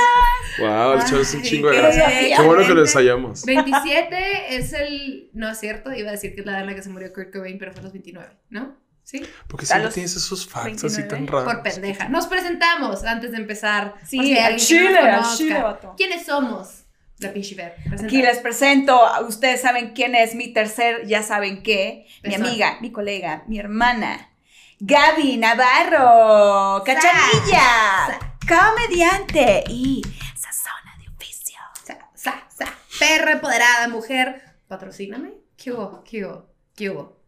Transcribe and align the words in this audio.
Wow, 0.59 0.93
el 0.95 1.03
show 1.03 1.21
es 1.21 1.35
un 1.35 1.43
chingo 1.43 1.69
de 1.69 1.77
gracia. 1.77 2.37
Qué 2.38 2.42
bueno 2.42 2.67
que 2.67 2.72
lo 2.72 2.81
ensayamos. 2.81 3.45
27 3.45 4.56
es 4.56 4.72
el. 4.72 5.29
No 5.35 5.51
es 5.51 5.60
cierto, 5.60 5.92
iba 5.92 6.08
a 6.08 6.13
decir 6.13 6.35
que 6.35 6.40
es 6.40 6.47
la 6.47 6.53
edad 6.53 6.60
en 6.63 6.69
la 6.69 6.74
que 6.74 6.83
se 6.83 6.88
murió 6.88 7.13
Kurt 7.13 7.31
Cobain, 7.31 7.58
pero 7.58 7.72
fue 7.72 7.81
a 7.81 7.85
los 7.85 7.92
29, 7.92 8.31
¿no? 8.49 8.79
¿Sí? 9.03 9.21
Porque 9.47 9.67
A 9.67 9.69
siempre 9.69 9.85
los 9.85 9.95
tienes 9.95 10.17
esos 10.17 10.49
facts 10.49 10.85
así 10.85 11.03
29. 11.03 11.08
tan 11.10 11.26
raros. 11.26 11.53
Por 11.53 11.63
pendeja. 11.63 12.08
Nos 12.08 12.26
presentamos 12.29 13.04
antes 13.04 13.33
de 13.33 13.37
empezar. 13.37 13.95
Sí, 14.06 14.17
no 14.35 14.56
chile, 14.56 14.99
conozca. 14.99 15.37
chile, 15.37 15.63
vato. 15.63 15.95
¿Quiénes 15.99 16.24
somos? 16.24 16.87
La 17.20 17.32
pinche 17.32 17.55
ver. 17.56 17.74
Aquí 18.02 18.22
les 18.22 18.38
presento, 18.38 19.00
ustedes 19.26 19.60
saben 19.60 19.92
quién 19.92 20.14
es 20.14 20.34
mi 20.34 20.52
tercer, 20.52 21.06
ya 21.06 21.22
saben 21.22 21.62
qué, 21.62 22.06
mi 22.22 22.34
amiga, 22.34 22.78
mi 22.80 22.92
colega, 22.92 23.42
mi 23.48 23.59
hermana, 23.59 24.30
Gaby 24.78 25.36
Navarro, 25.38 26.84
cachanilla, 26.84 28.18
comediante 28.46 29.64
y 29.68 30.02
sazona 30.36 30.96
de 31.00 31.09
oficio. 31.09 31.59
Sa, 31.84 31.98
sa, 32.14 32.46
sa. 32.56 32.66
Perra 32.98 33.32
empoderada, 33.32 33.88
mujer. 33.88 34.40
Patrocíname. 34.68 35.32
¿Qué 35.56 35.73
hubo? 35.73 36.04
¿Qué 36.04 36.24
hubo? 36.24 36.46
¿Qué 36.76 36.90
hubo? 36.90 37.18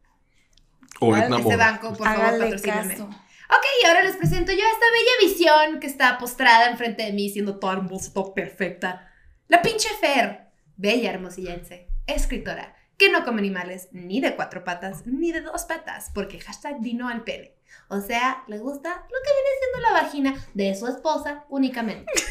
O 1.00 1.16
Ese 1.16 1.56
banco, 1.56 1.88
por 1.95 2.06
favor, 2.06 2.24
Hágale 2.24 2.45
patrocíname. 2.45 2.95
caso. 2.95 3.04
Ok, 3.06 3.64
y 3.82 3.86
ahora 3.86 4.04
les 4.04 4.16
presento 4.16 4.52
yo 4.52 4.59
a 4.64 4.70
esta 4.70 4.86
bella 4.92 5.32
visión 5.32 5.80
que 5.80 5.88
está 5.88 6.18
postrada 6.18 6.70
enfrente 6.70 7.02
de 7.02 7.12
mí, 7.12 7.30
siendo 7.30 7.59
toda 7.59 7.72
hermosa, 7.72 8.12
toda 8.12 8.32
perfecta. 8.32 9.09
La 9.50 9.62
pinche 9.62 9.88
Fer, 10.00 10.46
bella 10.77 11.10
hermosillense, 11.10 11.88
escritora, 12.06 12.76
que 12.96 13.10
no 13.10 13.24
come 13.24 13.40
animales 13.40 13.88
ni 13.90 14.20
de 14.20 14.37
cuatro 14.37 14.62
patas 14.62 15.02
ni 15.06 15.32
de 15.32 15.40
dos 15.40 15.65
patas, 15.65 16.12
porque 16.15 16.38
hashtag 16.38 16.80
vino 16.80 17.09
al 17.09 17.24
pene. 17.24 17.56
O 17.88 18.01
sea, 18.01 18.45
le 18.46 18.59
gusta 18.59 18.90
lo 18.90 19.18
que 19.24 19.32
viene 19.34 19.51
siendo 19.59 19.80
la 19.80 20.02
vagina 20.02 20.46
de 20.54 20.76
su 20.76 20.87
esposa 20.87 21.45
únicamente. 21.48 22.12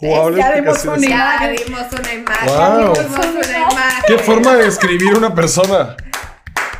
Wow, 0.00 0.34
Ya 0.36 0.50
vimos 0.52 0.84
una 0.84 0.96
Ya 0.98 1.06
imagen. 1.06 1.56
vimos 1.66 1.92
una 1.92 2.12
imagen. 2.12 2.48
Wow. 2.48 2.94
ya 2.94 3.02
vimos 3.02 3.26
una 3.46 3.58
imagen. 3.58 4.04
¿Qué 4.06 4.18
forma 4.18 4.54
de 4.56 4.64
describir 4.64 5.14
una 5.16 5.34
persona? 5.34 5.96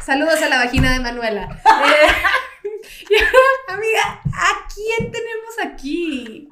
Saludos 0.05 0.43
a 0.43 0.49
la 0.49 0.59
vagina 0.65 0.93
de 0.93 1.01
Manuela. 1.01 1.49
Eh, 1.65 2.71
y 3.11 3.15
ahora, 3.15 3.79
amiga, 3.79 4.21
¿a 4.35 4.67
quién 4.75 5.11
tenemos 5.13 5.55
aquí? 5.65 6.49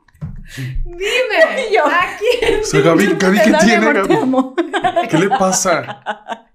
Dime, 0.57 1.71
Yo. 1.73 1.87
¿a 1.87 2.17
quién? 2.19 2.61
O 2.61 2.65
sea, 2.65 2.81
Gaby, 2.81 3.07
Gaby, 3.19 3.39
¿qué 3.39 3.53
tiene, 3.65 3.75
amor, 3.77 3.93
te 3.95 4.01
Gaby? 4.01 4.15
amo. 4.15 4.55
¿Qué 5.11 5.19
le 5.19 5.29
pasa? 5.31 5.81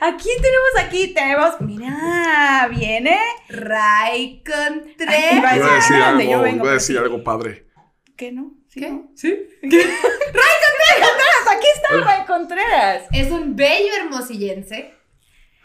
¿A 0.00 0.16
quién 0.16 0.42
tenemos 0.42 0.70
aquí? 0.78 1.08
Tenemos, 1.14 1.60
mira, 1.60 2.68
viene. 2.70 3.18
Ray 3.48 4.42
Contreras. 4.44 5.56
Iba 5.56 5.70
a 5.70 5.74
decir 5.74 5.96
¿de 5.96 6.02
dónde 6.02 6.24
yo 6.26 6.30
algo, 6.32 6.42
vengo? 6.42 6.64
iba 6.64 6.70
a 6.70 6.74
decir 6.74 6.98
algo 6.98 7.24
padre. 7.24 7.66
¿Qué 8.16 8.32
no? 8.32 8.52
¿Sí, 8.68 8.80
¿Qué? 8.80 8.90
no? 8.90 9.10
¿Sí? 9.14 9.38
Aquí 9.62 9.76
está 11.74 11.96
Ray 12.04 12.26
Contreras. 12.26 13.04
Es 13.12 13.30
un 13.30 13.54
bello 13.56 13.94
hermosillense. 14.02 14.92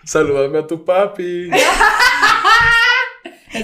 Salúdame 0.03 0.59
a 0.59 0.68
tu 0.68 0.86
papi. 0.86 1.50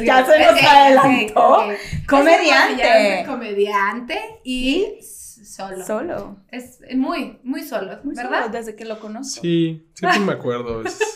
Ya 0.02 0.25
se 0.25 0.39
nos 0.39 0.52
Ok, 0.53 0.63
adelantó. 0.63 1.72
Es 1.72 2.08
Comediante. 2.08 3.23
Comediante 3.27 4.19
y 4.44 4.99
solo. 5.02 5.86
Solo. 5.86 6.38
Es 6.52 6.80
muy, 6.95 7.39
muy 7.44 7.63
solo, 7.63 7.99
Muy 8.03 8.16
¿verdad? 8.16 8.44
solo, 8.45 8.58
desde 8.58 8.75
que 8.75 8.86
lo 8.86 8.99
conozco. 8.99 9.41
Sí, 9.41 9.88
siempre 9.94 10.19
me 10.25 10.33
acuerdo 10.33 10.83
veces. 10.83 11.16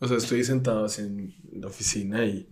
O 0.00 0.08
sea, 0.08 0.16
estoy 0.16 0.42
sentado 0.44 0.84
así 0.86 1.02
en 1.02 1.34
la 1.52 1.68
oficina 1.68 2.24
y 2.24 2.48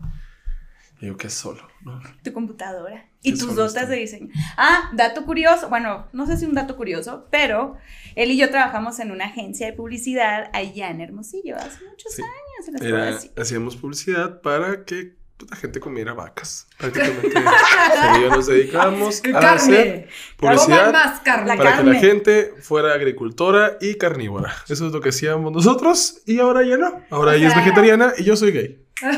digo 1.00 1.16
que 1.16 1.26
es 1.28 1.34
solo, 1.34 1.66
¿no? 1.82 2.00
Tu 2.22 2.32
computadora. 2.32 3.06
Y 3.22 3.32
tus 3.36 3.54
dotas 3.54 3.88
de 3.88 3.96
diseño. 3.96 4.28
Ah, 4.56 4.90
dato 4.94 5.26
curioso. 5.26 5.68
Bueno, 5.68 6.06
no 6.12 6.26
sé 6.26 6.36
si 6.38 6.46
un 6.46 6.54
dato 6.54 6.76
curioso, 6.76 7.26
pero 7.30 7.76
él 8.14 8.30
y 8.30 8.36
yo 8.38 8.48
trabajamos 8.50 8.98
en 9.00 9.10
una 9.10 9.26
agencia 9.26 9.66
de 9.66 9.72
publicidad 9.74 10.48
allá 10.54 10.90
en 10.90 11.00
Hermosillo 11.02 11.56
hace 11.56 11.84
muchos 11.84 12.14
Sí. 12.14 12.22
años. 12.22 12.82
Era, 12.82 13.18
hacíamos 13.42 13.76
publicidad 13.76 14.40
para 14.42 14.84
que 14.84 15.16
la 15.48 15.56
gente 15.56 15.80
comiera 15.80 16.12
vacas. 16.14 16.66
Prácticamente. 16.78 17.30
Pero 17.32 18.20
yo 18.20 18.28
nos 18.30 18.46
dedicamos 18.46 19.22
a 19.34 19.52
hacer 19.52 20.08
Coman 20.36 20.56
publicidad 20.56 20.92
más 20.92 21.20
carne. 21.20 21.46
La 21.48 21.56
para 21.56 21.70
que 21.70 21.76
carne. 21.76 21.92
la 21.94 21.98
gente 22.00 22.54
fuera 22.62 22.92
agricultora 22.94 23.76
y 23.80 23.94
carnívora. 23.94 24.52
Eso 24.68 24.86
es 24.86 24.92
lo 24.92 25.00
que 25.00 25.10
hacíamos 25.10 25.52
nosotros 25.52 26.22
y 26.26 26.38
ahora 26.40 26.62
ya 26.64 26.76
no. 26.76 27.02
Ahora 27.10 27.32
O 27.32 27.34
ella 27.34 27.48
es 27.48 27.56
vegetariana 27.56 28.12
y 28.18 28.24
yo 28.24 28.36
soy 28.36 28.52
gay. 28.52 28.84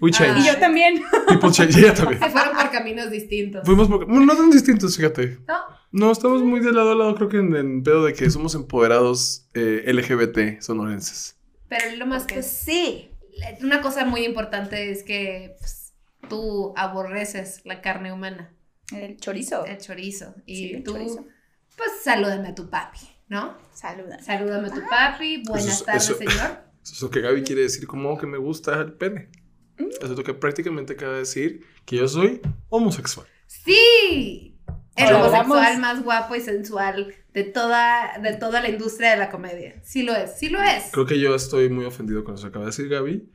We 0.00 0.10
Ah. 0.12 0.18
change. 0.18 0.40
Y 0.40 0.46
yo 0.46 0.58
también. 0.58 1.02
People 1.28 1.50
change. 1.50 1.76
Y 1.76 1.80
ella 1.84 1.94
también. 1.94 2.20
Se 2.22 2.28
fueron 2.30 2.56
por 2.56 2.70
caminos 2.70 3.10
distintos. 3.10 3.62
Fuimos 3.64 3.88
por- 3.88 4.04
bueno, 4.06 4.26
no 4.26 4.36
tan 4.36 4.50
distintos, 4.50 4.96
fíjate. 4.96 5.38
¿No? 5.48 5.54
No, 5.92 6.10
estamos 6.12 6.42
muy 6.42 6.60
de 6.60 6.72
lado 6.72 6.92
a 6.92 6.94
lado, 6.96 7.14
creo 7.14 7.28
que 7.28 7.36
en 7.38 7.54
el 7.54 7.82
pedo 7.82 8.04
de 8.04 8.12
que 8.12 8.28
somos 8.28 8.54
empoderados 8.56 9.46
eh, 9.54 9.84
LGBT 9.86 10.60
sonorenses. 10.60 11.36
Pero 11.68 11.96
lo 11.96 12.06
más 12.06 12.24
que 12.26 12.34
Pues 12.34 12.46
sí. 12.50 13.10
Una 13.62 13.80
cosa 13.82 14.04
muy 14.04 14.24
importante 14.24 14.90
es 14.90 15.02
que 15.02 15.56
pues, 15.58 15.94
tú 16.28 16.72
aborreces 16.76 17.60
la 17.64 17.80
carne 17.80 18.12
humana, 18.12 18.54
El 18.94 19.16
chorizo. 19.18 19.64
el 19.64 19.78
chorizo. 19.78 20.34
Y 20.46 20.56
Sí, 20.56 20.72
el 20.74 20.82
tú, 20.82 20.92
chorizo. 20.92 21.26
pues 21.76 21.90
salúdame 22.02 22.48
a 22.48 22.54
tu 22.54 22.68
papi, 22.70 22.98
¿no? 23.28 23.56
Saluda. 23.72 24.22
Salúdame 24.22 24.68
a 24.68 24.70
tu 24.72 24.80
papi. 24.88 25.42
Buenas 25.46 25.66
Eso 25.68 25.84
tardes, 25.84 26.04
eso- 26.04 26.16
señor. 26.18 26.64
Eso 26.84 26.92
es 26.92 27.00
lo 27.02 27.10
que 27.10 27.22
Gaby 27.22 27.42
quiere 27.44 27.62
decir 27.62 27.86
como 27.86 28.18
que 28.18 28.26
me 28.26 28.36
gusta 28.36 28.78
el 28.82 28.92
pene. 28.92 29.30
Mm. 29.78 29.88
Eso 29.88 30.12
es 30.12 30.18
lo 30.18 30.22
que 30.22 30.34
prácticamente 30.34 30.92
acaba 30.92 31.14
de 31.14 31.20
decir 31.20 31.64
que 31.86 31.96
yo 31.96 32.06
soy 32.06 32.42
homosexual. 32.68 33.26
¡Sí! 33.46 34.60
El 34.94 35.14
homosexual 35.14 35.78
más 35.80 36.04
guapo 36.04 36.36
y 36.36 36.40
sensual 36.42 37.14
de 37.34 37.44
toda, 37.44 38.16
de 38.22 38.32
toda 38.34 38.60
la 38.62 38.68
industria 38.70 39.10
de 39.10 39.16
la 39.16 39.28
comedia. 39.28 39.74
Sí 39.82 40.02
lo 40.04 40.14
es, 40.14 40.38
sí 40.38 40.48
lo 40.48 40.62
es. 40.62 40.84
Creo 40.92 41.04
que 41.04 41.18
yo 41.20 41.34
estoy 41.34 41.68
muy 41.68 41.84
ofendido 41.84 42.24
con 42.24 42.34
eso 42.34 42.44
que 42.44 42.48
acaba 42.48 42.64
de 42.64 42.70
decir 42.70 42.88
Gaby. 42.88 43.28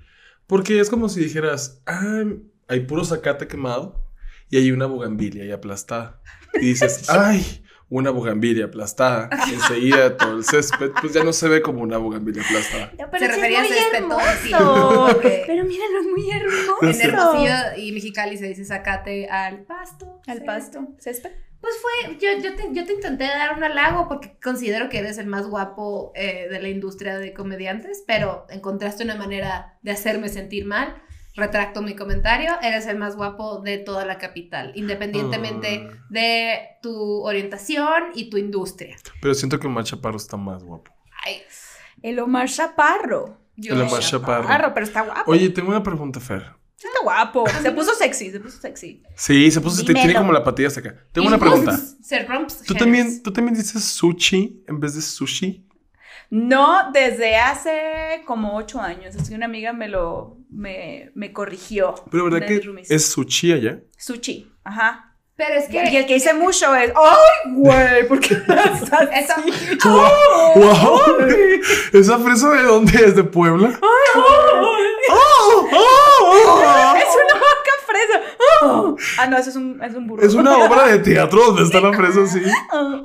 Porque 0.48 0.80
es 0.80 0.90
como 0.90 1.10
si 1.10 1.20
dijeras, 1.20 1.82
ah, 1.86 2.24
hay 2.68 2.80
puro 2.82 3.04
zacate 3.06 3.48
quemado 3.48 4.04
y 4.50 4.58
hay 4.58 4.72
una 4.72 4.88
bugambilia 4.88 5.44
ahí 5.44 5.52
aplastada. 5.52 6.22
Y 6.56 6.60
dices, 6.70 7.08
ay, 7.10 7.64
una 7.90 8.10
bugambilia 8.12 8.66
aplastada. 8.66 9.30
Enseguida 9.52 10.16
todo 10.18 10.38
el 10.38 10.44
césped, 10.46 10.92
pues 11.02 11.14
ya 11.14 11.24
no 11.24 11.34
se 11.34 11.48
ve 11.50 11.62
como 11.62 11.82
una 11.82 11.98
bugambilia 11.98 12.42
aplastada. 12.42 12.92
No, 12.98 13.06
Se 13.06 13.12
pero 13.12 13.26
a 13.26 13.36
es 13.36 13.38
muy 13.38 13.78
el 13.78 13.96
hermoso. 13.96 14.26
tiempo. 14.44 15.08
Pero 15.46 15.64
míralo, 15.66 16.00
es 16.00 16.08
muy 16.08 16.32
hermoso. 16.32 16.78
En 16.84 17.02
Hermosillo 17.02 17.54
y 17.78 17.92
Mexicali 17.92 18.38
se 18.38 18.48
dice 18.48 18.64
sacate 18.66 19.28
al 19.28 19.64
pasto. 19.66 20.22
Al 20.26 20.38
Sí. 20.40 20.44
pasto. 20.46 20.88
¿Césped? 21.00 21.32
Pues 21.62 21.74
fue, 21.82 22.16
yo, 22.18 22.42
yo, 22.42 22.56
te, 22.56 22.70
yo 22.74 22.86
te 22.86 22.94
intenté 22.94 23.26
dar 23.26 23.56
un 23.58 23.64
halago 23.64 24.08
porque 24.08 24.38
considero 24.42 24.88
que 24.90 25.00
eres 25.00 25.18
el 25.18 25.28
más 25.28 25.46
guapo 25.48 26.12
eh, 26.16 26.48
de 26.50 26.62
la 26.62 26.70
industria 26.70 27.18
de 27.18 27.34
comediantes, 27.34 28.04
pero 28.08 28.46
encontraste 28.50 29.04
una 29.04 29.16
manera 29.16 29.78
de 29.82 29.92
hacerme 29.92 30.30
sentir 30.30 30.66
mal. 30.66 30.96
Retracto 31.36 31.82
mi 31.82 31.96
comentario, 31.96 32.54
eres 32.62 32.88
el 32.88 32.98
más 32.98 33.16
guapo 33.16 33.60
de 33.62 33.78
toda 33.78 34.04
la 34.06 34.18
capital, 34.18 34.72
independientemente 34.76 35.88
Ah. 35.90 36.06
de 36.10 36.60
tu 36.82 37.22
orientación 37.24 38.04
y 38.16 38.30
tu 38.30 38.38
industria. 38.38 38.98
Pero 39.22 39.34
siento 39.34 39.60
que 39.60 39.68
Omar 39.68 39.84
Chaparro 39.84 40.18
está 40.18 40.38
más 40.38 40.64
guapo. 40.64 40.92
Ay, 41.26 41.42
El 42.02 42.20
Omar 42.20 42.50
Chaparro. 42.50 43.38
yo 43.56 43.74
El 43.76 43.82
Omar 43.82 44.02
Chaparro. 44.02 44.44
Chaparro, 44.44 44.74
pero 44.74 44.86
está 44.86 45.02
guapo. 45.02 45.32
Oye, 45.32 45.50
tengo 45.50 45.70
una 45.70 45.84
pregunta, 45.84 46.20
Fer. 46.20 46.54
Sí 46.80 46.88
Está 46.88 47.04
guapo. 47.04 47.46
Se 47.62 47.72
puso 47.74 47.94
sexy, 47.94 48.32
se 48.32 48.40
puso 48.40 48.58
sexy. 48.62 49.04
Sí, 49.16 49.52
se 49.52 49.60
puso, 49.60 49.78
te- 49.82 49.88
tiene 49.88 50.00
Dímelo. 50.02 50.20
como 50.20 50.32
la 50.32 50.44
patilla 50.46 50.70
hasta 50.70 50.80
acá. 50.80 50.96
Tengo 51.12 51.26
Y 51.26 51.28
una 51.28 51.38
pregunta. 51.38 51.78
Se 52.02 52.24
romps 52.24 52.62
¿Tú 52.62 52.74
también, 52.74 53.22
¿Tú 53.22 53.34
también 53.34 53.54
dices 53.56 53.84
sushi 53.84 54.64
en 54.66 54.80
vez 54.80 54.96
de 54.96 55.02
sushi? 55.02 55.68
No, 56.30 56.90
desde 56.94 57.36
hace 57.36 58.22
como 58.26 58.56
ocho 58.56 58.80
años. 58.80 59.14
Así 59.16 59.34
una 59.34 59.46
amiga 59.48 59.74
me 59.74 59.90
lo, 59.90 60.38
me, 60.50 61.12
me 61.16 61.34
corrigió. 61.34 61.96
Pero 62.12 62.30
¿verdad 62.30 62.48
que 62.48 62.62
es 62.88 63.06
sushi 63.10 63.52
allá? 63.52 63.82
Sushi, 63.98 64.50
ajá. 64.64 65.09
Pero 65.40 65.56
es 65.56 65.70
Y 65.70 65.72
que 65.72 66.00
el 66.00 66.06
que 66.06 66.16
dice 66.16 66.34
mucho 66.34 66.76
es, 66.76 66.92
¡ay, 66.94 67.54
güey! 67.54 68.06
¿Por 68.10 68.20
qué 68.20 68.34
estás 68.34 68.92
así? 69.32 69.78
¡Wow! 69.86 70.54
wow. 70.56 71.00
¿Esa 71.94 72.20
fresa 72.20 72.50
de 72.52 72.64
dónde 72.64 72.92
es? 73.06 73.16
¿De 73.16 73.24
Puebla? 73.24 73.80
¡Oh! 73.82 74.76
¡Oh! 75.12 75.68
Es 76.98 77.16
una 77.16 77.36
vaca 77.36 77.74
fresa. 77.88 78.22
¡Oh! 78.64 78.98
Ah, 79.18 79.28
no, 79.28 79.38
eso 79.38 79.50
es 79.50 79.56
un, 79.56 79.82
es 79.82 79.96
un 79.96 80.08
burro. 80.08 80.28
Es 80.28 80.34
una 80.34 80.58
obra 80.66 80.88
de 80.88 81.00
teatro 81.00 81.40
donde 81.46 81.64
está 81.64 81.80
la 81.80 81.94
fresa 81.94 82.24
así. 82.24 82.42
Pa- 82.42 83.02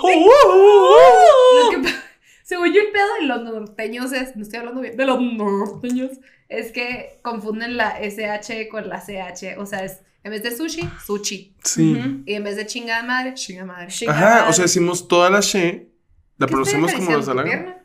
según 2.43 2.73
yo 2.73 2.81
el 2.81 2.91
pedo 2.93 3.15
de 3.21 3.27
los 3.27 3.43
norteños 3.43 4.13
es, 4.13 4.35
no 4.37 4.43
estoy 4.43 4.59
hablando 4.59 4.81
bien, 4.81 4.97
de 4.97 5.07
los 5.07 5.21
norteños, 5.21 6.11
es 6.49 6.73
que 6.73 7.19
confunden 7.23 7.77
la 7.77 7.99
SH 8.01 8.69
con 8.69 8.89
la 8.89 9.01
CH, 9.01 9.57
o 9.59 9.67
sea, 9.67 9.85
es 9.85 10.01
en 10.25 10.31
vez 10.31 10.43
de 10.43 10.57
sushi, 10.57 10.89
sushi, 11.07 11.55
Sí. 11.63 12.23
Y 12.27 12.35
en 12.35 12.43
vez 12.45 12.57
de 12.57 12.67
chingada 12.67 13.03
madre, 13.05 13.35
chingada 13.35 13.67
madre. 13.67 13.89
Chingada 13.89 14.19
Ajá, 14.19 14.37
o 14.37 14.41
madre. 14.41 14.53
sea, 14.55 14.63
decimos 14.65 15.07
toda 15.07 15.31
la 15.31 15.41
she 15.41 15.91
La 16.39 16.47
¿Qué 16.47 16.53
conocemos 16.55 16.91
estoy 16.91 17.05
como 17.07 17.17
los 17.19 17.29
acariciando 17.29 17.33
tu 17.43 17.49
halagos. 17.49 17.51
pierna? 17.75 17.81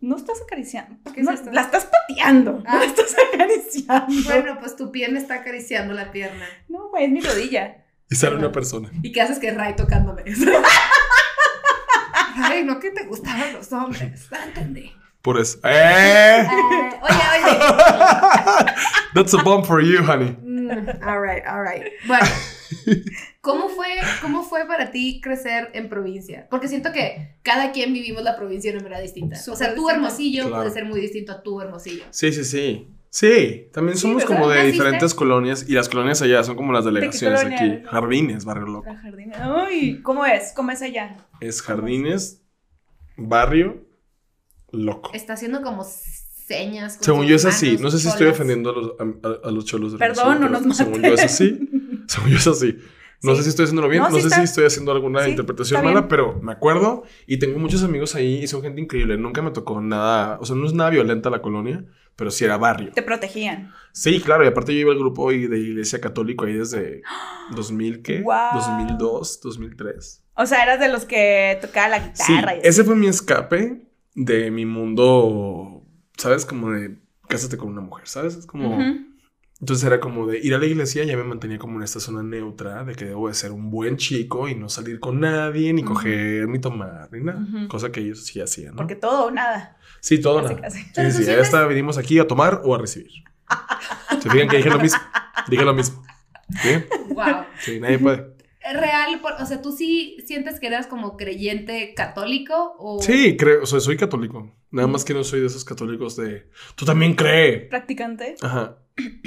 No 0.00 0.16
estás 0.16 0.40
acariciando. 0.42 0.96
¿Qué 1.12 1.20
es 1.20 1.26
No, 1.26 1.32
esto? 1.32 1.50
La 1.52 1.60
estás 1.62 1.86
pateando. 1.86 2.62
Ah. 2.66 2.72
No 2.74 2.78
la 2.80 2.84
estás 2.86 3.14
acariciando. 3.34 4.22
Bueno, 4.24 4.58
pues 4.60 4.76
tu 4.76 4.90
pierna 4.92 5.18
está 5.18 5.34
acariciando 5.36 5.94
la 5.94 6.10
pierna. 6.12 6.46
No, 6.68 6.88
güey, 6.90 7.04
es 7.06 7.10
mi 7.10 7.20
rodilla. 7.20 7.84
Y 8.10 8.14
sale 8.16 8.36
una 8.36 8.52
persona. 8.52 8.90
¿Y 9.02 9.12
qué 9.12 9.22
haces 9.22 9.38
que 9.38 9.50
Ray 9.52 9.74
tocándome? 9.76 10.22
Ray, 12.36 12.64
no 12.64 12.78
que 12.80 12.90
te 12.90 13.04
gustaban 13.06 13.52
los 13.54 13.72
hombres. 13.72 14.28
Entendí. 14.46 14.92
Por 15.22 15.40
eso. 15.40 15.58
¡Eh! 15.64 16.46
Ah, 16.46 17.00
oye, 17.02 17.22
oye. 17.46 17.58
That's 19.14 19.32
a 19.34 19.42
bomb 19.42 19.64
for 19.64 19.80
you, 19.82 20.02
honey. 20.04 20.36
All 21.02 21.20
right, 21.20 21.42
all 21.46 21.62
right. 21.62 21.84
Bueno, 22.06 22.26
¿cómo 23.40 23.68
fue, 23.68 23.86
¿cómo 24.20 24.42
fue 24.42 24.66
para 24.66 24.90
ti 24.90 25.20
crecer 25.22 25.70
en 25.74 25.88
provincia? 25.88 26.46
Porque 26.50 26.68
siento 26.68 26.92
que 26.92 27.36
cada 27.42 27.72
quien 27.72 27.92
vivimos 27.92 28.22
la 28.22 28.36
provincia 28.36 28.70
de 28.72 28.78
una 28.78 28.84
manera 28.84 29.00
distinta. 29.02 29.36
o 29.50 29.56
sea, 29.56 29.74
tu 29.74 29.88
hermosillo 29.88 30.44
Claro. 30.48 30.56
puede 30.62 30.70
ser 30.70 30.84
muy 30.84 31.00
distinto 31.00 31.32
a 31.32 31.42
tu 31.42 31.60
hermosillo. 31.60 32.04
Sí, 32.10 32.32
sí, 32.32 32.44
sí. 32.44 32.88
Sí, 33.10 33.68
también 33.72 33.96
Sí, 33.96 34.02
somos 34.02 34.24
¿verdad? 34.24 34.36
como 34.36 34.48
de 34.48 34.56
¿Naciste? 34.56 34.72
diferentes 34.72 35.14
colonias 35.14 35.66
y 35.68 35.72
las 35.74 35.88
colonias 35.88 36.20
allá 36.20 36.42
son 36.42 36.56
como 36.56 36.72
las 36.72 36.84
delegaciones 36.84 37.42
colonia 37.44 37.58
aquí. 37.74 37.82
Jardines, 37.84 38.44
barrio 38.44 38.66
loco. 38.66 38.92
La 38.92 38.98
jardina. 38.98 39.64
Ay, 39.66 40.02
¿cómo 40.02 40.26
es? 40.26 40.52
¿Cómo 40.56 40.72
es 40.72 40.82
allá? 40.82 41.16
Es 41.40 41.62
jardines, 41.62 42.42
barrio, 43.16 43.86
loco. 44.72 45.10
Está 45.14 45.34
haciendo 45.34 45.62
como 45.62 45.84
señas. 46.46 46.96
con 46.96 47.04
Según 47.04 47.26
yo 47.26 47.36
es 47.36 47.44
así. 47.44 47.76
No 47.80 47.90
sé 47.90 47.98
si 47.98 48.08
estoy 48.08 48.26
cholas. 48.26 48.34
ofendiendo 48.34 48.70
a 48.70 48.72
los, 48.74 48.92
a, 49.44 49.48
a 49.48 49.50
los 49.50 49.64
cholos 49.64 49.92
de 49.92 49.98
Perdón, 49.98 50.40
no 50.40 50.48
nos 50.48 50.76
Según 50.76 51.02
yo 51.02 51.14
es 51.14 51.24
así. 51.24 51.68
Según 52.06 52.30
yo 52.30 52.36
es 52.36 52.46
así. 52.46 52.78
No 53.22 53.30
Sí. 53.32 53.38
sé 53.38 53.42
si 53.44 53.48
estoy 53.50 53.64
haciéndolo 53.64 53.88
bien, 53.88 54.02
No, 54.02 54.10
no, 54.10 54.16
sí 54.16 54.20
sé 54.22 54.26
está- 54.28 54.38
si 54.40 54.44
estoy 54.44 54.64
haciendo 54.66 54.92
alguna 54.92 55.24
Sí, 55.24 55.30
interpretación 55.30 55.82
mala, 55.82 56.00
bien. 56.00 56.08
pero 56.08 56.38
me 56.42 56.52
acuerdo 56.52 57.04
y 57.26 57.38
tengo 57.38 57.58
muchos 57.58 57.82
amigos 57.82 58.14
ahí 58.14 58.42
y 58.42 58.46
son 58.46 58.60
gente 58.60 58.82
increíble. 58.82 59.16
Nunca 59.16 59.40
me 59.40 59.50
tocó 59.50 59.80
nada, 59.80 60.36
o 60.40 60.44
sea, 60.44 60.54
no 60.56 60.66
es 60.66 60.74
nada 60.74 60.90
violenta 60.90 61.30
la 61.30 61.40
colonia, 61.40 61.86
pero 62.16 62.30
sí 62.30 62.44
era 62.44 62.58
barrio. 62.58 62.92
Te 62.92 63.00
protegían. 63.00 63.72
Sí, 63.92 64.20
claro, 64.20 64.44
y 64.44 64.48
aparte 64.48 64.74
yo 64.74 64.80
iba 64.80 64.92
al 64.92 64.98
grupo 64.98 65.30
de 65.30 65.36
iglesia 65.58 66.02
católico 66.02 66.44
ahí 66.44 66.52
desde 66.52 67.00
2000, 67.56 68.02
¿qué? 68.02 68.20
Guau. 68.20 68.56
2002, 68.56 69.40
2003. 69.42 70.22
O 70.36 70.44
sea, 70.44 70.62
eras 70.62 70.78
de 70.80 70.88
los 70.88 71.06
que 71.06 71.56
tocaba 71.62 71.88
la 71.88 72.14
Sí, 72.14 72.34
guitarra. 72.34 72.56
y 72.56 72.58
así. 72.58 72.68
ese 72.68 72.84
fue 72.84 72.94
mi 72.94 73.06
escape 73.06 73.86
de 74.16 74.50
mi 74.50 74.66
mundo, 74.66 75.73
¿sabes? 76.16 76.44
Como 76.46 76.70
de 76.70 76.96
cásate 77.28 77.56
con 77.56 77.68
una 77.68 77.80
mujer, 77.80 78.06
¿sabes? 78.08 78.34
Es 78.36 78.46
como... 78.46 78.78
Entonces 79.60 79.86
era 79.86 79.98
como 80.00 80.26
de 80.26 80.38
ir 80.40 80.52
a 80.54 80.58
la 80.58 80.66
iglesia, 80.66 81.04
ya 81.04 81.16
me 81.16 81.22
mantenía 81.24 81.58
como 81.58 81.78
en 81.78 81.84
esta 81.84 81.98
zona 82.00 82.22
neutra, 82.22 82.84
de 82.84 82.94
que 82.94 83.06
debo 83.06 83.28
de 83.28 83.34
ser 83.34 83.50
un 83.52 83.70
buen 83.70 83.96
chico 83.96 84.46
y 84.48 84.54
no 84.54 84.68
salir 84.68 85.00
con 85.00 85.20
nadie, 85.20 85.72
ni 85.72 85.82
coger, 85.82 86.48
ni 86.48 86.58
tomar, 86.58 87.08
ni 87.12 87.20
nada. 87.22 87.40
Cosa 87.68 87.90
que 87.90 88.00
ellos 88.00 88.26
sí 88.26 88.40
hacían, 88.40 88.72
¿no? 88.72 88.78
Porque 88.78 88.96
todo 88.96 89.26
o 89.26 89.30
nada. 89.30 89.78
sí, 90.00 90.20
todo 90.20 90.42
Casi, 90.42 90.54
nada. 90.54 90.60
casi. 90.66 90.78
Sí, 90.82 90.90
tú 90.94 91.00
sí, 91.02 91.10
sientes- 91.24 91.38
esta 91.46 91.64
venimos 91.66 91.96
aquí 91.96 92.18
a 92.18 92.26
tomar 92.26 92.60
o 92.64 92.74
a 92.74 92.78
recibir. 92.78 93.10
Se 94.20 94.28
fijan 94.28 94.48
que 94.48 94.56
dije 94.58 94.68
lo 94.70 94.80
mismo. 94.80 94.98
Dije 95.48 95.64
lo 95.64 95.72
mismo. 95.72 96.02
¿Sí? 96.60 96.70
Wow. 97.14 97.44
Sí, 97.60 97.80
nadie 97.80 97.98
puede. 98.00 98.33
Real, 98.72 99.20
por- 99.20 99.34
o 99.40 99.46
sea, 99.46 99.60
¿tú 99.60 99.72
sí 99.72 100.16
sientes 100.26 100.58
que 100.60 100.68
eras 100.68 100.86
como 100.86 101.16
creyente 101.16 101.92
católico 101.94 102.74
o...? 102.78 103.00
Sí, 103.02 103.36
creo, 103.36 103.62
o 103.62 103.66
sea, 103.66 103.80
soy 103.80 103.96
católico. 103.96 104.54
Nada 104.70 104.88
más 104.88 105.04
que 105.04 105.12
no 105.14 105.22
soy 105.24 105.40
de 105.40 105.46
esos 105.46 105.64
católicos 105.64 106.16
de. 106.16 106.48
Tú 106.74 106.84
también 106.84 107.14
cree. 107.14 107.58
Practicante. 107.68 108.34
Ajá. 108.40 108.78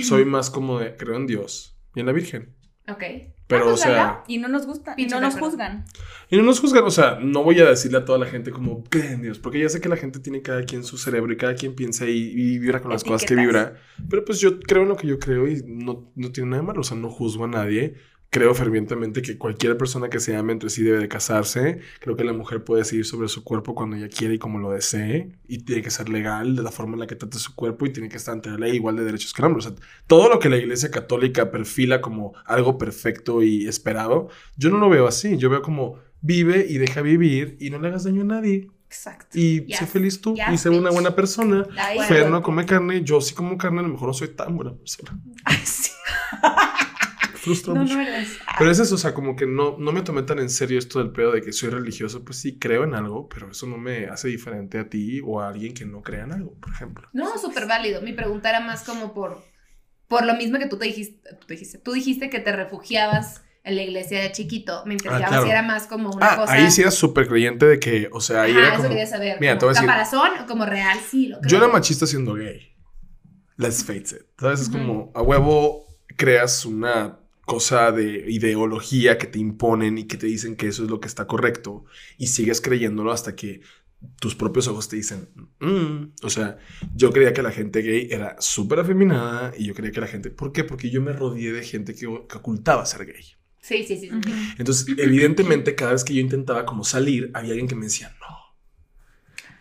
Soy 0.03 0.25
más 0.25 0.49
como 0.49 0.79
de 0.79 0.95
creo 0.95 1.15
en 1.15 1.27
Dios 1.27 1.77
y 1.95 1.99
en 1.99 2.05
la 2.07 2.11
Virgen. 2.11 2.55
Ok. 2.89 3.03
Pero, 3.47 3.61
Ah, 3.61 3.63
pues, 3.69 3.73
o 3.73 3.77
sea. 3.77 3.91
¿verdad? 3.91 4.17
Y 4.27 4.37
no 4.39 4.47
nos 4.49 4.65
gusta. 4.65 4.93
Y 4.97 5.05
no 5.05 5.21
nos 5.21 5.35
juzgan. 5.37 5.85
Y 6.29 6.35
no 6.35 6.43
nos 6.43 6.59
juzgan, 6.59 6.83
o 6.83 6.91
sea, 6.91 7.17
no 7.21 7.43
voy 7.43 7.59
a 7.61 7.65
decirle 7.69 7.97
a 7.99 8.03
toda 8.05 8.17
la 8.19 8.25
gente 8.25 8.51
como 8.51 8.83
cree 8.83 9.11
en 9.13 9.21
Dios, 9.21 9.39
porque 9.39 9.59
ya 9.61 9.69
sé 9.69 9.79
que 9.79 9.87
la 9.87 9.95
gente 9.95 10.19
tiene 10.19 10.41
cada 10.41 10.63
quien 10.63 10.83
su 10.83 10.97
cerebro 10.97 11.31
y 11.31 11.37
cada 11.37 11.55
quien 11.55 11.73
piensa 11.75 12.05
y, 12.07 12.11
y 12.35 12.59
vibra 12.59 12.81
con 12.81 12.91
las 12.91 13.03
cosas 13.05 13.25
que 13.25 13.35
vibra. 13.35 13.75
Pero 14.09 14.25
pues 14.25 14.39
yo 14.41 14.59
creo 14.59 14.83
en 14.83 14.89
lo 14.89 14.97
que 14.97 15.07
yo 15.07 15.17
creo 15.19 15.47
y 15.47 15.63
no, 15.65 16.11
no 16.15 16.31
tiene 16.33 16.49
nada 16.49 16.61
de 16.61 16.67
malo, 16.67 16.81
o 16.81 16.83
sea, 16.83 16.97
no 16.97 17.09
juzgo 17.09 17.45
a 17.45 17.47
nadie. 17.47 17.95
Creo 18.29 18.53
fervientemente 18.53 19.21
que 19.21 19.37
cualquier 19.37 19.77
persona 19.77 20.09
que 20.09 20.19
se 20.19 20.35
ame 20.35 20.51
entre 20.51 20.69
sí 20.69 20.83
debe 20.83 20.99
de 20.99 21.07
casarse. 21.07 21.79
Creo 22.01 22.17
que 22.17 22.25
la 22.25 22.33
mujer 22.33 22.63
puede 22.63 22.81
decidir 22.81 23.05
sobre 23.05 23.29
su 23.29 23.43
cuerpo 23.43 23.73
cuando 23.73 23.95
ella 23.95 24.09
quiere 24.09 24.33
y 24.33 24.37
como 24.37 24.59
lo 24.59 24.71
desee. 24.71 25.31
Y 25.47 25.59
tiene 25.59 25.81
que 25.81 25.89
ser 25.91 26.09
legal 26.09 26.55
de 26.55 26.61
la 26.61 26.71
forma 26.71 26.93
en 26.95 26.99
la 26.99 27.07
que 27.07 27.15
trate 27.15 27.37
su 27.39 27.55
cuerpo 27.55 27.85
y 27.85 27.93
tiene 27.93 28.09
que 28.09 28.17
estar 28.17 28.33
ante 28.33 28.49
la 28.49 28.57
ley 28.57 28.75
igual 28.75 28.97
de 28.97 29.05
derechos 29.05 29.33
que 29.33 29.41
el 29.41 29.45
hombre. 29.45 29.59
O 29.59 29.61
sea, 29.61 29.73
todo 30.07 30.27
lo 30.29 30.39
que 30.39 30.49
la 30.49 30.57
iglesia 30.57 30.91
católica 30.91 31.51
perfila 31.51 32.01
como 32.01 32.33
algo 32.45 32.77
perfecto 32.77 33.41
y 33.43 33.65
esperado, 33.67 34.27
yo 34.57 34.69
no 34.69 34.77
lo 34.77 34.89
veo 34.89 35.07
así. 35.07 35.37
Yo 35.37 35.49
veo 35.49 35.61
como 35.61 35.95
vive 36.19 36.65
y 36.67 36.79
deja 36.79 37.01
vivir 37.01 37.55
y 37.61 37.69
no 37.69 37.79
le 37.79 37.87
hagas 37.87 38.03
daño 38.03 38.23
a 38.23 38.25
nadie. 38.25 38.67
Exacto. 38.87 39.37
Y 39.37 39.65
Yes. 39.65 39.79
sé 39.79 39.85
feliz 39.85 40.19
tú 40.21 40.33
Yes, 40.35 40.45
y 40.53 40.57
sé 40.57 40.69
una 40.69 40.89
bitch. 40.89 40.93
buena 40.93 41.15
persona. 41.15 41.65
Fer 42.07 42.29
no 42.29 42.41
come 42.41 42.65
carne, 42.65 43.03
yo 43.03 43.19
sí 43.21 43.33
como 43.35 43.57
carne, 43.57 43.79
a 43.79 43.83
lo 43.83 43.89
mejor 43.89 44.07
no 44.07 44.13
soy 44.13 44.29
tan 44.29 44.55
buena 44.57 44.73
persona. 44.75 45.17
Ay, 45.45 45.57
sí. 45.63 45.91
Frustra 47.47 47.73
No, 47.73 47.81
mucho. 47.81 47.95
no 47.95 48.01
eres. 48.01 48.37
Pero 48.57 48.71
es 48.71 48.79
eso, 48.79 48.95
o 48.95 48.97
sea, 48.97 49.13
como 49.13 49.35
que 49.35 49.45
no, 49.47 49.77
no 49.77 49.91
me 49.91 50.01
tomé 50.01 50.23
tan 50.23 50.39
en 50.39 50.49
serio 50.49 50.77
esto 50.79 50.99
del 50.99 51.11
pedo 51.11 51.31
de 51.31 51.41
que 51.41 51.51
soy 51.53 51.69
religioso. 51.69 52.23
Pues 52.23 52.37
sí, 52.39 52.57
creo 52.59 52.83
en 52.83 52.93
algo, 52.95 53.27
pero 53.29 53.51
eso 53.51 53.65
no 53.67 53.77
me 53.77 54.07
hace 54.07 54.27
diferente 54.27 54.79
a 54.79 54.89
ti 54.89 55.21
o 55.25 55.41
a 55.41 55.47
alguien 55.49 55.73
que 55.73 55.85
no 55.85 56.01
crea 56.01 56.23
en 56.23 56.31
algo, 56.33 56.53
por 56.59 56.71
ejemplo. 56.71 57.07
No, 57.13 57.37
súper 57.37 57.65
válido. 57.67 58.01
Mi 58.01 58.13
pregunta 58.13 58.49
era 58.49 58.59
más 58.59 58.83
como 58.83 59.13
por, 59.13 59.43
por 60.07 60.25
lo 60.25 60.35
mismo 60.35 60.57
que 60.59 60.67
tú 60.67 60.77
te 60.77 60.85
dijiste, 60.85 61.21
tú 61.39 61.47
dijiste, 61.47 61.77
tú 61.79 61.91
dijiste 61.93 62.29
que 62.29 62.39
te 62.39 62.51
refugiabas 62.51 63.43
en 63.63 63.75
la 63.75 63.83
iglesia 63.83 64.21
de 64.21 64.31
chiquito. 64.31 64.83
Me 64.85 64.93
interesaba 64.93 65.25
Ah, 65.25 65.27
claro. 65.29 65.43
si 65.43 65.49
era 65.51 65.61
más 65.61 65.87
como 65.87 66.09
una 66.11 66.25
Ah, 66.33 66.35
cosa... 66.37 66.53
ahí 66.53 66.71
sí 66.71 66.81
era 66.81 66.91
súper 66.91 67.27
creyente 67.27 67.65
de 67.65 67.79
que, 67.81 68.07
o 68.13 68.21
sea, 68.21 68.43
ahí 68.43 68.51
Ajá, 68.51 68.59
era 68.59 68.67
eso 68.69 68.77
como... 68.77 68.89
quería 68.89 69.05
saber. 69.07 69.37
Mira, 69.41 69.53
como 69.53 69.59
te 69.59 69.65
voy 69.65 69.71
a 69.71 69.73
decir- 69.73 69.87
¿Caparazón 69.87 70.29
o 70.43 70.47
como 70.47 70.65
real? 70.65 70.97
Sí, 71.09 71.27
lo 71.27 71.39
creo. 71.39 71.49
Yo 71.51 71.57
era 71.57 71.67
machista 71.67 72.05
siendo 72.07 72.33
gay. 72.35 72.73
Let's 73.57 73.83
face 73.83 74.15
it. 74.15 74.21
¿Sabes? 74.39 74.61
Es 74.61 74.69
como 74.69 75.11
a 75.15 75.21
huevo 75.21 75.85
creas 76.15 76.63
una 76.63 77.19
cosa 77.47 77.91
de 77.91 78.25
ideología 78.29 79.17
que 79.17 79.27
te 79.27 79.39
imponen 79.39 79.97
y 79.97 80.05
que 80.05 80.17
te 80.17 80.27
dicen 80.27 80.55
que 80.55 80.67
eso 80.67 80.83
es 80.83 80.91
lo 80.91 80.99
que 81.01 81.07
está 81.07 81.27
correcto 81.27 81.85
y 82.19 82.27
sigues 82.27 82.61
creyéndolo 82.61 83.11
hasta 83.11 83.35
que 83.35 83.61
tus 84.19 84.35
propios 84.35 84.67
ojos 84.67 84.89
te 84.89 84.97
dicen, 84.97 85.29
"Mm". 85.59 86.13
o 86.23 86.29
sea, 86.29 86.59
yo 86.95 87.11
creía 87.11 87.33
que 87.33 87.41
la 87.41 87.51
gente 87.51 87.81
gay 87.81 88.09
era 88.11 88.35
súper 88.39 88.79
afeminada 88.81 89.53
y 89.57 89.65
yo 89.65 89.73
creía 89.73 89.91
que 89.91 90.01
la 90.01 90.07
gente, 90.07 90.29
¿por 90.29 90.51
qué? 90.51 90.63
Porque 90.63 90.91
yo 90.91 91.01
me 91.01 91.13
rodeé 91.13 91.51
de 91.53 91.63
gente 91.63 91.95
que, 91.95 92.01
que 92.01 92.37
ocultaba 92.37 92.85
ser 92.85 93.05
gay. 93.07 93.23
Sí, 93.61 93.83
sí, 93.85 93.97
sí. 93.97 94.09
Entonces, 94.57 94.85
evidentemente, 94.97 95.75
cada 95.75 95.91
vez 95.93 96.03
que 96.05 96.13
yo 96.13 96.21
intentaba 96.21 96.65
como 96.65 96.83
salir, 96.85 97.31
había 97.33 97.51
alguien 97.51 97.67
que 97.67 97.75
me 97.75 97.85
decía, 97.87 98.15
no. 98.21 98.46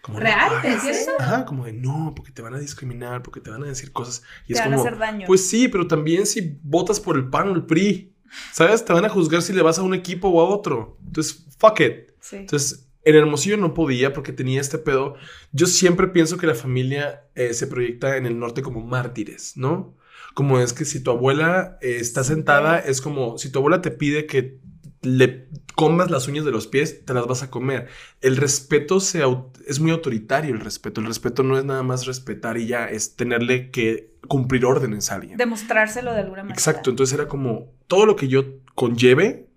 Como, 0.07 0.21
¿Real? 0.21 0.53
no 0.55 0.61
¿Te 0.61 0.69
hagas 0.69 0.85
decían 0.85 1.03
eso? 1.03 1.11
Ajá, 1.19 1.45
como 1.45 1.65
de, 1.65 1.73
no, 1.73 2.13
porque 2.15 2.31
te 2.31 2.41
van 2.41 2.55
a 2.55 2.61
discriminar, 2.61 3.23
porque 3.25 3.41
te 3.41 3.51
van 3.51 3.65
a 3.65 3.67
decir 3.67 3.91
cosas. 3.93 4.23
Y 4.47 4.53
Te 4.53 4.61
es 4.61 4.61
van 4.61 4.73
a 4.73 4.77
hacer 4.77 4.99
daño. 4.99 5.27
pues 5.27 5.49
sí, 5.49 5.67
pero 5.67 5.89
también 5.89 6.27
si 6.27 6.59
votas 6.63 7.01
por 7.01 7.17
el 7.17 7.29
PAN 7.29 7.49
o 7.49 7.55
el 7.55 7.67
PRI, 7.67 8.15
¿sabes? 8.53 8.85
Te 8.85 8.93
van 8.93 9.05
a 9.05 9.09
juzgar 9.09 9.43
si 9.43 9.53
le 9.53 9.63
vas 9.63 9.81
a 9.81 9.83
un 9.83 9.95
equipo 9.95 10.29
o 10.29 10.41
a 10.41 10.45
otro. 10.49 10.97
Entonces, 11.05 11.45
fuck 11.59 11.81
it. 11.81 12.13
Sí. 12.21 12.37
Entonces, 12.37 12.89
en 13.03 13.17
Hermosillo 13.17 13.57
no 13.57 13.75
podía 13.75 14.13
porque 14.13 14.33
tenía 14.33 14.61
este 14.61 14.79
pedo. 14.79 15.17
Yo 15.51 15.67
siempre 15.67 16.07
pienso 16.07 16.39
que 16.39 16.47
la 16.47 16.55
familia 16.55 17.25
eh, 17.35 17.53
se 17.55 17.67
proyecta 17.67 18.17
en 18.17 18.27
el 18.27 18.39
norte 18.39 18.63
como 18.63 18.81
mártires, 18.83 19.57
¿no? 19.57 19.97
Como 20.35 20.61
es 20.61 20.73
que 20.73 20.85
si 20.85 21.03
tu 21.03 21.11
abuela 21.11 21.79
eh, 21.81 21.97
está 22.01 22.23
sentada, 22.23 22.79
es 22.79 23.01
como 23.01 23.39
si 23.39 23.51
tu 23.51 23.59
abuela 23.59 23.81
te 23.81 23.91
pide 23.91 24.27
que 24.27 24.61
le 25.07 25.49
comas 25.75 26.11
las 26.11 26.27
uñas 26.29 26.45
de 26.45 26.51
los 26.53 26.67
pies, 26.67 27.05
te 27.05 27.15
las 27.15 27.27
vas 27.27 27.43
a 27.43 27.51
comer. 27.51 27.89
El 28.21 28.37
respeto 28.37 29.01
se 29.01 29.23
es 29.67 29.81
muy 29.81 29.91
autoritario, 29.91 30.55
el 30.55 30.61
respeto. 30.61 31.01
El 31.01 31.07
respeto 31.07 31.43
no 31.43 31.59
es 31.59 31.65
nada 31.65 31.83
más 31.83 32.07
respetar 32.07 32.59
y 32.59 32.67
ya, 32.67 32.87
es 32.87 33.17
tenerle 33.17 33.71
que 33.71 34.15
cumplir 34.29 34.65
órdenes 34.65 35.11
a 35.11 35.17
alguien. 35.17 35.37
Demostrárselo 35.39 36.13
de 36.13 36.21
alguna 36.21 36.43
manera. 36.43 36.55
Exacto, 36.55 36.91
entonces 36.91 37.15
era 37.19 37.29
como 37.29 37.73
todo 37.87 38.07
lo 38.07 38.17
que 38.17 38.29
yo 38.29 38.45
conlleve 38.75 39.49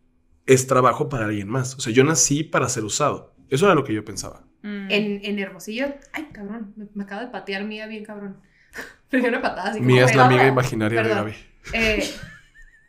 es 0.45 0.67
trabajo 0.67 1.09
para 1.09 1.25
alguien 1.25 1.49
más. 1.49 1.75
O 1.75 1.79
sea, 1.79 1.93
yo 1.93 2.03
nací 2.03 2.43
para 2.43 2.69
ser 2.69 2.83
usado. 2.83 3.33
Eso 3.49 3.65
era 3.65 3.75
lo 3.75 3.83
que 3.83 3.93
yo 3.93 4.03
pensaba. 4.05 4.43
Mm. 4.61 4.91
En, 4.91 5.25
en 5.25 5.39
Hermosillo, 5.39 5.87
ay, 6.13 6.27
cabrón, 6.31 6.73
me, 6.75 6.87
me 6.93 7.03
acabo 7.03 7.21
de 7.21 7.27
patear 7.27 7.63
Mía 7.63 7.87
bien 7.87 8.03
cabrón. 8.05 8.37
Me 9.11 9.19
dio 9.19 9.29
una 9.29 9.41
patada 9.41 9.69
así 9.71 9.79
como, 9.79 9.87
Mía 9.91 10.05
es 10.05 10.15
la 10.15 10.25
"Güey, 10.25 10.35
amiga 10.35 10.43
no". 10.43 10.53
imaginaria 10.53 11.01
de. 11.03 11.09
Gaby. 11.09 11.33
Eh, 11.73 12.09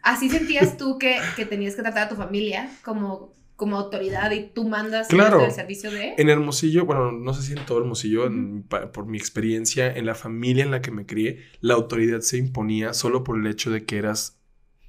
¿Así 0.02 0.28
sentías 0.30 0.76
tú 0.76 0.98
que, 0.98 1.18
que 1.36 1.44
tenías 1.46 1.74
que 1.76 1.82
tratar 1.82 2.04
a 2.04 2.08
tu 2.08 2.16
familia 2.16 2.70
como, 2.84 3.34
como 3.56 3.76
autoridad 3.78 4.30
y 4.30 4.48
tú 4.54 4.66
mandas 4.68 5.08
Claro. 5.08 5.44
el 5.44 5.52
servicio 5.52 5.90
de? 5.90 6.14
En 6.16 6.28
Hermosillo, 6.30 6.86
bueno, 6.86 7.12
no 7.12 7.34
sé 7.34 7.42
si 7.42 7.52
en 7.52 7.64
todo 7.66 7.78
Hermosillo, 7.80 8.26
en- 8.26 8.62
pa- 8.62 8.92
por 8.92 9.06
mi 9.06 9.18
experiencia 9.18 9.94
en 9.94 10.06
la 10.06 10.14
familia 10.14 10.64
en 10.64 10.70
la 10.70 10.80
que 10.80 10.90
me 10.90 11.04
crié, 11.06 11.40
la 11.60 11.74
autoridad 11.74 12.20
se 12.20 12.38
imponía 12.38 12.94
solo 12.94 13.22
por 13.24 13.38
el 13.38 13.46
hecho 13.46 13.70
de 13.70 13.84
que 13.84 13.98
eras 13.98 14.38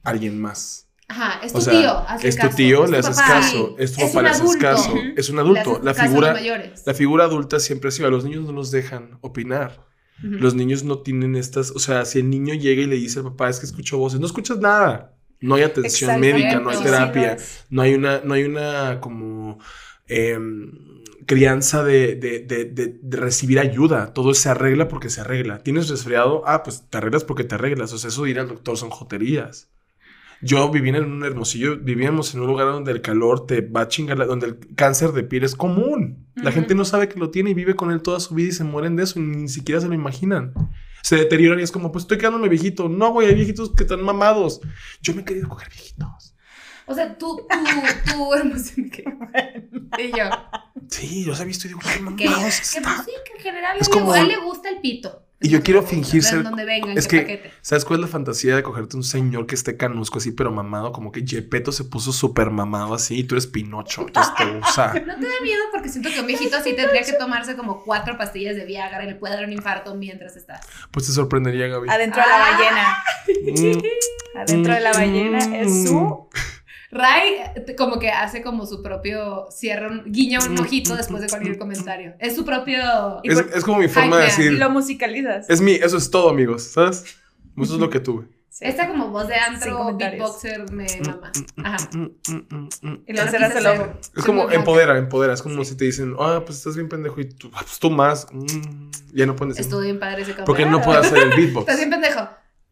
alguien 0.04 0.40
más. 0.40 0.88
Ajá, 1.10 1.42
es 1.44 1.52
tu 1.52 1.58
O 1.58 1.62
sea, 1.62 1.74
tío, 1.74 2.06
es 2.30 2.38
tu 2.38 2.48
tío, 2.50 2.86
es 2.86 2.90
le 2.92 3.02
tu 3.02 3.08
haces 3.08 3.18
papá, 3.18 3.34
caso, 3.34 3.76
es 3.78 3.92
tu 3.92 4.00
papá, 4.00 4.22
le 4.22 4.30
haces 4.30 4.56
caso, 4.56 4.96
es 5.18 5.30
un 5.30 5.40
adulto. 5.40 5.82
figura, 5.94 6.40
la 6.86 6.94
figura 6.94 7.26
adulta 7.26 7.60
siempre 7.60 7.90
ha 7.90 7.92
sido, 7.92 8.08
a 8.08 8.12
los 8.12 8.24
niños 8.24 8.46
no 8.46 8.54
los 8.54 8.72
dejan 8.72 9.18
opinar. 9.20 9.91
Los 10.38 10.56
niños 10.56 10.84
no 10.84 11.00
tienen 11.00 11.36
estas, 11.36 11.72
o 11.72 11.80
sea, 11.80 12.06
si 12.06 12.20
el 12.20 12.30
niño 12.30 12.54
llega 12.56 12.82
y 12.82 12.88
le 12.88 12.96
dice 12.96 13.20
al 13.20 13.26
papá, 13.26 13.50
es 13.50 13.60
que 13.60 13.66
escucho 13.66 13.98
voces, 13.98 14.20
no 14.20 14.26
escuchas 14.26 14.60
nada. 14.60 15.18
No 15.42 15.56
hay 15.56 15.64
atención 15.64 16.20
médica, 16.20 16.60
no 16.60 16.70
hay 16.70 16.80
terapia, 16.80 17.38
no 17.70 17.82
hay 17.82 17.96
una, 17.96 18.22
no 18.24 18.34
hay 18.36 18.44
una 18.44 19.00
como 19.02 19.60
em, 20.08 20.72
crianza 21.26 21.84
de, 21.84 22.16
de, 22.16 22.40
de, 22.40 22.66
de- 22.66 23.00
de 23.02 23.18
recibir 23.18 23.60
ayuda. 23.60 24.14
Todo 24.14 24.34
se 24.34 24.50
arregla 24.50 24.88
porque 24.88 25.10
se 25.10 25.22
arregla. 25.22 25.60
¿Tienes 25.64 25.90
resfriado? 25.90 26.44
Ah, 26.46 26.64
pues 26.64 26.84
te 26.90 26.98
arreglas 26.98 27.24
porque 27.24 27.44
te 27.44 27.56
arreglas. 27.56 27.94
O 27.94 27.98
sea, 27.98 28.10
eso 28.10 28.24
de 28.24 28.32
ir 28.32 28.40
al 28.40 28.48
doctor 28.50 28.78
son 28.78 28.90
joterías. 28.90 29.70
Yo 30.44 30.70
viví 30.72 30.90
en 30.90 31.04
un 31.04 31.24
hermosillo, 31.24 31.78
vivíamos 31.78 32.34
en 32.34 32.42
un 32.42 32.48
lugar 32.48 32.68
donde 32.68 32.92
el 32.92 33.02
calor 33.02 33.46
te 33.46 33.62
va 33.62 33.82
a 33.82 33.88
chingar, 33.88 34.18
la- 34.18 34.26
donde 34.26 34.48
el 34.48 34.60
cáncer 34.76 35.12
de 35.12 35.24
piel 35.24 35.44
es 35.44 35.56
común. 35.56 36.28
La 36.36 36.52
gente 36.52 36.74
no 36.76 36.84
sabe 36.86 37.08
que 37.10 37.20
lo 37.20 37.30
tiene 37.30 37.52
y 37.52 37.54
vive 37.54 37.76
con 37.76 37.92
él 37.92 38.02
toda 38.02 38.20
su 38.20 38.34
vida 38.34 38.50
y 38.50 38.52
se 38.54 38.64
mueren 38.64 38.96
de 38.96 39.04
eso 39.04 39.20
y 39.20 39.24
ni 39.24 39.48
siquiera 39.50 39.80
se 39.82 39.88
lo 39.88 39.94
imaginan. 39.94 40.54
Se 41.04 41.16
deterioran 41.16 41.60
y 41.60 41.64
es 41.64 41.72
como, 41.72 41.92
pues 41.92 42.04
estoy 42.04 42.18
quedándome 42.18 42.48
viejito. 42.50 42.90
No, 42.90 43.12
güey, 43.12 43.28
hay 43.28 43.36
viejitos 43.36 43.72
que 43.76 43.84
están 43.84 44.02
mamados. 44.04 44.62
Yo 45.02 45.14
me 45.14 45.22
he 45.22 45.26
querido 45.26 45.48
coger 45.50 45.70
viejitos. 45.70 46.36
O 46.88 46.94
sea, 46.96 47.18
tú, 47.18 47.38
tú, 47.48 48.12
tú, 48.14 48.34
hermoso. 48.36 48.74
Y 48.78 50.12
yo, 50.18 50.26
Sí, 50.88 51.24
yo 51.24 51.30
los 51.30 51.40
he 51.40 51.46
visto 51.46 51.68
y 51.68 51.70
digo, 51.70 51.80
qué 51.82 51.94
que, 51.94 52.00
mamados 52.02 52.16
que 52.16 52.32
pues 52.36 52.76
están. 52.76 53.06
sí, 53.06 53.12
que 53.26 53.34
en 53.38 53.44
general 53.44 53.78
Es 53.80 53.88
le- 53.88 53.94
como- 53.94 54.12
a 54.12 54.20
él 54.20 54.28
le 54.28 54.38
gusta 54.38 54.70
el 54.70 54.82
pito. 54.82 55.24
Y 55.44 55.50
yo 55.50 55.64
quiero 55.64 55.82
fingir 55.82 56.22
ser- 56.24 56.44
Donde 56.44 56.66
vengan, 56.66 56.96
es 56.98 57.08
qué 57.08 57.18
que- 57.18 57.22
paquete. 57.38 57.52
¿Sabes 57.62 57.84
cuál 57.84 58.00
es 58.00 58.02
la 58.02 58.08
fantasía 58.12 58.56
de 58.56 58.62
cogerte 58.62 58.96
un 58.96 59.04
señor 59.04 59.48
que 59.48 59.56
esté 59.56 59.76
canusco 59.76 60.20
así, 60.20 60.32
pero 60.32 60.52
mamado? 60.52 60.92
Como 60.92 61.12
que 61.12 61.26
Gepetto 61.26 61.72
se 61.72 61.84
puso 61.84 62.14
súper 62.14 62.52
mamado 62.52 62.94
así 62.94 63.18
y 63.18 63.24
tú 63.24 63.34
eres 63.36 63.48
Pinocho. 63.48 64.02
Entonces 64.08 64.34
te 64.36 64.44
usa. 64.58 64.94
No 65.06 65.16
te 65.16 65.26
da 65.26 65.42
miedo 65.42 65.62
porque 65.74 65.90
siento 65.90 66.10
que 66.14 66.20
un 66.20 66.28
viejito 66.28 66.58
así 66.58 66.76
tendría 66.76 67.02
que 67.02 67.14
tomarse 67.14 67.56
como 67.56 67.84
cuatro 67.84 68.18
pastillas 68.18 68.56
de 68.56 68.66
Viagra 68.66 69.04
y 69.04 69.08
le 69.08 69.16
puede 69.16 69.34
dar 69.34 69.46
un 69.46 69.52
infarto 69.54 69.96
mientras 69.96 70.36
está. 70.36 70.62
Pues 70.92 71.08
te 71.08 71.12
sorprendería, 71.12 71.68
Gaby. 71.68 71.90
Adentro 71.90 72.22
de 72.22 72.28
la 72.30 72.38
ballena. 72.38 72.98
Mm, 73.42 74.38
Adentro 74.38 74.74
de 74.74 74.80
la 74.80 74.94
ballena 74.94 75.58
es 75.58 75.84
su. 75.88 76.30
Ray 76.92 77.36
eh, 77.56 77.76
como 77.78 78.00
que 78.00 78.10
hace 78.10 78.42
como 78.42 78.66
su 78.66 78.82
propio 78.84 79.48
cierra 79.52 79.88
un 79.90 80.04
guiña 80.12 80.40
un 80.40 80.60
ojito 80.60 80.96
después 80.96 81.22
de 81.22 81.30
cualquier 81.30 81.58
comentario. 81.58 82.14
Es 82.20 82.36
su 82.36 82.44
propio 82.46 82.78
Y 83.24 83.32
Es, 83.32 83.42
por- 83.42 83.58
es 83.58 83.64
como 83.64 83.78
mi 83.80 83.88
forma 83.88 84.18
de 84.18 84.24
Y 84.24 84.28
decir. 84.28 84.52
lo 84.54 84.70
musicalizas. 84.70 85.50
Es 85.50 85.62
mi, 85.62 85.74
eso 85.74 85.98
es 85.98 86.12
todo, 86.12 86.30
amigos, 86.30 86.64
¿sabes? 86.64 87.04
Eso 87.58 87.74
es 87.76 87.80
lo 87.80 87.90
que 87.90 88.00
tuve. 88.00 88.26
Sí. 88.50 88.66
esta 88.68 88.90
como 88.90 89.08
voz 89.08 89.30
de 89.30 89.36
antro 89.36 89.96
beatboxer 89.96 90.70
me 90.74 90.86
mama. 91.06 91.32
Ajá. 91.64 91.78
Mm, 91.94 92.02
mm, 92.02 92.36
mm, 92.50 92.70
mm. 92.82 93.04
Y 93.08 93.16
Yo 93.16 93.24
lo 93.24 93.32
cerras 93.32 93.56
el 93.56 93.66
hacer. 93.66 93.80
ojo. 93.82 93.94
Es 94.18 94.24
como 94.26 94.42
muy 94.42 94.48
blanca. 94.48 94.56
empodera, 94.56 94.98
empodera. 94.98 95.34
Es 95.34 95.42
como 95.42 95.64
si 95.64 95.78
te 95.78 95.86
dicen, 95.86 96.16
ah, 96.20 96.44
pues 96.46 96.58
estás 96.58 96.76
bien 96.76 96.90
pendejo 96.90 97.22
y 97.22 97.30
tú, 97.30 97.50
ah, 97.54 97.62
pues 97.62 97.80
tú 97.80 97.90
más. 97.90 98.28
Mm, 98.34 98.92
ya 99.14 99.26
no 99.26 99.38
puedes 99.38 99.56
decir. 99.56 99.68
Estuvo 99.70 99.82
bien 99.82 99.98
padre 100.00 100.24
ese 100.24 100.34
Porque 100.46 100.66
no 100.66 100.82
puedo 100.82 101.00
hacer 101.00 101.18
el 101.20 101.30
beatbox. 101.38 101.62
Estás 101.62 101.78
bien 101.78 101.90
pendejo. 101.90 102.28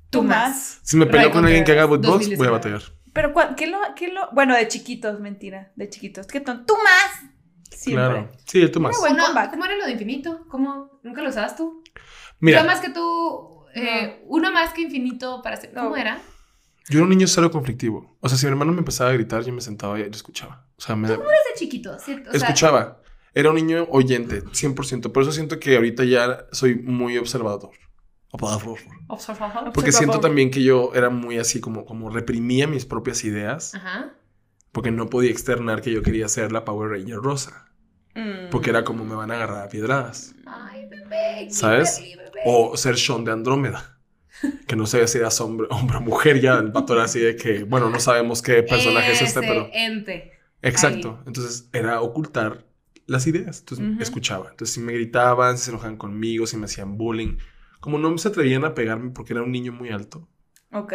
Tú 0.10 0.22
más. 0.24 0.80
Si 0.84 0.98
me 0.98 1.06
peleo 1.06 1.28
Ray 1.28 1.32
con 1.32 1.46
alguien 1.46 1.64
que 1.64 1.72
haga 1.72 1.86
beatbox, 1.86 2.08
voy 2.08 2.10
a 2.10 2.50
2019. 2.50 2.52
batallar. 2.52 2.82
Pero, 3.14 3.34
¿cuál- 3.34 3.56
¿qué 3.56 3.68
lo, 3.68 3.80
qué 3.96 4.10
lo.? 4.10 4.30
Bueno, 4.34 4.56
de 4.56 4.68
chiquitos, 4.68 5.20
mentira. 5.20 5.72
De 5.76 5.90
chiquitos. 5.90 6.28
¿Qué 6.28 6.40
ton? 6.40 6.66
¡Tú 6.66 6.74
más! 6.84 7.32
Siempre. 7.72 8.06
Claro. 8.06 8.30
Sí, 8.46 8.68
tú 8.70 8.80
más. 8.80 8.98
¿Cómo 8.98 9.66
era 9.66 9.76
lo 9.78 9.86
de 9.86 9.92
infinito? 9.92 10.46
¿Cómo? 10.50 11.00
¿Nunca 11.04 11.22
lo 11.22 11.30
usabas 11.30 11.56
tú? 11.56 11.84
Mira, 12.40 12.62
Yo 12.62 12.68
más 12.68 12.80
que 12.82 12.90
tú, 12.90 13.64
eh, 13.76 14.24
uno 14.28 14.52
más 14.52 14.74
que 14.74 14.82
infinito 14.82 15.42
para 15.42 15.56
ser. 15.58 15.74
¿Cómo 15.74 15.90
No. 15.92 15.96
era? 15.98 16.20
yo 16.90 16.98
era 16.98 17.04
un 17.04 17.10
niño 17.10 17.28
cero 17.28 17.52
conflictivo. 17.52 18.18
O 18.20 18.28
sea, 18.30 18.38
si 18.38 18.46
mi 18.48 18.52
hermano 18.52 18.72
me 18.72 18.80
empezaba 18.80 19.12
a 19.12 19.14
gritar, 19.14 19.44
yo 19.44 19.54
me 19.54 19.62
sentaba 19.62 20.00
y 20.00 20.04
yo 20.04 20.10
escuchaba. 20.10 20.66
O 20.76 20.82
sea, 20.82 20.96
me 20.96 21.08
Desde 21.08 21.24
chiquito, 21.56 21.98
¿cierto? 22.00 22.30
O 22.30 22.34
sea, 22.34 22.48
escuchaba. 22.48 23.02
Era 23.36 23.50
un 23.50 23.56
niño 23.58 23.86
oyente, 23.92 24.42
100%. 24.54 25.12
Por 25.12 25.22
eso 25.22 25.32
siento 25.32 25.60
que 25.60 25.76
ahorita 25.76 26.04
ya 26.04 26.48
soy 26.52 26.76
muy 26.76 27.18
observador. 27.20 27.70
Observador. 28.32 28.78
Porque 29.08 29.90
Observador. 29.90 29.94
siento 29.94 30.20
también 30.20 30.52
que 30.52 30.64
yo 30.64 30.92
era 30.94 31.10
muy 31.10 31.38
así 31.38 31.60
como, 31.60 31.86
como 31.86 32.10
reprimía 32.10 32.68
mis 32.68 32.86
propias 32.86 33.24
ideas. 33.24 33.76
Ajá. 33.76 34.14
Porque 34.72 34.92
no 34.92 35.08
podía 35.10 35.32
externar 35.32 35.82
que 35.82 35.92
yo 35.92 36.04
quería 36.04 36.28
ser 36.28 36.52
la 36.52 36.64
Power 36.64 36.92
Ranger 36.92 37.18
rosa. 37.18 37.66
Mm. 38.16 38.50
Porque 38.52 38.70
era 38.70 38.84
como 38.84 39.04
me 39.06 39.16
van 39.16 39.32
a 39.32 39.36
agarrar 39.36 39.66
a 39.66 39.70
piedradas. 39.70 40.36
Ay, 40.46 40.88
bebé. 40.88 41.48
¿Sabes? 41.50 42.00
Bebé. 42.00 42.42
O 42.46 42.78
ser 42.78 42.98
Sean 42.98 43.24
de 43.26 43.32
Andrómeda. 43.32 43.98
Que 44.68 44.76
no 44.76 44.86
sé 44.86 45.06
si 45.08 45.18
eras 45.18 45.42
hombre, 45.42 45.68
hombre 45.72 45.98
o 45.98 46.02
mujer 46.02 46.40
ya. 46.40 46.56
El 46.60 46.72
pato 46.72 46.94
era 46.94 47.04
así 47.04 47.20
de 47.20 47.36
que, 47.36 47.64
bueno, 47.64 47.90
no 47.90 48.00
sabemos 48.00 48.42
qué 48.42 48.64
personaje 48.64 49.12
es 49.12 49.22
este, 49.22 49.42
pero... 49.42 49.68
ente. 49.74 50.32
Exacto. 50.62 51.20
Entonces 51.26 51.68
era 51.74 52.02
ocultar 52.02 52.66
las 53.06 53.26
ideas. 53.28 53.60
Entonces 53.60 53.86
Ujú. 53.86 54.02
escuchaba. 54.02 54.50
Entonces 54.52 54.74
si 54.76 54.80
me 54.82 54.94
gritaban, 54.94 55.58
si 55.58 55.66
se 55.66 55.72
enojaban 55.72 55.98
conmigo, 55.98 56.46
si 56.46 56.58
me 56.58 56.66
hacían 56.66 56.98
bullying. 56.98 57.38
Como 57.80 57.98
no 57.98 58.18
se 58.18 58.28
atrevían 58.28 58.66
a 58.66 58.74
pegarme 58.74 59.12
porque 59.12 59.34
era 59.34 59.44
un 59.44 59.52
niño 59.52 59.72
muy 59.72 59.90
alto. 59.90 60.28
Ok. 60.72 60.94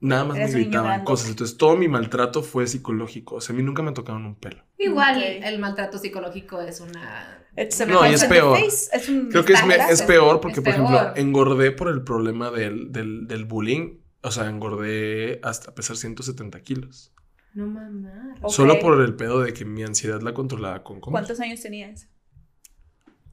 Nada 0.00 0.24
más 0.24 0.36
Eres 0.36 0.54
me 0.54 0.60
gritaban 0.60 1.04
cosas. 1.04 1.28
Entonces 1.28 1.56
todo 1.56 1.76
mi 1.76 1.88
maltrato 1.88 2.42
fue 2.42 2.66
psicológico. 2.66 3.36
O 3.36 3.40
sea, 3.40 3.52
a 3.52 3.56
mí 3.56 3.62
nunca 3.64 3.82
me 3.82 3.92
tocaron 3.92 4.24
un 4.26 4.36
pelo. 4.36 4.62
Igual 4.78 5.20
el 5.22 5.58
maltrato 5.58 5.98
psicológico 5.98 6.60
es 6.60 6.80
una. 6.80 7.44
No, 7.88 8.08
y 8.08 8.14
es 8.14 8.24
peor. 8.24 8.58
Es 8.58 9.08
un 9.08 9.28
Creo 9.30 9.44
que 9.44 9.54
es, 9.54 9.66
me- 9.66 9.72
estándar. 9.74 9.92
es 9.92 10.02
peor 10.02 10.40
porque, 10.40 10.60
Es 10.60 10.64
por 10.64 10.72
ejemplo, 10.74 11.12
engordé 11.16 11.72
por 11.72 11.88
el 11.88 12.02
problema 12.04 12.50
del, 12.52 12.92
del, 12.92 13.26
del 13.26 13.44
bullying. 13.46 13.98
O 14.22 14.30
sea, 14.30 14.48
engordé 14.48 15.40
hasta 15.42 15.74
pesar 15.74 15.96
170 15.96 16.60
kilos. 16.62 17.12
No 17.54 17.66
mamá. 17.66 18.34
Solo 18.48 18.78
por 18.78 19.00
el 19.00 19.14
pedo 19.16 19.40
de 19.40 19.52
que 19.52 19.64
mi 19.64 19.82
ansiedad 19.82 20.20
la 20.20 20.34
controlaba 20.34 20.84
con 20.84 21.00
comer. 21.00 21.22
¿Cuántos 21.22 21.40
años 21.40 21.60
tenías? 21.60 22.08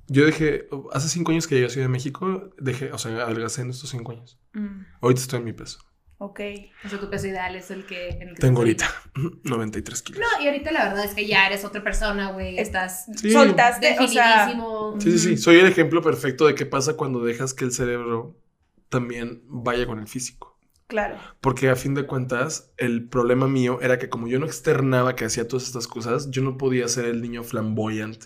Yo 0.07 0.25
dejé, 0.25 0.67
hace 0.93 1.09
cinco 1.09 1.31
años 1.31 1.47
que 1.47 1.55
llegué 1.55 1.67
a 1.67 1.69
Ciudad 1.69 1.85
de 1.87 1.91
México, 1.91 2.51
dejé, 2.59 2.91
o 2.91 2.97
sea, 2.97 3.11
adelgacé 3.23 3.61
en 3.61 3.71
estos 3.71 3.89
cinco 3.89 4.11
años. 4.11 4.39
Mm, 4.53 4.81
Ahorita 5.01 5.21
estoy 5.21 5.39
en 5.39 5.45
mi 5.45 5.53
peso. 5.53 5.79
ok. 6.19 6.39
O 6.85 6.89
sea, 6.89 6.99
tu 6.99 7.09
peso 7.09 7.27
ideal 7.27 7.55
es 7.55 7.71
el 7.71 7.85
que. 7.85 8.09
en 8.09 8.29
el 8.29 8.35
que 8.35 8.41
Tengo 8.41 8.59
ahorita 8.59 8.87
93 9.43 10.01
kilos. 10.03 10.21
No, 10.21 10.43
y 10.43 10.47
ahorita 10.47 10.71
la 10.71 10.89
verdad 10.89 11.05
es 11.05 11.13
que 11.13 11.25
ya 11.27 11.47
eres 11.47 11.65
otra 11.65 11.83
persona, 11.83 12.31
güey. 12.31 12.55
Es- 12.57 12.67
Estás 12.67 13.05
Sí. 13.15 13.31
Soltaste, 13.31 13.97
o 13.99 14.07
sea. 14.07 14.47
Sí, 14.99 15.11
sí, 15.11 15.19
sí. 15.19 15.37
Soy 15.37 15.57
el 15.57 15.67
ejemplo 15.67 16.01
perfecto 16.01 16.45
de 16.47 16.55
qué 16.55 16.65
pasa 16.65 16.95
cuando 16.95 17.23
dejas 17.23 17.53
que 17.53 17.65
el 17.65 17.71
cerebro 17.71 18.39
también 18.89 19.41
vaya 19.47 19.85
con 19.87 19.99
el 19.99 20.07
físico. 20.07 20.57
Claro. 20.87 21.17
Porque 21.41 21.69
a 21.69 21.75
fin 21.75 21.95
de 21.95 22.05
cuentas, 22.05 22.71
el 22.77 23.09
problema 23.09 23.47
mío 23.47 23.79
era 23.81 23.97
que 23.97 24.07
como 24.07 24.27
yo 24.27 24.37
no 24.39 24.45
externaba 24.45 25.15
que 25.15 25.25
hacía 25.25 25.47
todas 25.47 25.63
estas 25.65 25.87
cosas, 25.87 26.29
yo 26.29 26.43
no 26.43 26.57
podía 26.57 26.87
ser 26.87 27.05
el 27.05 27.23
niño 27.23 27.43
flamboyant 27.43 28.25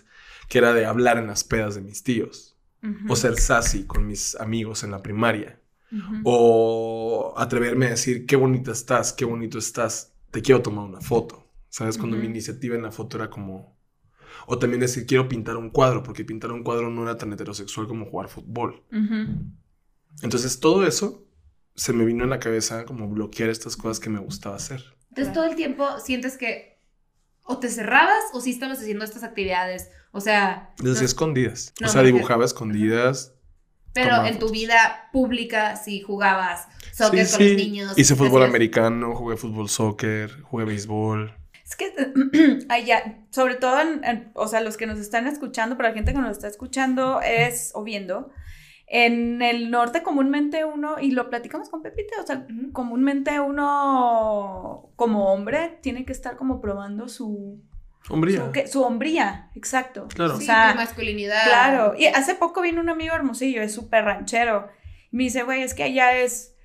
que 0.50 0.58
era 0.58 0.74
de 0.74 0.84
hablar 0.86 1.18
en 1.18 1.28
las 1.28 1.44
pedas 1.44 1.76
de 1.76 1.82
mis 1.82 2.04
tíos. 2.04 2.58
Ujú, 2.82 3.12
O 3.12 3.16
ser 3.16 3.38
sassy 3.38 3.86
con 3.86 4.06
mis 4.06 4.36
amigos 4.36 4.84
en 4.84 4.92
la 4.92 5.02
primaria. 5.02 5.60
ujú. 5.92 6.16
O 6.24 7.34
atreverme 7.38 7.86
a 7.86 7.90
decir, 7.90 8.26
qué 8.26 8.36
bonita 8.36 8.72
estás, 8.72 9.14
qué 9.14 9.24
bonito 9.24 9.58
estás, 9.58 10.14
te 10.32 10.42
quiero 10.42 10.62
tomar 10.62 10.86
una 10.86 11.00
foto. 11.00 11.46
¿Sabes? 11.70 11.98
Cuando 11.98 12.18
mi 12.18 12.26
iniciativa 12.26 12.76
en 12.76 12.82
la 12.82 12.92
foto 12.92 13.16
era 13.18 13.30
como... 13.30 13.78
O 14.46 14.58
también 14.58 14.80
decir, 14.80 15.06
quiero 15.06 15.28
pintar 15.28 15.56
un 15.56 15.70
cuadro, 15.70 16.02
porque 16.02 16.24
pintar 16.24 16.52
un 16.52 16.64
cuadro 16.64 16.90
no 16.90 17.02
era 17.04 17.16
tan 17.18 17.32
heterosexual 17.32 17.88
como 17.88 18.06
jugar 18.06 18.28
fútbol. 18.28 18.82
Entonces 20.22 20.60
todo 20.60 20.86
eso 20.86 21.26
se 21.74 21.92
me 21.92 22.04
vino 22.04 22.24
en 22.24 22.30
la 22.30 22.40
cabeza 22.40 22.84
como 22.84 23.08
bloquear 23.08 23.48
estas 23.50 23.76
cosas 23.76 24.00
que 24.00 24.10
me 24.10 24.20
gustaba 24.20 24.56
hacer. 24.56 24.82
Entonces 25.10 25.32
todo 25.32 25.44
el 25.44 25.56
tiempo 25.56 25.98
sientes 25.98 26.36
que 26.36 26.69
o 27.44 27.58
te 27.58 27.68
cerrabas 27.68 28.22
o 28.32 28.40
sí 28.40 28.50
estabas 28.50 28.78
haciendo 28.78 29.04
estas 29.04 29.22
actividades. 29.24 29.90
O 30.12 30.20
sea, 30.20 30.70
Desde 30.78 31.00
no- 31.00 31.06
escondidas. 31.06 31.72
No, 31.80 31.88
o 31.88 31.90
sea, 31.90 32.02
dibujaba 32.02 32.44
escondidas. 32.44 33.34
pero 33.92 34.24
en 34.24 34.34
tu 34.34 34.46
fotos. 34.46 34.52
vida 34.52 35.08
pública 35.12 35.74
sí 35.76 36.00
jugabas 36.00 36.68
soccer 36.92 37.26
Sí, 37.26 37.32
con 37.36 37.42
los 37.46 37.50
sí. 37.50 37.56
niños. 37.56 37.98
Hice 37.98 38.14
fútbol 38.14 38.42
hacías- 38.42 38.48
americano, 38.50 39.14
jugué 39.16 39.36
fútbol 39.36 39.68
soccer, 39.68 40.42
jugué 40.42 40.64
béisbol. 40.64 41.34
Es 41.64 41.76
que, 41.76 41.92
allá, 42.68 43.18
sobre 43.30 43.54
todo, 43.56 43.80
en- 43.80 44.04
en- 44.04 44.30
o 44.34 44.46
sea, 44.48 44.60
los 44.60 44.76
que 44.76 44.86
nos 44.86 44.98
están 44.98 45.26
escuchando, 45.26 45.76
para 45.76 45.90
la 45.90 45.94
gente 45.94 46.12
que 46.12 46.18
nos 46.18 46.32
está 46.36 46.48
escuchando 46.48 47.20
es, 47.20 47.70
o 47.74 47.82
viendo, 47.84 48.30
en 48.92 49.40
el 49.40 49.70
norte 49.70 50.02
comúnmente 50.02 50.64
uno, 50.64 50.96
y 51.00 51.12
lo 51.12 51.30
platicamos 51.30 51.68
con 51.68 51.80
Pepita, 51.80 52.16
o 52.22 52.26
sea, 52.26 52.44
comúnmente 52.72 53.38
uno 53.40 54.90
como 54.96 55.32
hombre 55.32 55.78
tiene 55.80 56.04
que 56.04 56.12
estar 56.12 56.36
como 56.36 56.60
probando 56.60 57.08
su, 57.08 57.62
Hombría. 58.08 58.50
su, 58.66 58.72
su 58.72 58.82
hombría, 58.82 59.50
exacto. 59.54 60.08
Claro. 60.08 60.36
Sí, 60.36 60.42
O 60.42 60.46
sea, 60.46 60.70
tu 60.72 60.76
masculinidad. 60.78 61.44
Claro, 61.44 61.94
y 61.96 62.06
hace 62.06 62.34
poco 62.34 62.62
vino 62.62 62.80
un 62.80 62.88
amigo 62.88 63.14
hermosillo, 63.14 63.62
es 63.62 63.72
súper 63.72 64.04
ranchero. 64.04 64.68
Me 65.12 65.24
dice, 65.24 65.42
güey, 65.44 65.62
es 65.62 65.74
que 65.74 65.84
allá 65.84 66.18
es. 66.18 66.56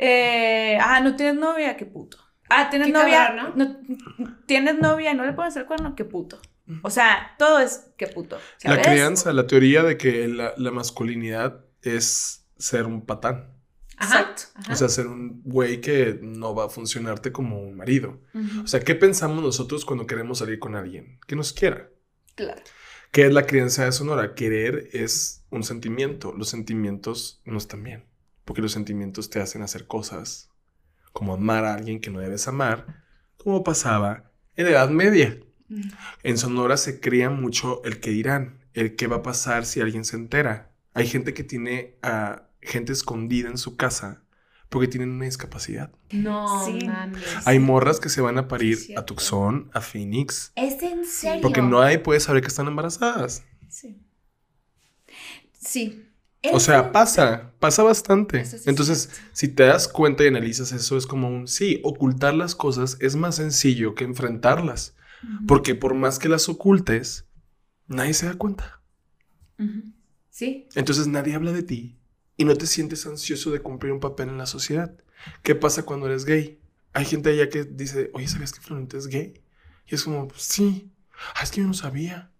eh, 0.00 0.78
ah, 0.80 1.00
no 1.00 1.14
tienes 1.16 1.36
novia, 1.36 1.76
qué 1.76 1.86
puto. 1.86 2.18
Ah, 2.50 2.70
tienes 2.70 2.86
Qué 2.88 2.92
novia. 2.92 3.26
cabrón, 3.28 3.52
no- 3.56 4.34
tienes 4.46 4.78
novia 4.80 5.12
y 5.12 5.14
no 5.14 5.24
le 5.26 5.32
pones 5.32 5.54
el 5.56 5.66
cuerno, 5.66 5.94
qué 5.94 6.04
puto. 6.04 6.40
O 6.82 6.90
sea, 6.90 7.34
todo 7.38 7.60
es 7.60 7.92
qué 7.96 8.08
puto. 8.08 8.38
La 8.62 8.80
crianza, 8.82 9.32
la 9.32 9.46
teoría 9.46 9.82
de 9.82 9.96
que 9.96 10.28
la, 10.28 10.52
la 10.58 10.70
masculinidad 10.70 11.64
es 11.82 12.46
ser 12.58 12.86
un 12.86 13.04
patán. 13.04 13.54
Ajá, 13.96 14.20
Exacto. 14.20 14.42
ajá. 14.54 14.72
O 14.72 14.76
sea, 14.76 14.88
ser 14.88 15.06
un 15.06 15.42
güey 15.44 15.80
que 15.80 16.18
no 16.22 16.54
va 16.54 16.66
a 16.66 16.68
funcionarte 16.68 17.32
como 17.32 17.60
un 17.60 17.76
marido. 17.76 18.20
O 18.62 18.66
sea, 18.66 18.80
¿qué 18.80 18.94
pensamos 18.94 19.42
nosotros 19.42 19.84
cuando 19.84 20.06
queremos 20.06 20.38
salir 20.38 20.58
con 20.58 20.76
alguien? 20.76 21.18
Que 21.26 21.34
nos 21.34 21.52
quiera. 21.52 21.90
Claro. 22.34 22.62
¿Qué 23.10 23.26
es 23.26 23.32
la 23.32 23.46
crianza 23.46 23.84
de 23.84 23.92
Sonora? 23.92 24.34
Querer 24.34 24.90
es 24.92 25.44
un 25.50 25.64
sentimiento. 25.64 26.32
Los 26.32 26.48
sentimientos 26.50 27.40
no 27.44 27.58
están 27.58 27.82
bien. 27.82 28.04
Porque 28.44 28.62
los 28.62 28.72
sentimientos 28.72 29.30
te 29.30 29.40
hacen 29.40 29.62
hacer 29.62 29.86
cosas 29.86 30.50
como 31.12 31.34
amar 31.34 31.64
a 31.64 31.74
alguien 31.74 32.00
que 32.00 32.10
no 32.10 32.20
debes 32.20 32.46
amar, 32.46 33.02
como 33.36 33.64
pasaba 33.64 34.30
en 34.54 34.66
la 34.66 34.70
Edad 34.70 34.90
Media. 34.90 35.38
En 36.22 36.38
Sonora 36.38 36.76
se 36.76 37.00
crea 37.00 37.28
mucho 37.28 37.82
el 37.84 38.00
que 38.00 38.10
dirán, 38.10 38.60
el 38.72 38.94
qué 38.96 39.06
va 39.06 39.16
a 39.16 39.22
pasar 39.22 39.66
si 39.66 39.80
alguien 39.80 40.04
se 40.04 40.16
entera. 40.16 40.70
Hay 40.94 41.06
gente 41.06 41.34
que 41.34 41.44
tiene 41.44 41.96
a 42.02 42.48
gente 42.60 42.92
escondida 42.92 43.48
en 43.48 43.58
su 43.58 43.76
casa 43.76 44.22
porque 44.68 44.88
tienen 44.88 45.10
una 45.10 45.24
discapacidad. 45.24 45.90
No 46.10 46.64
Sí. 46.66 46.86
mames. 46.86 47.22
Hay 47.46 47.58
morras 47.58 48.00
que 48.00 48.08
se 48.08 48.20
van 48.20 48.36
a 48.38 48.48
parir 48.48 48.78
a 48.96 49.04
Tucson, 49.06 49.70
a 49.72 49.80
Phoenix, 49.80 50.52
¿Es 50.56 50.82
en 50.82 51.04
serio? 51.06 51.40
porque 51.42 51.62
nadie 51.62 51.98
puede 51.98 52.20
saber 52.20 52.42
que 52.42 52.48
están 52.48 52.66
embarazadas. 52.66 53.44
Sí. 53.68 54.02
Sí. 55.52 56.04
¿Es 56.42 56.54
O 56.54 56.60
sea, 56.60 56.92
pasa, 56.92 57.52
pasa 57.58 57.82
bastante. 57.82 58.44
Sí 58.44 58.56
Entonces, 58.66 59.10
si 59.32 59.48
te 59.48 59.64
das 59.64 59.88
cuenta 59.88 60.22
y 60.24 60.28
analizas 60.28 60.70
eso, 60.72 60.96
es 60.96 61.06
como 61.06 61.28
un 61.28 61.48
sí, 61.48 61.80
ocultar 61.82 62.34
las 62.34 62.54
cosas 62.54 62.96
es 63.00 63.16
más 63.16 63.36
sencillo 63.36 63.94
que 63.94 64.04
enfrentarlas. 64.04 64.94
Porque 65.48 65.74
por 65.74 65.94
más 65.94 66.20
que 66.20 66.28
las 66.28 66.48
ocultes, 66.48 67.26
nadie 67.88 68.14
se 68.14 68.26
da 68.26 68.34
cuenta. 68.34 68.80
Ujú. 69.58 69.92
Entonces 70.74 71.06
nadie 71.08 71.34
habla 71.34 71.52
de 71.52 71.62
ti 71.62 71.96
y 72.36 72.44
no 72.44 72.54
te 72.54 72.66
sientes 72.66 73.04
ansioso 73.06 73.50
de 73.50 73.60
cumplir 73.60 73.92
un 73.92 74.00
papel 74.00 74.28
en 74.28 74.38
la 74.38 74.46
sociedad. 74.46 74.96
¿Qué 75.42 75.54
pasa 75.54 75.84
cuando 75.84 76.06
eres 76.06 76.24
gay? 76.24 76.58
Hay 76.92 77.04
gente 77.04 77.30
allá 77.30 77.48
que 77.48 77.64
dice, 77.64 78.10
oye, 78.14 78.28
¿sabías 78.28 78.52
que 78.52 78.60
Florenta 78.60 78.96
es 78.96 79.08
gay? 79.08 79.34
Y 79.86 79.94
es 79.94 80.04
como, 80.04 80.28
"Pues 80.28 80.42
sí. 80.42 80.90
Ah, 81.34 81.42
es 81.42 81.50
que 81.50 81.60
yo 81.60 81.66
no 81.66 81.74
sabía. 81.74 82.30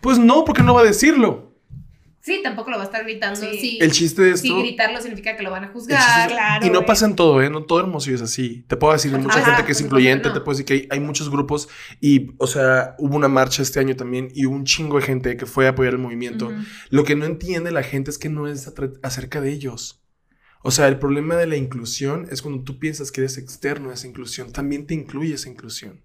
Pues 0.00 0.18
no, 0.18 0.44
porque 0.44 0.62
no 0.62 0.74
va 0.74 0.80
a 0.80 0.84
decirlo. 0.84 1.53
Sí, 2.24 2.40
tampoco 2.42 2.70
lo 2.70 2.78
va 2.78 2.84
a 2.84 2.86
estar 2.86 3.04
gritando. 3.04 3.38
Sí. 3.38 3.58
Sí. 3.60 3.78
El 3.82 3.92
chiste 3.92 4.22
de 4.22 4.30
esto... 4.30 4.48
Sí, 4.48 4.58
gritarlo 4.58 4.98
significa 5.02 5.36
que 5.36 5.42
lo 5.42 5.50
van 5.50 5.64
a 5.64 5.66
el 5.66 5.72
chiste 5.74 5.92
juzgar. 5.94 6.26
es- 6.26 6.32
claro, 6.32 6.66
y 6.66 6.70
no 6.70 6.76
güey. 6.78 6.86
pasa 6.86 7.04
en 7.04 7.16
todo, 7.16 7.42
¿eh? 7.42 7.50
No 7.50 7.64
todo 7.64 7.80
Hermosillo 7.80 8.16
es 8.16 8.22
así. 8.22 8.64
Te 8.66 8.78
puedo 8.78 8.94
decir, 8.94 9.14
hay 9.14 9.20
mucha 9.20 9.40
Ajá, 9.40 9.50
gente 9.56 9.66
que 9.66 9.72
es 9.72 9.80
incluyente, 9.82 10.30
te 10.30 10.40
puedo 10.40 10.56
decir 10.56 10.64
que 10.64 10.72
hay, 10.72 10.88
hay 10.90 11.00
muchos 11.00 11.28
grupos 11.28 11.68
y, 12.00 12.30
o 12.38 12.46
sea, 12.46 12.94
hubo 12.98 13.14
una 13.14 13.28
marcha 13.28 13.60
este 13.60 13.78
año 13.78 13.94
también 13.94 14.28
y 14.34 14.46
hubo 14.46 14.54
un 14.54 14.64
chingo 14.64 14.96
de 14.98 15.02
gente 15.04 15.36
que 15.36 15.44
fue 15.44 15.66
a 15.66 15.70
apoyar 15.72 15.92
el 15.92 15.98
movimiento. 15.98 16.50
Lo 16.88 17.04
que 17.04 17.14
no 17.14 17.26
entiende 17.26 17.70
la 17.72 17.82
gente 17.82 18.10
es 18.10 18.16
que 18.16 18.30
no 18.30 18.48
es 18.48 18.72
acerca 19.02 19.42
de 19.42 19.52
ellos. 19.52 20.02
O 20.62 20.70
sea, 20.70 20.88
el 20.88 20.98
problema 20.98 21.36
de 21.36 21.46
la 21.46 21.56
inclusión 21.56 22.26
es 22.30 22.40
cuando 22.40 22.64
tú 22.64 22.78
piensas 22.78 23.12
que 23.12 23.20
eres 23.20 23.36
externo 23.36 23.90
a 23.90 23.92
esa 23.92 24.06
inclusión, 24.06 24.50
también 24.50 24.86
te 24.86 24.94
incluye 24.94 25.34
esa 25.34 25.50
inclusión. 25.50 26.00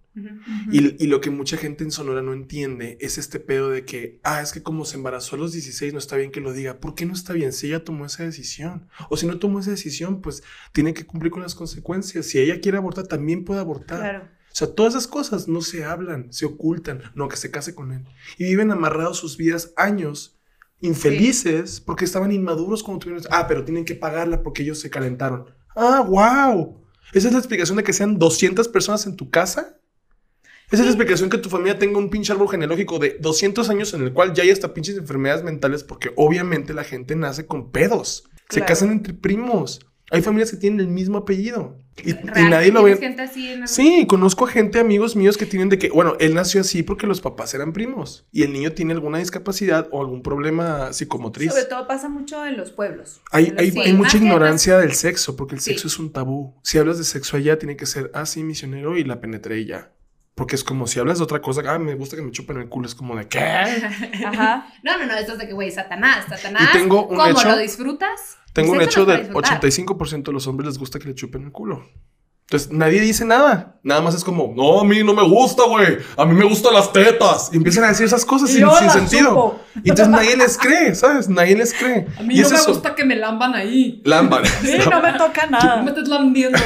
Y 0.72 1.08
lo 1.08 1.22
que 1.22 1.30
mucha 1.30 1.58
gente 1.58 1.84
en 1.84 1.92
Sonora 1.92 2.22
no 2.22 2.34
entiende 2.34 2.98
es 3.00 3.18
este 3.18 3.40
pedo 3.40 3.70
de 3.70 3.86
que, 3.86 4.20
ah, 4.24 4.42
es 4.42 4.52
que 4.52 4.64
como 4.64 4.86
se 4.86 4.98
embarazó 4.98 5.36
a 5.36 5.40
los 5.40 5.54
16 5.54 5.94
no 5.94 6.00
está 6.00 6.16
bien 6.18 6.32
que 6.32 6.42
lo 6.42 6.54
diga. 6.54 6.80
¿Por 6.80 6.96
qué 6.96 7.06
no 7.06 7.14
está 7.14 7.34
bien 7.34 7.54
si 7.54 7.68
ella 7.68 7.84
tomó 7.84 8.06
esa 8.06 8.24
decisión? 8.24 8.88
O 9.10 9.18
si 9.18 9.28
no 9.28 9.40
tomó 9.40 9.60
esa 9.60 9.72
decisión, 9.72 10.22
pues 10.22 10.44
tiene 10.74 10.94
que 10.94 11.06
cumplir 11.06 11.32
con 11.32 11.44
las 11.44 11.56
consecuencias. 11.56 12.26
Si 12.26 12.40
ella 12.40 12.60
quiere 12.60 12.78
abortar, 12.78 13.08
también 13.08 13.46
puede 13.46 13.62
abortar. 13.62 14.00
Claro. 14.00 14.40
O 14.52 14.56
sea, 14.56 14.74
todas 14.74 14.94
esas 14.94 15.08
cosas 15.08 15.48
no 15.48 15.62
se 15.62 15.86
hablan, 15.86 16.34
se 16.34 16.46
ocultan, 16.46 17.04
no 17.14 17.28
que 17.28 17.38
se 17.38 17.52
case 17.52 17.76
con 17.76 17.92
él. 17.92 18.06
Y 18.38 18.46
viven 18.46 18.72
amarrados 18.72 19.18
sus 19.18 19.38
vidas 19.38 19.74
años, 19.78 20.40
infelices, 20.82 21.80
porque 21.80 22.06
estaban 22.06 22.32
inmaduros 22.32 22.84
cuando 22.84 23.00
tuvieron... 23.00 23.24
Ah, 23.32 23.48
pero 23.48 23.64
tienen 23.64 23.86
que 23.86 23.96
pagarla 23.96 24.42
porque 24.42 24.64
ellos 24.64 24.80
se 24.80 24.90
calentaron. 24.90 25.46
Ah, 25.76 26.04
wow. 26.06 26.84
Esa 27.14 27.28
es 27.28 27.34
la 27.34 27.40
explicación 27.40 27.78
de 27.78 27.84
que 27.84 27.94
sean 27.94 28.18
200 28.18 28.68
personas 28.68 29.06
en 29.06 29.16
tu 29.16 29.30
casa. 29.30 29.79
Esa 30.72 30.82
es 30.84 30.88
la 30.88 30.92
explicación 30.92 31.30
que 31.30 31.38
tu 31.40 31.50
familia 31.50 31.80
tenga 31.80 31.98
un 31.98 32.10
pinche 32.10 32.32
árbol 32.32 32.50
genealógico 32.50 33.00
de 33.00 33.18
200 33.20 33.70
años 33.70 33.94
en 33.94 34.04
el 34.04 34.14
cual 34.14 34.34
ya 34.34 34.44
hay 34.44 34.52
hasta 34.52 34.74
pinches 34.74 34.98
enfermedades 34.98 35.44
mentales 35.44 35.84
porque 35.84 36.12
obviamente 36.16 36.74
la 36.74 36.84
gente 36.84 37.16
nace 37.16 37.46
con 37.48 37.72
pedos. 37.72 38.26
Se 38.50 38.58
Claro. 38.60 38.66
casan 38.68 38.92
entre 38.92 39.14
primos. 39.14 39.80
Hay 40.12 40.24
familias 40.24 40.50
que 40.50 40.58
tienen 40.58 40.80
el 40.80 40.88
mismo 40.88 41.20
apellido. 41.20 41.78
Y, 42.04 42.14
nadie 42.14 42.72
lo 42.72 42.80
¿tienes 42.84 43.00
ve. 43.00 43.08
gente 43.08 43.22
así 43.22 43.50
en 43.50 43.60
la- 43.60 43.68
Sí, 43.68 44.06
conozco 44.08 44.46
a 44.46 44.48
gente, 44.48 44.80
amigos 44.80 45.16
míos, 45.16 45.38
que 45.38 45.46
tienen 45.46 45.70
de 45.70 45.78
que, 45.78 45.90
bueno, 45.90 46.16
él 46.20 46.34
nació 46.34 46.62
así 46.62 46.82
porque 46.82 47.06
los 47.06 47.22
papás 47.22 47.54
eran 47.54 47.74
primos 47.74 48.26
y 48.32 48.42
el 48.44 48.52
niño 48.54 48.72
tiene 48.72 48.94
alguna 48.94 49.20
discapacidad 49.20 49.88
o 49.92 50.02
algún 50.02 50.24
problema 50.24 50.94
psicomotriz. 50.94 51.52
Sobre 51.52 51.66
todo 51.66 51.88
pasa 51.88 52.10
mucho 52.10 52.44
en 52.46 52.58
los 52.58 52.72
pueblos. 52.72 53.22
Hay, 53.32 53.52
los 53.52 53.60
hay, 53.60 53.72
Sí, 53.72 53.80
hay 53.82 53.92
más 53.94 53.98
mucha 54.00 54.18
que- 54.18 54.26
ignorancia 54.26 54.78
del 54.80 54.94
sexo 54.94 55.36
porque 55.36 55.56
el 55.56 55.62
Sí. 55.62 55.72
sexo 55.72 55.88
es 55.88 56.00
un 56.00 56.12
tabú. 56.12 56.56
Si 56.64 56.78
hablas 56.80 56.98
de 56.98 57.04
sexo 57.04 57.38
allá, 57.38 57.60
tiene 57.60 57.76
que 57.78 57.86
ser, 57.86 58.10
ah, 58.16 58.26
sí, 58.26 58.44
misionero 58.44 58.98
y 58.98 59.04
la 59.04 59.20
penetré 59.22 59.60
y 59.60 59.66
ya. 59.66 59.92
Porque 60.40 60.56
es 60.56 60.64
como 60.64 60.88
si 60.88 61.00
hablas 61.00 61.18
de 61.18 61.26
otra 61.26 61.42
cosa, 61.42 61.62
ah, 61.68 61.78
me 61.78 61.96
gusta 61.96 62.16
que 62.16 62.22
me 62.22 62.32
chupen 62.32 62.58
el 62.60 62.70
culo, 62.70 62.88
es 62.88 62.96
como 62.96 63.14
de, 63.14 63.28
¿qué? 63.28 63.40
Ajá. 64.26 64.68
No, 64.84 64.98
no, 64.98 65.06
no, 65.06 65.14
esto 65.16 65.34
es 65.34 65.38
de 65.40 65.48
que, 65.48 65.54
güey, 65.54 65.70
Satanás, 65.70 66.28
Satanás. 66.30 66.64
Y 66.64 66.78
tengo 66.78 67.06
un 67.08 67.18
¿Cómo 67.18 67.28
hecho- 67.30 67.50
lo 67.50 67.58
disfrutas? 67.58 68.38
Tengo 68.54 68.72
un 68.72 68.82
hecho 68.82 69.06
del 69.06 69.24
disfrutar. 69.24 69.60
85% 69.62 70.24
de 70.24 70.32
los 70.32 70.48
hombres 70.48 70.68
les 70.68 70.78
gusta 70.80 70.98
que 70.98 71.10
le 71.10 71.14
chupen 71.16 71.44
el 71.44 71.52
culo. 71.52 71.86
Entonces, 72.50 72.72
nadie 72.72 73.00
dice 73.00 73.26
nada. 73.26 73.76
Nada 73.84 74.02
más 74.02 74.16
es 74.16 74.24
como, 74.24 74.52
no, 74.58 74.82
a 74.82 74.84
mí 74.84 75.04
no 75.04 75.14
me 75.14 75.22
gusta, 75.24 75.64
güey. 75.68 76.00
A 76.18 76.26
mí 76.26 76.34
me 76.34 76.46
gustan 76.46 76.74
las 76.74 76.92
tetas. 76.92 77.52
Y 77.54 77.58
empiezan 77.58 77.84
a 77.84 77.90
decir 77.90 78.08
esas 78.08 78.26
cosas 78.26 78.50
sin, 78.50 78.68
sentido. 78.90 79.60
Y 79.84 79.90
entonces 79.90 80.08
nadie 80.10 80.36
les 80.36 80.58
cree, 80.58 80.96
¿sabes? 80.96 81.30
Nadie 81.30 81.56
les 81.56 81.74
cree. 81.76 82.08
A 82.18 82.24
mí 82.24 82.34
y 82.36 82.40
no 82.40 82.48
es 82.48 82.52
me 82.52 82.58
eso. 82.58 82.72
gusta 82.74 82.96
que 82.96 83.06
me 83.06 83.16
lamban 83.16 83.54
ahí. 83.54 84.02
Lámbara. 84.04 84.50
Sí, 84.62 84.78
no 84.90 85.02
me 85.02 85.14
toca 85.14 85.46
No 85.46 85.52
me 85.60 85.64
nada. 85.64 85.86
estés 85.86 86.08
lambiendo. 86.10 86.58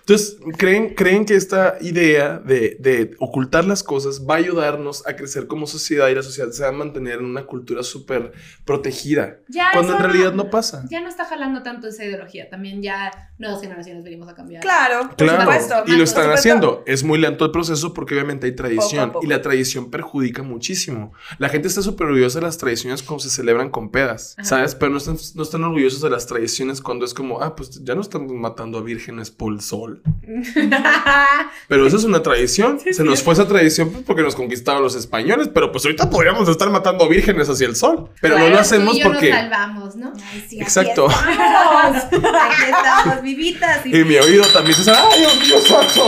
Entonces, 0.00 0.36
¿creen, 0.58 0.94
creen 0.94 1.24
que 1.24 1.34
esta 1.34 1.76
idea 1.80 2.38
de, 2.38 2.76
de 2.78 3.16
ocultar 3.18 3.64
las 3.64 3.82
cosas 3.82 4.26
va 4.28 4.34
a 4.34 4.38
ayudarnos 4.38 5.06
a 5.06 5.16
crecer 5.16 5.46
como 5.46 5.66
sociedad 5.66 6.08
y 6.08 6.14
la 6.14 6.22
sociedad 6.22 6.50
se 6.50 6.62
va 6.62 6.68
a 6.68 6.72
mantener 6.72 7.20
en 7.20 7.24
una 7.24 7.44
cultura 7.44 7.82
súper 7.82 8.32
protegida. 8.66 9.38
Ya, 9.48 9.70
cuando 9.72 9.94
en 9.94 9.98
realidad 10.02 10.32
no 10.34 10.50
pasa. 10.50 10.84
Ya 10.90 11.00
no 11.00 11.08
está 11.08 11.24
jalando 11.24 11.62
tanto 11.62 11.88
esa 11.88 12.04
ideología. 12.04 12.50
También 12.50 12.82
ya 12.82 13.10
nuevas 13.36 13.60
generaciones 13.60 14.04
venimos 14.04 14.28
a 14.28 14.34
cambiar. 14.34 14.62
Claro, 14.62 15.08
por 15.08 15.16
Claro, 15.16 15.40
supuesto. 15.42 15.74
y 15.86 15.92
lo 15.96 16.04
están 16.04 16.30
haciendo. 16.30 16.82
Es 16.86 17.02
muy 17.02 17.18
lento 17.18 17.44
el 17.44 17.50
proceso 17.50 17.92
porque 17.92 18.14
obviamente 18.14 18.46
hay 18.46 18.54
tradición 18.54 19.06
Poco 19.08 19.10
a 19.10 19.12
poco. 19.14 19.26
y 19.26 19.28
la 19.28 19.42
tradición 19.42 19.90
perjudica 19.90 20.42
muchísimo. 20.42 21.12
La 21.38 21.48
gente 21.48 21.68
está 21.68 21.82
súper 21.82 22.06
orgullosa 22.06 22.38
de 22.38 22.46
las 22.46 22.58
tradiciones 22.58 23.02
cuando 23.02 23.22
se 23.24 23.30
celebran 23.30 23.70
con 23.70 23.90
pedas, 23.90 24.34
Ajá. 24.38 24.48
¿sabes? 24.48 24.74
Pero 24.76 24.92
no 24.92 24.98
están, 24.98 25.16
no 25.34 25.42
están 25.42 25.64
orgullosos 25.64 26.00
de 26.00 26.10
las 26.10 26.26
tradiciones 26.26 26.80
cuando 26.80 27.04
es 27.04 27.12
como, 27.14 27.42
ah, 27.42 27.56
pues 27.56 27.82
ya 27.84 27.94
no 27.94 28.00
estamos 28.02 28.32
matando 28.32 28.78
a 28.78 28.82
vírgenes 28.82 29.30
por 29.30 29.52
el 29.52 29.60
sol. 29.60 30.02
Pero 31.68 31.86
eso 31.86 31.96
es 31.96 32.04
una 32.04 32.22
tradición. 32.22 32.78
se 32.80 33.04
nos 33.04 33.22
fue 33.22 33.32
esa 33.34 33.46
tradición 33.48 33.90
pues, 33.90 34.04
porque 34.04 34.22
nos 34.22 34.34
conquistaron 34.34 34.82
los 34.82 34.94
españoles, 34.94 35.48
pero 35.52 35.72
pues 35.72 35.84
ahorita 35.84 36.10
podríamos 36.10 36.48
estar 36.48 36.68
matando 36.70 37.08
vírgenes 37.08 37.48
hacia 37.48 37.66
el 37.66 37.76
sol. 37.76 38.10
Pero 38.20 38.38
no 38.38 38.46
lo 38.48 38.54
tú 38.54 38.60
hacemos 38.60 38.96
y 38.96 39.00
yo 39.00 39.08
porque... 39.08 39.30
nos 39.30 39.38
salvamos, 39.40 39.96
¿no? 39.96 40.12
Ay, 40.32 40.44
sí, 40.48 40.60
Exacto. 40.60 41.06
Aquí 41.08 41.32
estamos. 41.32 42.04
Aquí 42.04 42.62
estamos, 42.70 43.22
vivitas. 43.24 43.84
Y 43.84 43.96
Y 43.96 44.04
mi 44.04 44.16
oído 44.16 44.44
también 44.52 44.76
se 44.76 44.88
¡Ay, 44.90 45.20
Dios 45.20 45.40
mío 45.40 45.60
santo! 45.60 46.06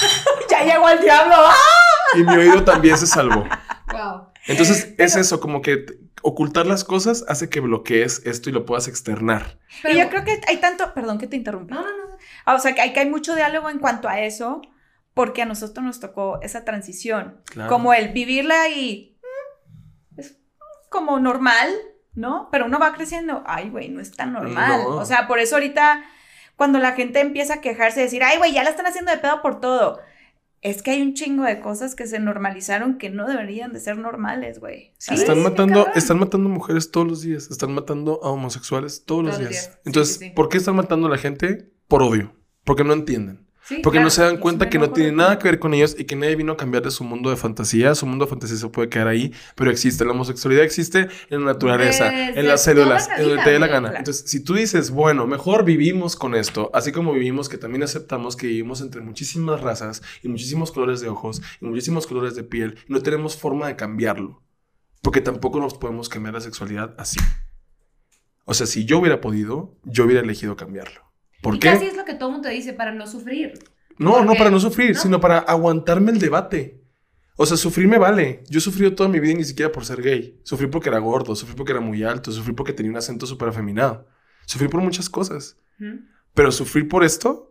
ya 0.50 0.64
llegó 0.64 0.88
el 0.88 1.00
diablo. 1.00 1.34
¡Ah! 1.36 1.54
Y 2.14 2.22
mi 2.22 2.36
oído 2.36 2.62
también 2.62 2.96
se 2.96 3.06
salvó. 3.06 3.44
Wow. 3.92 4.28
Entonces 4.46 4.94
es 4.96 5.16
eso, 5.16 5.40
como 5.40 5.60
que 5.60 5.86
ocultar 6.22 6.66
las 6.66 6.84
cosas 6.84 7.24
hace 7.28 7.48
que 7.48 7.60
bloquees 7.60 8.22
esto 8.24 8.50
y 8.50 8.52
lo 8.52 8.64
puedas 8.64 8.88
externar. 8.88 9.58
Pero, 9.82 9.94
y 9.94 9.98
yo 9.98 10.08
creo 10.08 10.24
que 10.24 10.40
hay 10.46 10.58
tanto, 10.58 10.94
perdón 10.94 11.18
que 11.18 11.26
te 11.26 11.36
interrumpa. 11.36 11.74
No, 11.74 11.82
no, 11.82 11.88
no. 11.88 12.16
Ah, 12.44 12.54
o 12.54 12.58
sea, 12.58 12.74
que 12.74 12.80
hay, 12.80 12.92
que 12.92 13.00
hay 13.00 13.10
mucho 13.10 13.34
diálogo 13.34 13.70
en 13.70 13.78
cuanto 13.78 14.08
a 14.08 14.20
eso, 14.20 14.62
porque 15.14 15.42
a 15.42 15.46
nosotros 15.46 15.84
nos 15.84 16.00
tocó 16.00 16.38
esa 16.42 16.64
transición. 16.64 17.42
Claro. 17.46 17.68
Como 17.68 17.94
el 17.94 18.12
vivirla 18.12 18.68
y 18.68 19.18
mm, 20.16 20.20
es 20.20 20.38
como 20.90 21.18
normal, 21.20 21.68
¿no? 22.14 22.48
Pero 22.50 22.66
uno 22.66 22.78
va 22.78 22.94
creciendo, 22.94 23.42
ay, 23.46 23.70
güey, 23.70 23.88
no 23.88 24.00
es 24.00 24.12
tan 24.12 24.32
normal. 24.32 24.82
No. 24.82 24.96
O 24.96 25.04
sea, 25.04 25.28
por 25.28 25.38
eso 25.38 25.56
ahorita, 25.56 26.04
cuando 26.58 26.80
la 26.80 26.92
gente 26.92 27.20
empieza 27.20 27.54
a 27.54 27.60
quejarse, 27.60 28.00
decir, 28.00 28.24
ay, 28.24 28.36
güey, 28.36 28.52
ya 28.52 28.64
la 28.64 28.70
están 28.70 28.84
haciendo 28.84 29.12
de 29.12 29.18
pedo 29.18 29.40
por 29.42 29.60
todo. 29.60 30.00
Es 30.60 30.82
que 30.82 30.90
hay 30.90 31.00
un 31.02 31.14
chingo 31.14 31.44
de 31.44 31.60
cosas 31.60 31.94
que 31.94 32.08
se 32.08 32.18
normalizaron 32.18 32.98
que 32.98 33.10
no 33.10 33.28
deberían 33.28 33.72
de 33.72 33.78
ser 33.78 33.96
normales, 33.96 34.58
güey. 34.58 34.92
Están 35.08 35.40
matando, 35.44 35.84
cabrón. 35.84 35.92
están 35.96 36.18
matando 36.18 36.48
mujeres 36.48 36.90
todos 36.90 37.06
los 37.06 37.22
días, 37.22 37.48
están 37.48 37.72
matando 37.72 38.18
a 38.24 38.30
homosexuales 38.30 39.04
todos, 39.06 39.22
los 39.24 39.34
Todos 39.36 39.44
los 39.44 39.50
días. 39.50 39.64
días. 39.66 39.74
Sí, 39.76 39.80
Entonces, 39.86 40.16
sí, 40.16 40.24
sí. 40.26 40.30
¿por 40.32 40.48
qué 40.48 40.58
están 40.58 40.74
matando 40.74 41.06
a 41.06 41.10
la 41.10 41.18
gente? 41.18 41.70
Por 41.86 42.02
odio, 42.02 42.34
porque 42.64 42.82
no 42.82 42.92
entienden. 42.92 43.46
Sí, 43.68 43.80
Porque 43.82 43.96
claro. 43.98 44.04
no 44.06 44.10
se 44.10 44.22
dan 44.22 44.38
cuenta 44.38 44.70
que 44.70 44.78
no 44.78 44.90
tiene 44.92 45.12
nada 45.12 45.38
que 45.38 45.44
ver 45.46 45.58
con 45.58 45.74
ellos 45.74 45.94
y 45.98 46.04
que 46.04 46.16
nadie 46.16 46.36
vino 46.36 46.52
a 46.52 46.56
cambiar 46.56 46.82
de 46.82 46.90
su 46.90 47.04
mundo 47.04 47.28
de 47.28 47.36
fantasía. 47.36 47.94
Su 47.94 48.06
mundo 48.06 48.24
de 48.24 48.30
fantasía 48.30 48.56
se 48.56 48.66
puede 48.68 48.88
quedar 48.88 49.08
ahí, 49.08 49.30
pero 49.56 49.70
existe. 49.70 50.06
La 50.06 50.12
homosexualidad 50.12 50.64
existe 50.64 51.08
en 51.28 51.40
la 51.44 51.52
naturaleza, 51.52 52.04
Desde 52.10 52.40
en 52.40 52.48
las 52.48 52.64
células, 52.64 53.08
la 53.08 53.16
en 53.18 53.28
donde 53.28 53.42
te 53.44 53.50
dé 53.50 53.58
la 53.58 53.66
gana. 53.66 53.88
claro. 53.88 53.98
Entonces, 53.98 54.30
si 54.30 54.42
tú 54.42 54.54
dices, 54.54 54.90
bueno, 54.90 55.26
mejor 55.26 55.66
vivimos 55.66 56.16
con 56.16 56.34
esto, 56.34 56.70
así 56.72 56.92
como 56.92 57.12
vivimos 57.12 57.50
que 57.50 57.58
también 57.58 57.82
aceptamos 57.82 58.36
que 58.36 58.46
vivimos 58.46 58.80
entre 58.80 59.02
muchísimas 59.02 59.60
razas 59.60 60.02
y 60.22 60.28
muchísimos 60.28 60.72
colores 60.72 61.00
de 61.00 61.08
ojos 61.10 61.42
y 61.60 61.66
muchísimos 61.66 62.06
colores 62.06 62.34
de 62.36 62.44
piel, 62.44 62.78
y 62.88 62.92
no 62.94 63.02
tenemos 63.02 63.36
forma 63.36 63.66
de 63.66 63.76
cambiarlo. 63.76 64.42
Porque 65.02 65.20
tampoco 65.20 65.60
nos 65.60 65.74
podemos 65.74 66.08
cambiar 66.08 66.32
la 66.34 66.40
sexualidad 66.40 66.94
así. 66.96 67.20
O 68.46 68.54
sea, 68.54 68.66
si 68.66 68.86
yo 68.86 68.98
hubiera 68.98 69.20
podido, 69.20 69.76
yo 69.84 70.04
hubiera 70.04 70.22
elegido 70.22 70.56
cambiarlo. 70.56 71.02
¿Por 71.42 71.56
y 71.56 71.58
qué? 71.60 71.68
casi 71.70 71.86
es 71.86 71.96
lo 71.96 72.04
que 72.04 72.14
todo 72.14 72.30
mundo 72.30 72.48
te 72.48 72.54
dice 72.54 72.72
para 72.72 72.92
no 72.92 73.06
sufrir. 73.06 73.54
No, 73.98 74.24
no 74.24 74.34
para 74.34 74.50
no 74.50 74.60
sufrir, 74.60 74.94
¿no? 74.94 75.00
sino 75.02 75.20
para 75.20 75.38
aguantarme 75.38 76.10
el 76.12 76.18
debate. 76.18 76.80
O 77.36 77.46
sea, 77.46 77.56
sufrir 77.56 77.86
me 77.88 77.98
vale. 77.98 78.42
Yo 78.48 78.58
he 78.58 78.60
sufrido 78.60 78.94
toda 78.94 79.08
mi 79.08 79.20
vida 79.20 79.32
y 79.32 79.36
ni 79.36 79.44
siquiera 79.44 79.70
por 79.70 79.84
ser 79.84 80.02
gay. 80.02 80.40
Sufrí 80.42 80.66
porque 80.66 80.88
era 80.88 80.98
gordo, 80.98 81.36
sufrí 81.36 81.54
porque 81.56 81.72
era 81.72 81.80
muy 81.80 82.02
alto, 82.02 82.32
sufrí 82.32 82.52
porque 82.52 82.72
tenía 82.72 82.90
un 82.90 82.96
acento 82.98 83.26
súper 83.26 83.48
afeminado. 83.48 84.06
Sufrí 84.46 84.66
por 84.68 84.80
muchas 84.80 85.08
cosas. 85.08 85.56
Ujú. 85.80 86.00
Pero 86.34 86.50
sufrir 86.52 86.88
por 86.88 87.04
esto, 87.04 87.44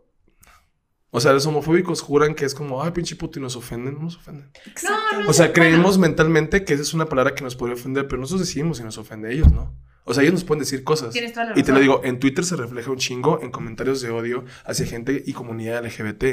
O 1.10 1.20
sea, 1.20 1.32
los 1.32 1.46
homofóbicos 1.46 2.02
juran 2.02 2.34
que 2.34 2.44
es 2.44 2.54
como, 2.54 2.82
ay, 2.82 2.90
pinche 2.90 3.16
puto, 3.16 3.38
y 3.38 3.42
nos 3.42 3.56
ofenden. 3.56 3.94
No 3.94 4.02
nos 4.02 4.16
ofenden. 4.18 4.50
Exactamente. 4.66 5.30
O 5.30 5.32
sea, 5.32 5.46
Bueno. 5.46 5.54
creemos 5.54 5.96
mentalmente 5.96 6.64
que 6.66 6.74
esa 6.74 6.82
es 6.82 6.92
una 6.92 7.06
palabra 7.06 7.34
que 7.34 7.42
nos 7.42 7.56
podría 7.56 7.76
ofender, 7.76 8.06
pero 8.08 8.20
nosotros 8.20 8.46
decidimos 8.46 8.76
si 8.76 8.82
nos 8.84 8.98
ofende 8.98 9.28
a 9.28 9.30
ellos, 9.30 9.50
¿no? 9.50 9.74
O 10.08 10.14
sea, 10.14 10.22
ellos 10.22 10.34
nos 10.34 10.44
pueden 10.44 10.60
decir 10.60 10.82
cosas. 10.84 11.12
Tienes 11.12 11.32
toda 11.32 11.46
la 11.46 11.58
Y 11.58 11.62
te 11.62 11.72
lo 11.72 11.80
digo, 11.80 12.00
en 12.02 12.18
Twitter 12.18 12.44
se 12.44 12.56
refleja 12.56 12.90
un 12.90 12.96
chingo 12.96 13.40
en 13.42 13.50
comentarios 13.50 14.00
de 14.00 14.10
odio 14.10 14.44
hacia 14.64 14.86
gente 14.86 15.22
y 15.24 15.32
comunidad 15.32 15.84
LGBT. 15.84 16.24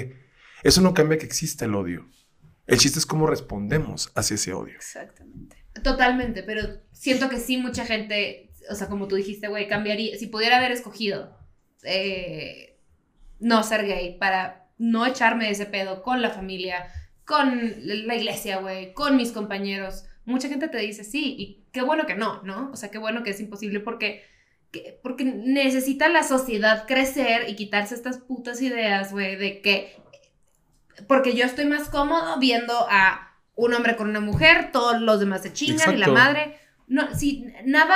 Eso 0.64 0.82
no 0.82 0.94
cambia 0.94 1.18
que 1.18 1.26
exista 1.26 1.66
el 1.66 1.76
odio. 1.76 2.08
El 2.68 2.80
chiste 2.80 2.98
es 2.98 3.06
cómo 3.06 3.28
respondemos 3.28 4.12
hacia 4.16 4.36
ese 4.36 4.54
odio. 4.54 4.76
Exactamente. 4.76 5.58
Totalmente, 5.84 6.42
pero 6.42 6.82
siento 6.92 7.30
que 7.30 7.38
sí 7.38 7.58
mucha 7.58 7.86
gente, 7.86 8.50
o 8.70 8.76
sea, 8.76 8.88
como 8.88 9.08
tú 9.08 9.16
dijiste, 9.16 9.48
güey, 9.50 9.68
cambiaría, 9.68 10.18
si 10.18 10.28
pudiera 10.28 10.58
haber 10.58 10.72
escogido 10.72 11.38
eh, 11.84 12.80
no 13.40 13.62
ser 13.64 13.86
gay 13.86 14.18
para 14.18 14.70
no 14.78 15.06
echarme 15.06 15.46
de 15.46 15.52
ese 15.52 15.66
pedo 15.66 16.02
con 16.02 16.22
la 16.22 16.32
familia, 16.32 16.88
con 17.26 17.74
la 17.84 18.16
iglesia, 18.16 18.58
güey, 18.58 18.94
con 18.94 19.18
mis 19.18 19.32
compañeros, 19.32 20.06
mucha 20.26 20.48
gente 20.50 20.68
te 20.68 20.78
dice 20.80 21.04
sí, 21.04 21.36
y 21.38 21.64
qué 21.72 21.82
bueno 21.82 22.06
que 22.06 22.16
no, 22.16 22.42
¿no? 22.44 22.72
O 22.72 22.76
sea, 22.76 22.90
qué 22.92 22.98
bueno 22.98 23.24
que 23.24 23.30
es 23.32 23.40
imposible 23.40 23.80
porque, 23.80 24.24
que- 24.72 25.00
porque 25.04 25.24
necesita 25.26 26.10
la 26.10 26.24
sociedad 26.24 26.86
crecer 26.88 27.50
y 27.50 27.56
quitarse 27.56 27.96
estas 27.96 28.18
putas 28.18 28.62
ideas, 28.62 29.12
güey, 29.12 29.36
de 29.36 29.62
que, 29.62 29.96
porque 31.08 31.34
yo 31.36 31.46
estoy 31.46 31.66
más 31.66 31.90
cómodo 31.90 32.40
viendo 32.40 32.74
a 32.90 33.34
un 33.56 33.74
hombre 33.74 33.96
con 33.96 34.10
una 34.10 34.20
mujer, 34.20 34.72
todos 34.72 35.00
los 35.02 35.20
demás 35.20 35.44
se 35.44 35.54
chingan 35.54 35.96
y 35.96 35.98
la 35.98 36.06
madre. 36.14 36.58
No, 36.88 37.14
si 37.16 37.46
nada, 37.66 37.96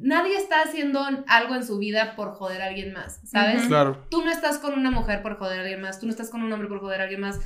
nadie 0.00 0.36
está 0.36 0.62
haciendo 0.62 1.04
algo 1.26 1.54
en 1.54 1.66
su 1.66 1.78
vida 1.78 2.14
por 2.16 2.32
joder 2.34 2.62
a 2.62 2.66
alguien 2.66 2.92
más, 2.92 3.20
¿sabes? 3.24 3.62
Claro. 3.66 4.06
Tú 4.10 4.24
no 4.24 4.30
estás 4.30 4.58
con 4.58 4.74
una 4.74 4.90
mujer 4.90 5.22
por 5.22 5.38
joder 5.38 5.58
a 5.58 5.62
alguien 5.62 5.80
más, 5.80 5.98
tú 6.00 6.06
no 6.06 6.12
estás 6.12 6.30
con 6.30 6.42
un 6.42 6.52
hombre 6.52 6.68
por 6.68 6.80
joder 6.80 7.00
a 7.00 7.04
alguien 7.04 7.20
más. 7.20 7.40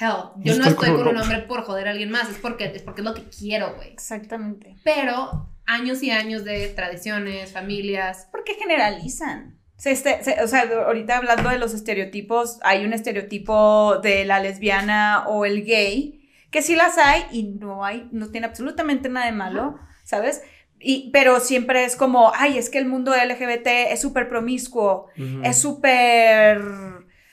Hell, 0.00 0.30
yo 0.44 0.56
no 0.56 0.64
estoy 0.68 0.88
con 0.88 0.96
con 1.04 1.08
un 1.16 1.22
hombre. 1.22 1.38
por 1.40 1.62
joder 1.62 1.88
a 1.88 1.90
alguien 1.92 2.10
más, 2.10 2.28
es 2.30 2.38
porque 2.38 2.66
es 2.74 2.82
porque 2.82 3.00
es 3.00 3.04
lo 3.04 3.14
que 3.14 3.24
quiero, 3.24 3.74
güey. 3.76 3.92
Exactamente. 3.92 4.76
Pero 4.84 5.48
años 5.66 6.02
y 6.02 6.10
años 6.10 6.44
de 6.44 6.68
tradiciones, 6.68 7.52
familias. 7.52 8.28
Porque 8.30 8.54
generalizan. 8.54 9.58
Se 9.76 9.90
este- 9.90 10.22
se- 10.22 10.42
o 10.42 10.46
sea, 10.48 10.62
ahorita 10.86 11.16
hablando 11.16 11.48
de 11.50 11.58
los 11.58 11.74
estereotipos, 11.74 12.58
hay 12.62 12.84
un 12.84 12.92
estereotipo 12.92 13.98
de 13.98 14.24
la 14.24 14.38
lesbiana 14.40 15.24
o 15.26 15.44
el 15.44 15.64
gay, 15.64 16.28
que 16.50 16.62
sí 16.62 16.76
las 16.76 16.98
hay 16.98 17.24
y 17.32 17.44
no 17.44 17.84
hay, 17.84 18.08
no 18.12 18.30
tiene 18.30 18.46
absolutamente 18.46 19.08
nada 19.08 19.26
de 19.26 19.32
malo, 19.32 19.78
¿sabes? 20.04 20.42
Y, 20.78 21.10
pero 21.12 21.40
siempre 21.40 21.84
es 21.84 21.96
como, 21.96 22.32
ay, 22.34 22.58
es 22.58 22.68
que 22.68 22.78
el 22.78 22.86
mundo 22.86 23.12
LGBT 23.14 23.92
es 23.92 24.00
súper 24.00 24.28
promiscuo, 24.28 25.06
es 25.44 25.58
súper, 25.58 26.60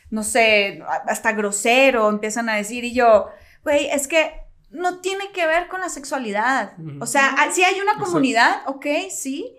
no 0.10 0.24
sé, 0.24 0.82
hasta 1.08 1.32
grosero, 1.34 2.10
empiezan 2.10 2.50
a 2.50 2.56
decir, 2.56 2.84
y 2.84 2.94
yo, 2.94 3.28
güey, 3.64 3.90
es 3.90 4.08
que 4.08 4.32
no 4.72 5.00
tiene 5.00 5.32
que 5.32 5.46
ver 5.46 5.68
con 5.68 5.80
la 5.82 5.90
sexualidad. 5.90 6.74
O 7.00 7.06
sea, 7.06 7.36
ah, 7.38 7.50
sí 7.52 7.64
hay 7.64 7.76
una 7.76 7.92
Exacto. 7.94 8.06
comunidad, 8.06 8.62
ok, 8.68 8.86
sí, 9.10 9.56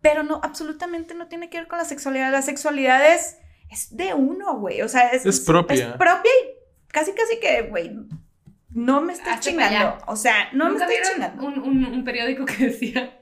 pero 0.00 0.22
no, 0.22 0.40
absolutamente 0.42 1.14
no 1.14 1.28
tiene 1.28 1.48
que 1.48 1.58
ver 1.58 1.68
con 1.68 1.78
la 1.78 1.84
sexualidad. 1.84 2.32
La 2.32 2.42
sexualidad 2.42 3.14
es, 3.14 3.36
es 3.70 3.96
de 3.96 4.14
uno, 4.14 4.58
güey. 4.58 4.82
O 4.82 4.88
sea, 4.88 5.08
es, 5.10 5.24
Es 5.24 5.40
propia. 5.40 5.90
Es 5.90 5.92
propia 5.96 6.30
y 6.42 6.88
casi, 6.88 7.12
casi 7.12 7.38
que, 7.40 7.62
güey, 7.62 7.92
no 8.70 9.00
me 9.00 9.12
Hazte 9.12 9.24
pa' 9.30 9.40
chingando. 9.40 9.98
O 10.06 10.16
sea, 10.16 10.50
no 10.52 10.66
me 10.66 10.72
¿Nunca 10.72 10.86
estés 10.86 11.10
vieron 11.14 11.34
chingando. 11.34 11.62
un, 11.62 11.86
un, 11.86 11.94
un 11.94 12.04
periódico 12.04 12.44
que 12.44 12.66
decía, 12.68 13.18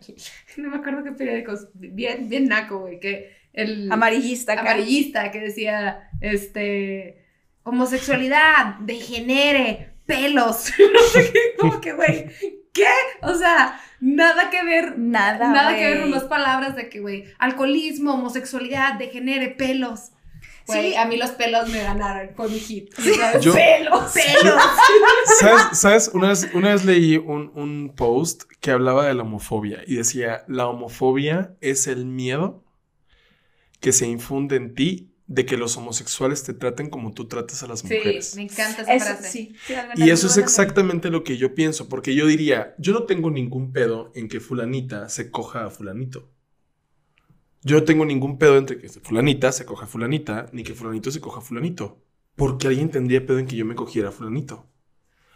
no 0.57 0.71
me 0.71 0.77
acuerdo 0.79 1.05
qué 1.05 1.13
periódicos, 1.13 1.69
bien, 1.75 2.29
bien 2.29 2.47
naco, 2.49 2.79
güey, 2.81 2.99
que 3.01 3.40
el 3.53 3.91
Amarillista, 3.91 4.53
acá. 4.53 4.61
amarillista 4.63 5.31
que 5.31 5.41
decía, 5.41 6.11
este, 6.21 7.25
homosexualidad, 7.65 8.77
degenere, 8.81 9.95
pelos, 10.07 10.73
no 10.93 11.01
sé 11.13 11.33
qué, 11.33 11.41
como 11.59 11.81
que, 11.81 11.93
güey, 11.93 12.27
¿qué? 12.73 12.87
O 13.23 13.35
sea, 13.35 13.81
nada 14.01 14.51
que 14.51 14.63
ver, 14.65 14.99
Nada, 14.99 15.53
nada 15.53 15.77
que 15.77 15.85
ver 15.87 16.01
con 16.03 16.11
las 16.11 16.25
palabras 16.25 16.77
de 16.77 16.89
que, 16.89 17.01
güey, 17.01 17.25
alcoholismo, 17.39 18.15
homosexualidad, 18.15 18.95
degenere, 18.95 19.49
pelos. 19.49 20.11
Güey, 20.67 20.91
Sí. 20.93 20.97
a 20.97 21.05
mí 21.05 21.17
los 21.17 21.31
pelos 21.31 21.69
me 21.71 21.83
ganaron, 21.83 22.31
fue 22.37 22.49
mi 22.49 22.59
hit. 22.61 22.95
pelos, 22.97 23.47
pelos. 24.13 24.13
¿Sabes? 25.41 25.79
¿Sabes? 25.79 26.11
Una, 26.15 26.29
vez, 26.29 26.49
una 26.55 26.71
vez 26.71 26.85
leí 26.85 27.17
un, 27.17 27.51
un 27.55 27.93
post 27.97 28.45
que 28.61 28.71
hablaba 28.71 29.07
de 29.07 29.15
la 29.15 29.23
homofobia 29.23 29.81
y 29.87 29.97
decía, 29.97 30.45
la 30.47 30.69
homofobia 30.69 31.55
es 31.61 31.87
el 31.89 32.05
miedo 32.07 32.63
que 33.81 33.93
se 33.93 34.07
infunde 34.07 34.57
en 34.57 34.75
ti 34.75 35.15
de 35.27 35.47
que 35.47 35.57
los 35.57 35.77
homosexuales 35.77 36.43
te 36.43 36.55
traten 36.55 36.91
como 36.91 37.13
tú 37.13 37.29
tratas 37.29 37.63
a 37.63 37.69
las 37.69 37.81
Sí, 37.81 37.85
mujeres. 37.95 38.35
me 38.37 38.43
encanta 38.43 38.83
esa 38.83 38.95
Eso, 38.95 39.05
frase. 39.07 39.29
sí. 39.31 39.55
sí, 39.67 39.75
Y 39.97 40.11
eso 40.11 40.27
es 40.27 40.37
exactamente 40.39 41.09
lo 41.11 41.23
que 41.23 41.37
yo 41.37 41.55
pienso, 41.55 41.89
porque 41.89 42.15
yo 42.17 42.27
diría, 42.27 42.75
yo 42.79 42.93
no 42.93 43.05
tengo 43.05 43.31
ningún 43.31 43.73
pedo 43.73 44.11
en 44.17 44.29
que 44.29 44.41
fulanita 44.41 45.09
se 45.09 45.31
coja 45.31 45.67
a 45.67 45.71
fulanito. 45.71 46.33
Yo 47.63 47.77
no 47.79 47.85
tengo 47.85 48.05
ningún 48.07 48.39
pedo 48.39 48.57
entre 48.57 48.79
que 48.79 48.89
fulanita 48.89 49.53
se 49.53 49.65
coja 49.67 49.85
a 49.85 49.89
fulanita, 49.89 50.47
ni 50.53 50.63
que 50.65 50.75
fulanito 50.75 51.11
se 51.11 51.21
coja 51.21 51.39
a 51.39 51.43
fulanito. 51.43 52.03
Porque 52.35 52.69
alguien 52.69 52.91
tendría 52.91 53.25
pedo 53.25 53.39
en 53.39 53.47
que 53.47 53.57
yo 53.57 53.65
me 53.67 53.75
cogiera 53.75 54.09
a 54.09 54.13
fulanito. 54.13 54.69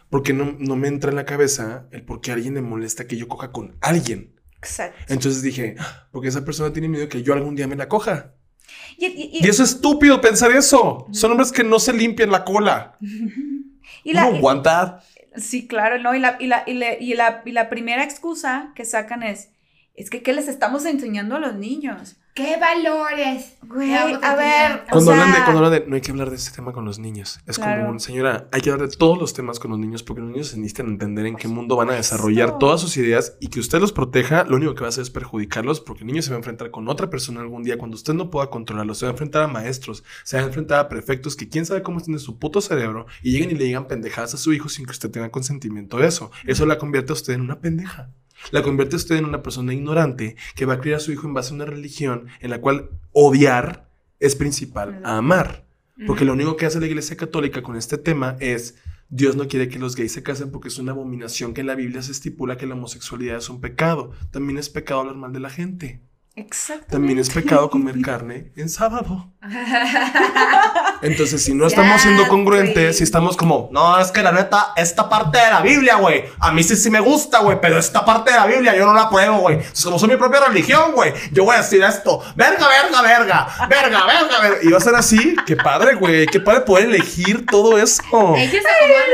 Porque 0.09 0.33
no, 0.33 0.55
no 0.59 0.75
me 0.75 0.87
entra 0.87 1.09
en 1.11 1.15
la 1.17 1.25
cabeza 1.25 1.87
el 1.91 2.03
por 2.03 2.21
qué 2.21 2.31
alguien 2.31 2.55
le 2.55 2.61
molesta 2.61 3.07
que 3.07 3.15
yo 3.17 3.27
coja 3.27 3.51
con 3.51 3.77
alguien. 3.81 4.35
Exacto. 4.57 4.97
Entonces 5.13 5.41
dije, 5.41 5.75
"Ah, 5.77 6.09
porque 6.11 6.29
esa 6.29 6.43
persona 6.43 6.73
tiene 6.73 6.89
miedo 6.89 7.07
que 7.07 7.21
yo 7.23 7.33
algún 7.33 7.55
día 7.55 7.67
me 7.67 7.75
la 7.75 7.87
coja. 7.87 8.34
Y, 8.97 9.05
y- 9.07 9.29
y- 9.41 9.45
Y 9.45 9.49
eso 9.49 9.63
es 9.63 9.71
estúpido 9.71 10.21
pensar 10.21 10.51
eso. 10.51 11.07
Son 11.11 11.31
hombres 11.31 11.51
que 11.51 11.63
no 11.63 11.79
se 11.79 11.93
limpian 11.93 12.31
la 12.31 12.43
cola. 12.43 12.97
y 14.03 14.13
la- 14.13 14.29
no 14.29 14.35
aguantar. 14.37 15.01
Sí, 15.35 15.67
claro, 15.67 15.99
¿no? 15.99 16.15
Y 16.15 16.19
la, 16.19 16.37
y, 16.39 16.47
la, 16.47 16.63
y, 16.65 16.73
la, 16.75 16.93
y, 16.97 17.13
la, 17.13 17.41
y 17.45 17.51
la 17.51 17.69
primera 17.69 18.03
excusa 18.03 18.71
que 18.75 18.85
sacan 18.85 19.21
es, 19.21 19.49
es 19.95 20.09
que 20.09 20.21
¿qué 20.21 20.33
les 20.33 20.47
estamos 20.47 20.85
enseñando 20.85 21.35
a 21.35 21.39
los 21.39 21.55
niños? 21.55 22.17
¿Qué 22.33 22.57
valores? 22.57 23.53
Güey, 23.61 23.93
a 23.93 24.35
ver, 24.35 24.81
O 24.87 24.91
Cuando, 24.91 25.11
hablan 25.13 25.31
de, 25.31 25.37
cuando 25.45 25.63
hablan 25.65 25.71
de 25.71 25.87
no 25.87 25.95
hay 25.95 26.01
que 26.01 26.11
hablar 26.11 26.29
de 26.29 26.35
este 26.35 26.53
tema 26.53 26.73
con 26.73 26.83
los 26.83 26.99
niños. 26.99 27.39
Es 27.47 27.57
Claro. 27.57 27.85
como, 27.85 27.97
señora, 27.99 28.49
hay 28.51 28.59
que 28.59 28.71
hablar 28.71 28.89
de 28.89 28.97
todos 28.97 29.17
los 29.17 29.33
temas 29.33 29.57
con 29.57 29.71
los 29.71 29.79
niños 29.79 30.03
porque 30.03 30.21
los 30.21 30.31
niños 30.31 30.47
se 30.49 30.57
necesitan 30.57 30.87
entender 30.87 31.27
en 31.27 31.37
qué 31.37 31.47
mundo 31.47 31.77
van 31.77 31.91
a 31.91 31.93
desarrollar 31.93 32.57
todas 32.59 32.81
sus 32.81 32.97
ideas 32.97 33.37
y 33.39 33.47
que 33.47 33.61
usted 33.61 33.79
los 33.79 33.93
proteja, 33.93 34.43
lo 34.43 34.57
único 34.57 34.75
que 34.75 34.81
va 34.81 34.87
a 34.87 34.89
hacer 34.89 35.03
es 35.03 35.11
perjudicarlos 35.11 35.79
porque 35.79 36.01
el 36.01 36.07
niño 36.07 36.21
se 36.21 36.31
va 36.31 36.35
a 36.35 36.39
enfrentar 36.39 36.71
con 36.71 36.89
otra 36.89 37.09
persona 37.09 37.39
algún 37.39 37.63
día 37.63 37.77
cuando 37.77 37.95
usted 37.95 38.13
no 38.13 38.29
pueda 38.29 38.49
controlarlo. 38.49 38.95
Se 38.95 39.05
va 39.05 39.11
a 39.11 39.13
enfrentar 39.13 39.43
a 39.43 39.47
maestros, 39.47 40.03
se 40.25 40.35
va 40.35 40.43
a 40.43 40.47
enfrentar 40.47 40.79
a 40.79 40.89
prefectos 40.89 41.37
que 41.37 41.47
quién 41.47 41.65
sabe 41.65 41.83
cómo 41.83 41.99
estén 41.99 42.15
en 42.15 42.19
su 42.19 42.37
puto 42.37 42.59
cerebro 42.59 43.05
y 43.23 43.31
lleguen 43.31 43.51
y 43.51 43.53
le 43.53 43.63
digan 43.63 43.87
pendejadas 43.87 44.33
a 44.33 44.37
su 44.37 44.51
hijo 44.51 44.67
sin 44.67 44.85
que 44.85 44.91
usted 44.91 45.09
tenga 45.09 45.31
consentimiento 45.31 45.99
de 45.99 46.07
eso. 46.07 46.31
Eso 46.45 46.65
la 46.65 46.77
convierte 46.77 47.13
a 47.13 47.15
usted 47.15 47.31
en 47.31 47.39
una 47.39 47.61
pendeja. 47.61 48.09
La 48.51 48.63
convierte 48.63 48.95
usted 48.95 49.15
en 49.15 49.25
una 49.25 49.43
persona 49.43 49.73
ignorante 49.73 50.35
que 50.55 50.65
va 50.65 50.75
a 50.75 50.79
criar 50.79 50.97
a 50.97 50.99
su 50.99 51.11
hijo 51.11 51.27
en 51.27 51.33
base 51.33 51.51
a 51.51 51.55
una 51.55 51.65
religión 51.65 52.27
en 52.39 52.49
la 52.49 52.61
cual 52.61 52.89
odiar 53.11 53.89
es 54.19 54.35
principal 54.35 55.01
a 55.03 55.17
amar. 55.17 55.65
Porque 56.07 56.25
lo 56.25 56.33
único 56.33 56.57
que 56.57 56.65
hace 56.65 56.79
la 56.79 56.87
Iglesia 56.87 57.15
Católica 57.15 57.63
con 57.63 57.77
este 57.77 57.97
tema 57.97 58.35
es 58.39 58.75
Dios 59.09 59.35
no 59.35 59.47
quiere 59.47 59.69
que 59.69 59.79
los 59.79 59.95
gays 59.95 60.11
se 60.11 60.23
casen 60.23 60.51
porque 60.51 60.67
es 60.67 60.77
una 60.77 60.91
abominación 60.91 61.53
que 61.53 61.61
en 61.61 61.67
la 61.67 61.75
Biblia 61.75 62.01
se 62.01 62.11
estipula 62.11 62.57
que 62.57 62.65
la 62.65 62.73
homosexualidad 62.73 63.37
es 63.37 63.49
un 63.49 63.61
pecado. 63.61 64.11
También 64.31 64.57
es 64.57 64.69
pecado 64.69 65.01
hablar 65.01 65.15
mal 65.15 65.31
de 65.31 65.39
la 65.39 65.49
gente. 65.49 66.01
Exactamente. 66.37 66.91
También 66.91 67.19
es 67.19 67.29
pecado 67.29 67.69
comer 67.69 68.01
carne 68.01 68.51
en 68.57 68.67
sábado. 68.67 69.31
Entonces, 71.01 71.41
si 71.41 71.53
no 71.53 71.65
estamos 71.65 72.01
siendo 72.01 72.27
congruentes, 72.27 72.97
si 72.97 73.03
estamos 73.03 73.37
como, 73.37 73.69
no, 73.71 73.97
es 73.99 74.11
que 74.11 74.21
la 74.21 74.31
neta, 74.31 74.73
esta 74.75 75.07
parte 75.07 75.37
de 75.37 75.49
la 75.49 75.61
Biblia, 75.61 75.95
güey, 75.95 76.25
a 76.39 76.51
mí 76.51 76.63
sí 76.63 76.75
sí 76.75 76.89
me 76.89 76.99
gusta, 76.99 77.39
güey, 77.39 77.59
pero 77.61 77.77
esta 77.77 78.03
parte 78.03 78.31
de 78.31 78.37
la 78.37 78.47
Biblia 78.47 78.75
yo 78.75 78.85
no 78.85 78.93
la 78.93 79.09
pruebo, 79.09 79.37
güey. 79.37 79.59
Como 79.83 79.97
soy 79.97 80.09
mi 80.09 80.17
propia 80.17 80.41
religión, 80.41 80.91
güey, 80.93 81.13
yo 81.31 81.45
voy 81.45 81.55
a 81.55 81.59
decir 81.59 81.81
esto, 81.83 82.21
verga, 82.35 82.67
verga, 82.67 83.01
verga, 83.01 83.47
verga, 83.69 84.05
verga, 84.05 84.39
verga. 84.41 84.57
Y 84.63 84.71
va 84.71 84.77
a 84.77 84.81
ser 84.81 84.95
así, 84.95 85.35
qué 85.45 85.55
padre, 85.55 85.95
güey, 85.95 86.25
qué 86.25 86.39
padre 86.39 86.61
poder 86.61 86.85
elegir 86.85 87.45
todo 87.45 87.77
eso. 87.77 88.01
Acomodan. 88.07 88.49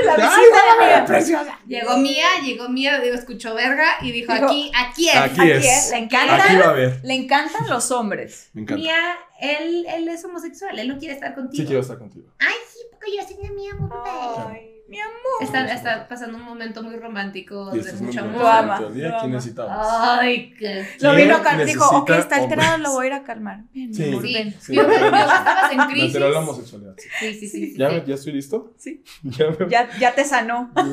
La 0.05 0.13
Ay, 0.15 0.41
visita 0.41 0.60
amiga 0.79 1.05
preciosa. 1.05 1.60
Llegó 1.67 1.97
Mía, 1.97 2.25
llegó 2.43 2.69
Mía, 2.69 2.99
digo, 2.99 3.15
escuchó 3.15 3.53
verga 3.53 3.86
y 4.01 4.12
dijo, 4.12 4.34
Dijo, 4.34 4.45
aquí, 4.45 4.71
aquí 4.75 5.10
es. 5.10 5.15
Aquí 5.15 5.41
Aquí 5.41 5.51
es. 5.51 5.65
es, 5.65 5.91
le 5.91 5.97
encanta. 5.97 6.43
Aquí 6.43 6.55
va 6.55 6.65
a 6.65 6.69
haber. 6.69 6.99
Le 7.12 7.17
encantan 7.17 7.67
los 7.67 7.91
hombres. 7.91 8.50
Me 8.54 8.62
encanta. 8.62 8.82
Mía, 8.82 9.15
él, 9.41 9.86
él 9.89 10.08
es 10.08 10.24
homosexual, 10.24 10.80
él 10.80 10.88
no 10.88 10.97
quiere 10.97 11.13
estar 11.15 11.36
contigo. 11.36 11.62
Sí 11.62 11.65
quiero 11.67 11.82
estar 11.82 11.97
contigo. 11.97 12.32
Ay, 12.39 12.56
sí, 12.71 12.80
porque 12.89 13.17
yo 13.17 13.24
soy 13.24 13.50
mi 13.54 13.67
amor. 13.69 14.04
Ay, 14.50 14.82
mi 14.88 14.97
amor. 14.97 15.12
Está, 15.41 15.74
está 15.74 16.08
pasando 16.08 16.38
un 16.38 16.43
momento 16.45 16.82
muy 16.84 16.95
romántico, 16.95 17.69
Y 17.74 17.76
de 17.76 17.80
este 17.82 17.95
es 17.95 18.02
mucho 18.02 18.21
amor. 18.21 18.41
Lo 18.41 18.47
ama, 18.47 18.78
ama. 18.78 19.28
necesitamos. 19.28 19.88
Ay, 19.91 20.54
qué... 20.58 20.88
Lo 21.02 21.13
¿Quién 21.13 21.15
vino 21.28 21.36
a 21.36 21.41
calmar. 21.43 21.65
Dijo, 21.65 21.97
ok, 21.97 22.10
está 22.12 22.36
alterado, 22.38 22.78
lo 22.78 22.91
voy 22.93 23.04
a 23.04 23.08
ir 23.08 23.13
a 23.13 23.24
calmar. 23.24 23.63
Sí. 23.74 24.10
amor, 24.10 24.21
Sí, 24.26 24.34
ven. 24.34 24.56
Sí, 24.62 24.76
yo, 24.76 24.82
estabas 24.84 25.71
en 25.74 25.80
crisis. 25.89 26.13
Lateral 26.13 26.32
la 26.34 26.39
homosexualidad. 26.39 26.95
sí. 26.97 27.34
Sí, 27.34 27.47
sí, 27.50 27.74
¿Ya, 27.78 27.89
me- 27.89 28.06
¿Ya 28.06 28.15
estoy 28.15 28.32
listo? 28.32 28.74
Sí. 28.78 29.04
¿Ya 29.24 29.50
me 29.50 29.69
Ya, 29.69 29.89
ya 30.00 30.15
te 30.15 30.24
sanó. 30.24 30.71
¿Ya 30.78 30.84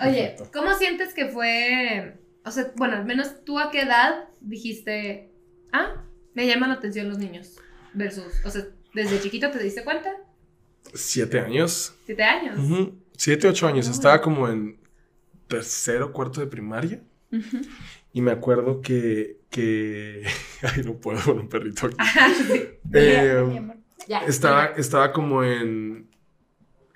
me 0.00 0.08
Oye. 0.10 0.36
¿cómo 0.54 0.72
sientes 0.72 1.12
que 1.12 1.26
fue? 1.28 2.18
O 2.46 2.50
sea, 2.50 2.72
bueno, 2.76 2.96
al 2.96 3.04
menos 3.04 3.44
tú 3.44 3.58
a 3.58 3.70
qué 3.70 3.82
edad 3.82 4.24
dijiste, 4.40 5.33
ah, 5.74 6.04
me 6.32 6.46
llaman 6.46 6.70
la 6.70 6.76
atención 6.76 7.08
los 7.08 7.18
niños 7.18 7.56
versus, 7.92 8.32
o 8.44 8.50
sea, 8.50 8.66
desde 8.94 9.20
chiquito 9.20 9.50
te 9.50 9.62
diste 9.62 9.84
cuenta. 9.84 10.10
siete 10.94 11.40
años. 11.40 11.94
¿Siete 12.06 12.22
años? 12.22 12.92
Siete, 13.16 13.48
ocho 13.48 13.66
años. 13.66 13.88
Estaba 13.88 14.20
como 14.20 14.48
en 14.48 14.78
tercero, 15.48 16.12
cuarto 16.12 16.40
de 16.40 16.46
primaria. 16.46 17.02
Y 18.12 18.20
me 18.20 18.30
acuerdo 18.30 18.80
que, 18.80 19.40
que... 19.50 20.24
Ay, 20.62 20.82
no 20.84 20.94
puedo 20.94 21.20
con 21.22 21.40
un 21.40 21.48
perrito 21.48 21.86
aquí. 21.86 21.96
Eh, 22.92 23.36
amor. 23.56 23.76
Ya. 24.06 24.18
estaba, 24.20 24.66
estaba 24.76 25.12
como 25.12 25.42
en... 25.42 26.08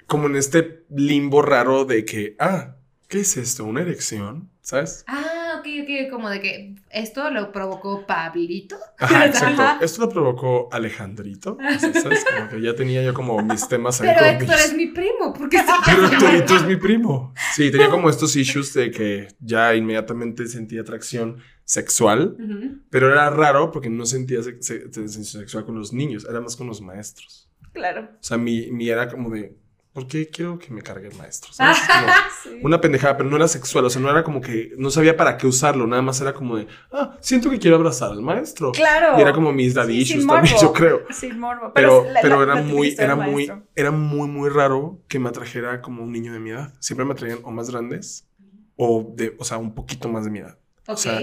Como 0.07 0.27
en 0.29 0.37
este 0.37 0.85
limbo 0.91 1.43
raro 1.43 1.85
de 1.85 2.05
que, 2.05 2.37
ah, 2.39 2.77
¿qué 3.09 3.21
es 3.21 3.37
esto? 3.37 3.65
¿Una 3.65 3.83
erección? 3.83 4.49
¿Sabes? 4.63 5.05
Ah, 5.07 5.38
ok, 5.83 5.89
ok, 6.07 6.11
como 6.11 6.29
de 6.31 6.41
que 6.41 6.75
esto 6.91 7.31
lo 7.31 7.53
provocó 7.53 8.07
Pablito. 8.07 8.77
Ajá, 8.99 9.27
exacto. 9.27 9.63
Ajá. 9.63 9.79
Esto 9.85 10.03
lo 10.03 10.09
provocó 10.09 10.69
Alejandrito. 10.73 11.57
¿Sabes? 11.79 12.25
Como 12.25 12.49
que 12.51 12.61
ya 12.63 12.75
tenía 12.75 13.03
yo 13.03 13.15
como 13.15 13.41
mis 13.43 13.67
temas 13.69 14.01
ahí 14.01 14.09
Pero 14.15 14.27
Héctor 14.27 14.49
mis- 14.57 14.65
es 14.67 14.75
mi 14.75 14.87
primo, 14.87 15.33
porque. 15.37 15.59
Pero 15.87 16.07
Héctorito 16.07 16.57
es 16.57 16.65
mi 16.65 16.77
primo. 16.77 17.33
Sí, 17.55 17.71
tenía 17.71 17.89
como 17.91 18.09
estos 18.11 18.35
issues 18.37 18.73
de 18.75 18.91
que 18.91 19.29
ya 19.41 19.75
inmediatamente 19.75 20.47
sentía 20.47 20.81
atracción 20.83 21.39
sexual, 21.65 22.37
pero 22.91 23.13
era 23.13 23.29
raro 23.29 23.71
porque 23.71 23.91
no 23.91 24.07
sentía 24.07 24.43
se- 24.43 24.63
se- 24.63 24.89
tensión 24.89 25.25
sexual 25.25 25.67
con 25.67 25.75
los 25.79 25.93
niños, 25.93 26.27
era 26.29 26.41
más 26.41 26.57
con 26.57 26.67
los 26.67 26.81
maestros. 26.81 27.51
Claro. 27.73 28.09
O 28.15 28.23
sea, 28.23 28.39
mi, 28.39 28.71
mi 28.71 28.89
era 28.89 29.09
como 29.11 29.29
de, 29.31 29.55
¿por 29.99 30.07
qué 30.07 30.29
quiero 30.29 30.59
que 30.59 30.71
me 30.73 30.81
cargue 30.83 31.09
el 31.09 31.15
maestro? 31.17 31.53
¿Sabes? 31.53 31.79
Como 31.81 32.07
Sí. 32.45 32.61
una 32.63 32.81
pendejada, 32.81 33.17
pero 33.17 33.29
no 33.29 33.35
era 33.37 33.49
sexual, 33.49 33.85
o 33.85 33.91
sea, 33.91 34.01
no 34.01 34.09
era 34.11 34.23
como 34.23 34.41
que 34.41 34.73
no 34.79 34.91
sabía 34.91 35.17
para 35.17 35.37
qué 35.37 35.47
usarlo, 35.49 35.87
nada 35.89 36.03
más 36.03 36.21
era 36.21 36.33
como 36.33 36.57
de, 36.57 36.69
ah, 36.93 37.17
siento 37.21 37.51
que 37.51 37.59
quiero 37.59 37.77
abrazar 37.77 38.13
al 38.13 38.23
maestro. 38.23 38.71
Claro. 38.73 39.19
Y 39.19 39.23
era 39.23 39.33
como 39.33 39.53
mis 39.53 39.75
daddy 39.75 40.05
Sí, 40.05 40.13
issues 40.19 40.27
también, 40.29 40.55
yo 40.61 40.73
creo. 40.73 41.01
Sin 41.11 41.39
morbo. 41.41 41.73
Pero, 41.75 42.05
la- 42.05 42.21
pero 42.21 42.37
la- 42.37 42.43
era 42.45 42.55
la 42.55 42.63
muy, 42.63 42.95
era 42.99 43.17
muy, 43.17 43.47
maestro. 43.49 43.63
era 43.75 43.91
muy, 43.91 44.29
muy 44.29 44.49
raro 44.51 45.01
que 45.09 45.19
me 45.19 45.29
atrajera 45.29 45.83
como 45.83 46.05
un 46.05 46.13
niño 46.13 46.33
de 46.33 46.39
mi 46.39 46.51
edad. 46.51 46.73
Siempre 46.79 47.05
me 47.05 47.13
atraían 47.15 47.41
o 47.43 47.51
más 47.51 47.71
grandes 47.71 48.29
o 48.77 49.13
de, 49.17 49.35
o 49.39 49.45
sea, 49.45 49.59
un 49.59 49.75
poquito 49.75 50.09
más 50.09 50.25
de 50.25 50.31
mi 50.31 50.39
edad. 50.39 50.57
Ok. 50.87 50.99
sea, 50.99 51.21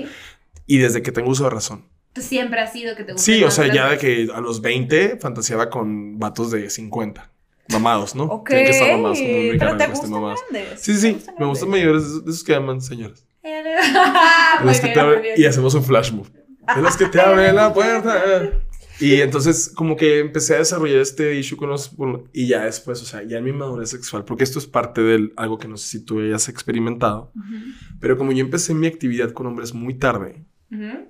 Y 0.65 0.77
desde 0.79 1.01
que 1.01 1.11
tengo 1.13 1.29
uso 1.29 1.45
de 1.45 1.49
razón. 1.51 1.87
Siempre 2.17 2.61
has 2.61 2.71
sido 2.71 2.95
que 2.95 3.03
te 3.03 3.11
gusta. 3.13 3.25
Sí, 3.25 3.43
o 3.43 3.51
sea, 3.51 3.73
ya 3.73 3.89
de 3.89 3.97
que 3.97 4.29
a 4.33 4.39
los 4.41 4.61
20 4.61 5.17
fantaseaba 5.19 5.69
con 5.69 6.17
vatos 6.17 6.49
de 6.51 6.69
50. 6.69 7.31
Mamados, 7.71 8.15
¿no? 8.15 8.23
Ok. 8.25 8.49
Tienen 8.49 8.65
que 8.67 8.71
estar 8.71 8.91
mamados, 8.91 9.17
como 9.19 9.31
muy 9.33 9.57
Pero 9.57 9.77
te 9.77 9.87
gustan 9.87 10.11
mamados. 10.11 10.39
grandes. 10.51 10.81
Sí, 10.81 10.93
sí, 10.93 10.99
¿Te 11.01 11.01
sí. 11.01 11.13
gustan 11.13 11.35
Me 11.39 11.45
gustan 11.45 11.69
grandes? 11.71 11.87
mayores, 11.87 12.25
de 12.25 12.31
esos, 12.31 12.43
que 12.43 12.55
aman 12.55 12.81
señoras. 12.81 13.25
Muy 13.43 14.67
los 14.67 14.79
que 14.79 14.87
te 14.89 15.33
y 15.41 15.45
hacemos 15.45 15.73
un 15.75 15.83
flash 15.83 16.11
move. 16.11 16.29
De 16.75 16.81
los 16.81 16.97
que 16.97 17.05
te 17.05 17.19
abren 17.21 17.55
la 17.55 17.73
puerta. 17.73 18.51
Y 18.99 19.19
entonces 19.21 19.69
como 19.75 19.97
que 19.97 20.19
empecé 20.19 20.55
a 20.55 20.59
desarrollar 20.59 20.99
este 20.99 21.35
issue 21.35 21.57
con 21.57 21.69
los... 21.69 21.91
y 22.31 22.47
ya 22.47 22.63
después, 22.63 23.01
o 23.01 23.05
sea, 23.05 23.23
ya 23.23 23.39
en 23.39 23.43
mi 23.43 23.51
madurez 23.51 23.89
sexual, 23.89 24.23
porque 24.23 24.45
esto 24.45 24.57
es 24.57 24.67
parte 24.67 25.01
de 25.01 25.33
algo 25.35 25.57
que 25.57 25.67
no 25.67 25.75
sé 25.75 25.87
si 25.87 26.05
tú 26.05 26.19
hayas 26.21 26.47
experimentado, 26.47 27.31
Ujú. 27.35 27.55
pero 27.99 28.17
como 28.17 28.31
yo 28.31 28.39
empecé 28.39 28.73
mi 28.73 28.87
actividad 28.87 29.31
con 29.31 29.47
hombres 29.47 29.73
muy 29.73 29.95
tarde, 29.95 30.45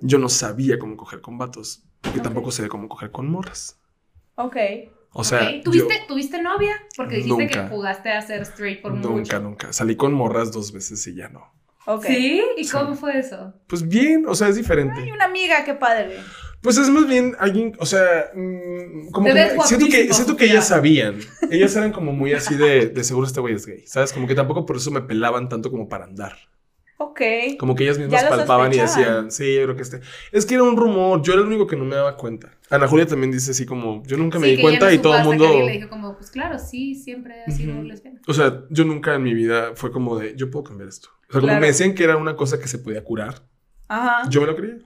yo 0.00 0.18
no 0.18 0.28
sabía 0.28 0.78
cómo 0.80 0.96
coger 0.96 1.20
con 1.20 1.38
vatos, 1.38 1.84
porque 2.00 2.18
Ok. 2.18 2.24
tampoco 2.24 2.50
sabía 2.50 2.68
cómo 2.68 2.88
coger 2.88 3.10
con 3.12 3.28
morras. 3.30 3.78
Ok. 4.34 4.56
O 5.18 5.24
sea. 5.24 5.60
¿Tuviste, 5.62 5.94
¿Tuviste 6.06 6.42
novia? 6.42 6.74
Porque 6.96 7.16
dijiste 7.16 7.44
Nunca. 7.44 7.62
que 7.64 7.68
jugaste 7.74 8.12
a 8.12 8.20
ser 8.22 8.42
straight 8.42 8.82
por 8.82 8.92
yo 8.92 8.98
mucho. 8.98 9.10
nunca, 9.10 9.38
nunca. 9.38 9.72
Salí 9.72 9.96
con 9.96 10.12
morras 10.12 10.52
dos 10.52 10.72
veces 10.72 11.06
y 11.06 11.14
ya 11.14 11.28
no. 11.28 11.52
¿Sí? 12.04 12.42
¿Y 12.56 12.64
Sí. 12.64 12.70
cómo 12.72 12.94
fue 12.96 13.18
eso? 13.18 13.54
Pues 13.68 13.86
bien, 13.86 14.24
o 14.26 14.34
sea, 14.34 14.48
es 14.48 14.56
diferente. 14.56 14.94
Ay, 14.98 15.12
una 15.12 15.24
amiga, 15.26 15.64
qué 15.64 15.74
padre. 15.74 16.16
Pues 16.60 16.78
es 16.78 16.88
más 16.90 17.06
bien 17.06 17.36
alguien, 17.38 17.74
o 17.78 17.86
sea, 17.86 18.30
mm, 18.34 19.10
como 19.12 19.26
que 19.32 19.56
siento 19.66 19.86
que, 19.86 20.12
siento 20.12 20.36
que 20.36 20.46
ellas 20.46 20.66
sabían. 20.68 21.18
Ellas 21.50 21.76
eran 21.76 21.92
como 21.92 22.12
muy 22.12 22.32
así 22.34 22.56
de, 22.56 22.88
de 22.88 23.04
seguro 23.04 23.26
este 23.26 23.40
güey 23.40 23.54
es 23.54 23.66
gay, 23.66 23.86
¿sabes? 23.86 24.12
Como 24.12 24.26
que 24.26 24.34
tampoco 24.34 24.66
por 24.66 24.76
eso 24.76 24.90
me 24.90 25.00
pelaban 25.00 25.48
tanto 25.48 25.70
como 25.70 25.88
para 25.88 26.06
andar. 26.06 26.36
Ok. 26.98 27.20
Como 27.58 27.74
que 27.74 27.84
ellas 27.84 27.98
mismas 27.98 28.24
palpaban 28.24 28.72
y 28.72 28.78
decían, 28.78 29.30
sí, 29.30 29.54
yo 29.54 29.64
creo 29.64 29.76
que 29.76 29.82
este. 29.82 30.00
Es 30.32 30.46
que 30.46 30.54
era 30.54 30.62
un 30.62 30.76
rumor, 30.76 31.20
yo 31.22 31.34
era 31.34 31.42
el 31.42 31.48
único 31.48 31.66
que 31.66 31.76
no 31.76 31.84
me 31.84 31.94
daba 31.94 32.16
cuenta. 32.16 32.52
Ana 32.70 32.88
Julia 32.88 33.06
también 33.06 33.30
dice 33.30 33.50
así 33.50 33.66
como, 33.66 34.02
yo 34.06 34.16
nunca 34.16 34.38
me 34.38 34.48
Sí, 34.48 34.56
di 34.56 34.62
cuenta 34.62 34.86
no 34.86 34.92
y 34.92 34.98
todo 34.98 35.16
el 35.16 35.24
mundo... 35.24 35.46
que 35.50 35.62
le 35.64 35.72
dijo 35.72 35.88
como, 35.90 36.16
pues 36.16 36.30
claro, 36.30 36.58
sí, 36.58 36.94
siempre 36.94 37.34
ha 37.46 37.50
sido 37.50 37.74
Ujú. 37.74 37.82
lesbiana. 37.84 38.20
O 38.26 38.32
sea, 38.32 38.62
yo 38.70 38.84
nunca 38.84 39.14
en 39.14 39.22
mi 39.22 39.34
vida 39.34 39.72
fue 39.74 39.92
como 39.92 40.18
de, 40.18 40.34
yo 40.36 40.50
puedo 40.50 40.64
cambiar 40.64 40.88
esto. 40.88 41.08
O 41.28 41.32
sea, 41.32 41.40
como 41.40 41.42
Claro. 41.48 41.60
me 41.60 41.66
decían 41.66 41.94
que 41.94 42.02
era 42.04 42.16
una 42.16 42.34
cosa 42.34 42.58
que 42.58 42.66
se 42.68 42.78
podía 42.78 43.04
curar, 43.04 43.42
Ajá. 43.88 44.28
yo 44.30 44.40
me 44.40 44.46
lo 44.46 44.56
creía. 44.56 44.76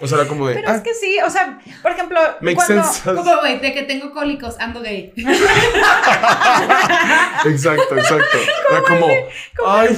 O 0.00 0.06
sea, 0.06 0.18
era 0.20 0.28
como 0.28 0.46
de, 0.46 0.54
Pero 0.54 0.68
ah, 0.68 0.76
es 0.76 0.82
que 0.82 0.94
sí, 0.94 1.16
o 1.26 1.30
sea, 1.30 1.58
por 1.82 1.90
ejemplo, 1.90 2.20
makes 2.40 2.54
cuando, 2.66 2.84
sense. 2.84 3.02
Como, 3.14 3.38
güey, 3.40 3.58
de 3.58 3.72
que 3.74 3.82
tengo 3.82 4.12
cólicos, 4.12 4.56
ando 4.60 4.80
gay. 4.80 5.12
Exacto, 7.46 7.96
exacto. 7.96 8.38
Era 8.70 8.82
como, 8.82 9.06
ay, 9.66 9.96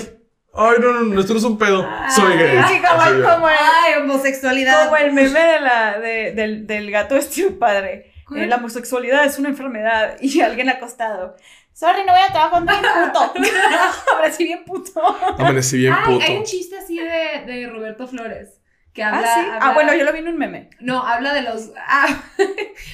ay, 0.55 0.77
no, 0.81 0.93
no, 0.93 1.01
no, 1.03 1.21
esto 1.21 1.33
no 1.33 1.39
es 1.39 1.45
un 1.45 1.59
pedo. 1.59 1.87
Soy 2.15 2.37
gay. 2.37 2.59
Sí, 2.69 2.81
como, 2.81 3.01
Así 3.03 3.23
como 3.23 3.49
el, 3.49 3.57
Ay, 3.59 4.03
homosexualidad. 4.03 4.85
como 4.85 4.97
el 4.97 5.13
meme 5.13 5.41
de 5.41 5.61
la, 5.61 5.99
de- 5.99 6.33
del, 6.33 6.67
del 6.67 6.91
gato 6.91 7.17
este 7.17 7.51
padre. 7.51 8.13
Eh, 8.37 8.47
la 8.47 8.57
homosexualidad 8.57 9.25
es 9.25 9.39
una 9.41 9.49
enfermedad 9.49 10.17
y 10.21 10.41
alguien 10.41 10.69
acostado. 10.69 11.37
Sorry, 11.73 12.05
no 12.07 12.13
voy 12.13 12.23
a 12.23 12.33
trabajar 12.33 12.63
bien 12.65 12.81
puto. 13.13 13.33
Sí 14.33 14.45
bien 14.45 14.65
puto. 14.65 15.01
Amanecí 15.39 15.79
bien 15.79 15.95
Ay, 15.97 16.05
puto. 16.15 16.25
hay 16.27 16.37
un 16.37 16.45
chiste 16.45 16.79
así 16.79 16.99
de, 16.99 17.45
de 17.53 17.67
Roberto 17.69 18.07
Flores. 18.07 18.61
Que 18.93 19.03
Ah, 19.03 19.09
habla, 19.17 19.35
sí. 19.35 19.41
habla- 19.41 19.59
Ah, 19.63 19.73
bueno, 19.75 19.95
yo 19.95 20.05
lo 20.05 20.13
vi 20.13 20.19
en 20.21 20.29
un 20.29 20.37
meme. 20.39 20.71
No, 20.81 21.05
habla 21.07 21.33
de 21.33 21.43
los. 21.43 21.71
ah, 21.87 22.07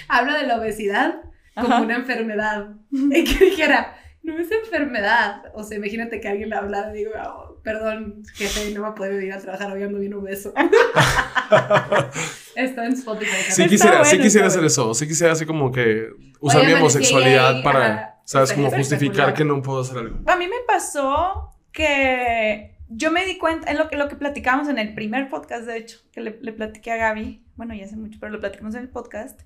habla 0.08 0.38
de 0.38 0.46
la 0.46 0.56
obesidad 0.58 1.16
como 1.54 1.68
Ajá. 1.74 1.80
una 1.82 1.96
enfermedad. 1.96 2.68
Y 2.92 3.24
que 3.24 3.44
dijera, 3.46 3.96
no 4.22 4.38
es 4.38 4.50
enfermedad. 4.50 5.42
O 5.54 5.62
sea, 5.64 5.78
imagínate 5.78 6.20
que 6.20 6.28
alguien 6.28 6.50
le 6.50 6.56
hablara 6.56 6.90
y 6.94 6.98
digo, 6.98 7.12
"Oh, 7.22 7.45
perdón, 7.66 8.22
jefe, 8.34 8.72
no 8.72 8.82
va 8.82 8.90
a 8.90 8.94
poder 8.94 9.20
ir 9.20 9.32
a 9.32 9.40
trabajar 9.40 9.72
hoy 9.72 9.82
ando 9.82 9.98
bien 9.98 10.14
obeso. 10.14 10.54
Está 12.54 12.86
en 12.86 12.92
Spotify. 12.92 13.42
Sí 13.42 13.62
Está 13.62 13.66
quisiera, 13.66 14.04
sí 14.04 14.10
bueno, 14.10 14.22
quisiera 14.22 14.46
está 14.46 14.58
hacer 14.58 14.66
eso. 14.66 14.94
Sí 14.94 15.08
quisiera 15.08 15.32
así 15.32 15.46
como 15.46 15.72
que 15.72 16.10
usar 16.38 16.60
Oye, 16.60 16.68
mi 16.68 16.74
homosexualidad 16.74 17.64
para, 17.64 17.86
ajá, 17.86 18.20
¿sabes? 18.24 18.52
Como 18.52 18.70
justificar 18.70 19.34
que 19.34 19.44
no 19.44 19.60
puedo 19.62 19.80
hacer 19.80 19.98
algo. 19.98 20.20
A 20.26 20.36
mí 20.36 20.46
me 20.46 20.60
pasó 20.64 21.56
que 21.72 22.76
yo 22.88 23.10
me 23.10 23.26
di 23.26 23.36
cuenta, 23.36 23.68
en 23.68 23.78
lo 23.78 23.88
que, 23.88 23.96
lo 23.96 24.08
que 24.08 24.14
platicamos 24.14 24.68
en 24.68 24.78
el 24.78 24.94
primer 24.94 25.28
podcast, 25.28 25.66
de 25.66 25.78
hecho, 25.78 25.98
que 26.12 26.20
le, 26.20 26.38
le 26.40 26.52
platiqué 26.52 26.92
a 26.92 26.98
Gaby, 26.98 27.42
bueno, 27.56 27.74
ya 27.74 27.86
hace 27.86 27.96
mucho, 27.96 28.18
pero 28.20 28.30
lo 28.30 28.38
platicamos 28.38 28.76
en 28.76 28.82
el 28.82 28.90
podcast, 28.90 29.40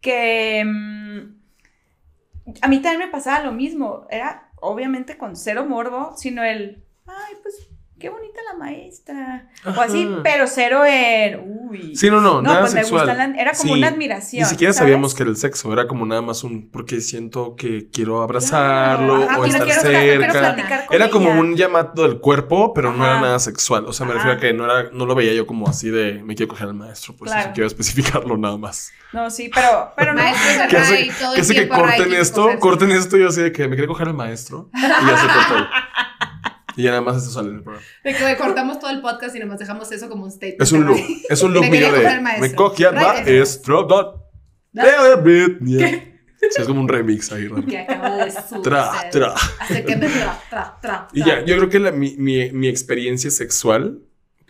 que 0.00 0.64
mm, 0.66 1.20
a 2.62 2.68
mí 2.68 2.80
también 2.80 2.98
me 2.98 3.12
pasaba 3.12 3.44
lo 3.44 3.52
mismo, 3.52 4.08
era 4.10 4.50
obviamente 4.56 5.16
con 5.16 5.36
cero 5.36 5.66
morbo, 5.66 6.16
sino 6.16 6.42
el, 6.42 6.82
ay, 7.28 7.34
pues 7.42 7.54
qué 7.98 8.08
bonita 8.08 8.40
la 8.50 8.56
maestra, 8.58 9.50
o 9.76 9.78
así, 9.78 10.04
Ajá. 10.10 10.20
pero 10.22 10.46
cero 10.46 10.86
en, 10.86 11.38
uy. 11.68 11.94
Sí, 11.94 12.08
no, 12.08 12.22
no, 12.22 12.36
no, 12.36 12.42
nada 12.42 12.60
pues 12.60 12.72
sexual. 12.72 13.04
me 13.06 13.12
gusta, 13.12 13.28
la- 13.28 13.38
era 13.42 13.52
como 13.52 13.74
Sí. 13.74 13.78
una 13.78 13.88
admiración. 13.88 14.42
Ni 14.42 14.48
siquiera 14.48 14.72
¿sabes? 14.72 14.86
sabíamos 14.88 15.14
que 15.14 15.22
era 15.22 15.30
el 15.30 15.36
sexo, 15.36 15.70
era 15.70 15.86
como 15.86 16.06
nada 16.06 16.22
más 16.22 16.42
un 16.42 16.70
porque 16.70 17.02
siento 17.02 17.56
que 17.56 17.90
quiero 17.92 18.22
abrazarlo 18.22 19.16
Ajá, 19.16 19.38
o 19.38 19.42
quiero- 19.42 19.64
estar 19.66 19.82
quiero- 19.82 20.00
quiero 20.00 20.22
cerca. 20.32 20.54
platicar 20.54 20.86
con 20.86 20.96
Era 20.96 21.10
como 21.10 21.28
ella. 21.28 21.40
un 21.40 21.56
llamado 21.56 22.02
del 22.08 22.20
cuerpo, 22.20 22.72
pero 22.72 22.90
no 22.94 23.04
era 23.04 23.20
nada 23.20 23.38
sexual. 23.38 23.84
O 23.86 23.92
sea, 23.92 24.06
me 24.06 24.12
Ajá. 24.12 24.20
refiero 24.30 24.38
a 24.38 24.40
que 24.40 24.52
no 24.54 24.64
era, 24.64 24.90
no 24.94 25.04
lo 25.04 25.14
veía 25.14 25.34
yo 25.34 25.46
como 25.46 25.68
así 25.68 25.90
de 25.90 26.22
me 26.24 26.34
quiero 26.34 26.48
coger 26.48 26.68
al 26.68 26.74
maestro, 26.74 27.14
pues 27.18 27.30
Claro. 27.30 27.44
eso 27.48 27.52
quiero 27.52 27.66
especificarlo 27.66 28.38
nada 28.38 28.56
más. 28.56 28.92
No, 29.12 29.28
sí, 29.28 29.50
pero, 29.54 29.92
pero 29.94 30.14
no. 30.14 30.22
¿Qué 30.70 30.76
hace, 30.78 31.54
que 31.54 31.68
corten 31.68 32.14
esto? 32.14 32.48
Corten 32.60 32.92
esto 32.92 33.18
y 33.18 33.20
yo 33.20 33.28
así 33.28 33.42
de 33.42 33.52
que 33.52 33.68
me 33.68 33.76
quiere 33.76 33.88
coger 33.88 34.08
al 34.08 34.14
maestro. 34.14 34.70
Y 34.74 34.80
ya 34.80 35.16
se 35.18 35.26
cortó. 35.26 35.66
Y 36.80 36.84
ya 36.84 36.90
nada 36.90 37.02
más 37.02 37.22
eso 37.22 37.30
sale 37.30 37.50
en 37.50 37.56
el 37.56 37.62
programa. 37.62 37.86
De 38.02 38.14
que 38.14 38.20
güey, 38.22 38.36
cortamos 38.36 38.78
todo 38.78 38.90
el 38.90 39.00
podcast 39.00 39.36
y 39.36 39.38
nomás 39.40 39.58
dejamos 39.58 39.92
eso 39.92 40.08
como 40.08 40.24
un 40.24 40.30
statement. 40.30 40.62
Es 40.62 40.72
un 40.72 40.86
look. 40.86 40.98
Es 41.28 41.42
un 41.42 41.52
look 41.52 41.66
mío 41.68 41.92
de 41.92 42.20
me 42.40 42.54
cogí 42.54 42.84
al 42.84 42.94
Right, 42.94 43.02
maestro. 43.04 43.26
Britney. 45.16 46.06
Es 46.40 46.66
como 46.66 46.80
un 46.80 46.88
remix 46.88 47.30
ahí, 47.32 47.46
raro. 47.48 47.66
Que 47.66 47.78
acaba 47.80 48.16
de 48.24 48.30
suceder. 48.30 48.62
Tra, 48.62 49.10
tra. 49.10 49.34
Hace 49.60 49.84
que 49.84 49.96
me 49.96 50.08
tra, 50.08 50.40
tra, 50.48 50.78
tra, 50.80 51.08
Y 51.12 51.22
ya, 51.22 51.44
yo 51.44 51.56
creo 51.56 51.68
que 51.68 51.78
la- 51.78 51.92
mi, 51.92 52.16
mi- 52.16 52.50
mi 52.52 52.66
experiencia 52.68 53.30
sexual 53.30 54.00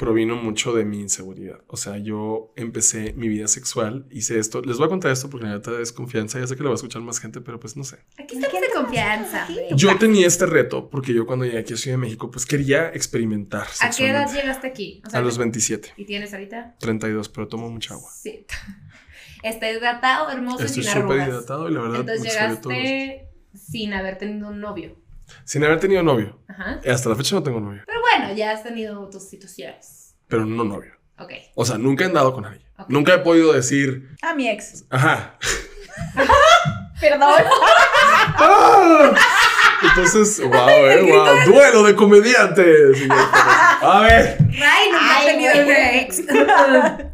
provino 0.01 0.35
mucho 0.35 0.73
de 0.73 0.87
mi 0.87 0.99
inseguridad. 0.99 1.61
O 1.67 1.77
sea, 1.77 1.99
yo 1.99 2.55
empecé 2.57 3.13
mi 3.13 3.29
vida 3.29 3.49
sexual, 3.49 4.07
hice 4.11 4.39
esto. 4.39 4.63
Les 4.63 4.79
voy 4.79 4.87
a 4.87 4.89
contar 4.89 5.13
esto 5.13 5.29
porque 5.29 5.47
la 5.47 5.53
neta 5.53 5.79
es 5.79 5.93
confianza. 5.93 6.41
Ya 6.41 6.47
sé 6.47 6.57
que 6.57 6.63
lo 6.63 6.71
va 6.71 6.75
a 6.75 6.77
escuchar 6.77 7.03
más 7.03 7.21
gente, 7.21 7.43
pero 7.43 7.61
pues 7.61 7.77
no 7.77 7.85
sé. 7.85 7.99
Aquí 8.17 8.37
estamos 8.37 8.63
de 8.63 8.69
confianza. 8.75 9.47
Yo 9.77 9.99
tenía 9.99 10.27
este 10.27 10.47
reto 10.47 10.89
porque 10.89 11.13
yo 11.13 11.27
cuando 11.27 11.45
llegué 11.45 11.59
aquí 11.59 11.75
a 11.75 11.77
Ciudad 11.77 11.99
de 11.99 12.01
México, 12.01 12.31
pues 12.31 12.47
quería 12.47 12.89
experimentar 12.89 13.67
¿A 13.81 13.91
qué 13.91 14.09
edad 14.09 14.33
llegaste 14.33 14.67
aquí? 14.67 15.03
O 15.07 15.11
sea, 15.11 15.21
A 15.21 15.23
los 15.23 15.37
27, 15.37 15.93
¿Y 15.99 16.07
tienes 16.07 16.33
ahorita? 16.33 16.77
32, 16.81 17.29
pero 17.29 17.49
tomo 17.49 17.69
mucha 17.69 17.93
agua. 17.93 18.11
Sí. 18.11 18.47
Está 19.43 19.71
hidratado, 19.71 20.31
hermoso, 20.31 20.65
Estoy 20.65 20.83
súper 20.83 21.29
hidratado 21.29 21.69
y 21.69 21.75
la 21.75 21.81
verdad 21.81 22.01
Entonces 22.01 22.23
me 22.23 22.49
los 22.49 22.65
llegaste 22.65 23.29
sin 23.55 23.93
haber 23.93 24.17
tenido 24.17 24.49
un 24.49 24.61
novio. 24.61 24.97
Sin 25.45 25.65
haber 25.65 25.81
tenido 25.81 26.03
novio. 26.03 26.39
Ajá. 26.49 26.81
Hasta 26.91 27.09
la 27.09 27.17
fecha 27.17 27.35
no 27.37 27.43
tengo 27.43 27.61
novio, 27.61 27.83
Pero 27.87 28.01
bueno, 28.01 28.33
ya 28.35 28.53
has 28.53 28.63
tenido 28.63 29.09
tus 29.11 29.29
situaciones. 29.29 30.15
pero 30.29 30.45
no 30.47 30.65
novio. 30.65 30.93
Ok. 31.19 31.33
O 31.55 31.65
sea, 31.65 31.77
nunca 31.79 32.05
he 32.05 32.07
andado 32.07 32.33
con 32.33 32.45
alguien. 32.47 32.67
Ok. 32.79 32.87
Nunca 32.89 33.15
he 33.15 33.19
podido 33.19 33.53
decir, 33.53 34.09
A 34.23 34.35
mi 34.35 34.49
ex. 34.49 34.85
ajá. 34.91 35.37
Perdón. 37.01 37.31
¡Ah! 38.37 39.13
Entonces, 39.83 40.41
wow, 40.43 40.69
eh, 40.69 41.03
wow. 41.11 41.53
Duelo 41.53 41.83
de 41.85 41.95
comediantes. 41.97 42.99
A 43.11 44.01
ver. 44.03 44.37
Ray 44.39 44.91
nunca 44.93 45.17
Ay, 45.17 45.27
tenido 45.27 45.53
una 45.65 45.97
ex. 46.01 46.23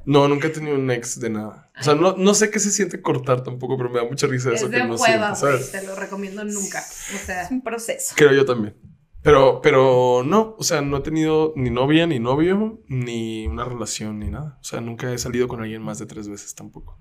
No, 0.04 0.26
nunca 0.28 0.48
he 0.48 0.50
tenido 0.50 0.74
un 0.76 0.90
ex 0.90 1.20
de 1.20 1.30
nada. 1.30 1.65
O 1.78 1.82
sea, 1.82 1.94
no, 1.94 2.16
no 2.16 2.34
sé 2.34 2.50
qué 2.50 2.58
se 2.58 2.70
siente 2.70 3.02
cortar 3.02 3.42
tampoco, 3.42 3.76
pero 3.76 3.90
me 3.90 3.98
da 3.98 4.04
mucha 4.06 4.26
risa 4.26 4.52
eso 4.52 4.64
es 4.66 4.70
que 4.70 4.78
de 4.78 4.84
no 4.84 4.94
hueva, 4.96 5.34
siente. 5.34 5.64
¿sabes? 5.64 5.72
Te 5.72 5.86
lo 5.86 5.94
recomiendo 5.94 6.42
nunca. 6.44 6.80
O 6.80 7.26
sea, 7.26 7.42
Es 7.42 7.50
un 7.50 7.62
proceso. 7.62 8.14
Creo 8.16 8.32
yo 8.32 8.44
también. 8.44 8.74
Pero, 9.22 9.60
pero 9.60 10.22
no, 10.24 10.54
o 10.56 10.62
sea, 10.62 10.80
no 10.82 10.98
he 10.98 11.00
tenido 11.00 11.52
ni 11.56 11.68
novia, 11.68 12.06
ni 12.06 12.20
novio, 12.20 12.80
ni 12.86 13.46
una 13.46 13.64
relación, 13.64 14.20
ni 14.20 14.30
nada. 14.30 14.56
O 14.60 14.64
sea, 14.64 14.80
nunca 14.80 15.12
he 15.12 15.18
salido 15.18 15.48
con 15.48 15.60
alguien 15.60 15.82
más 15.82 15.98
de 15.98 16.06
tres 16.06 16.28
veces 16.28 16.54
tampoco. 16.54 16.98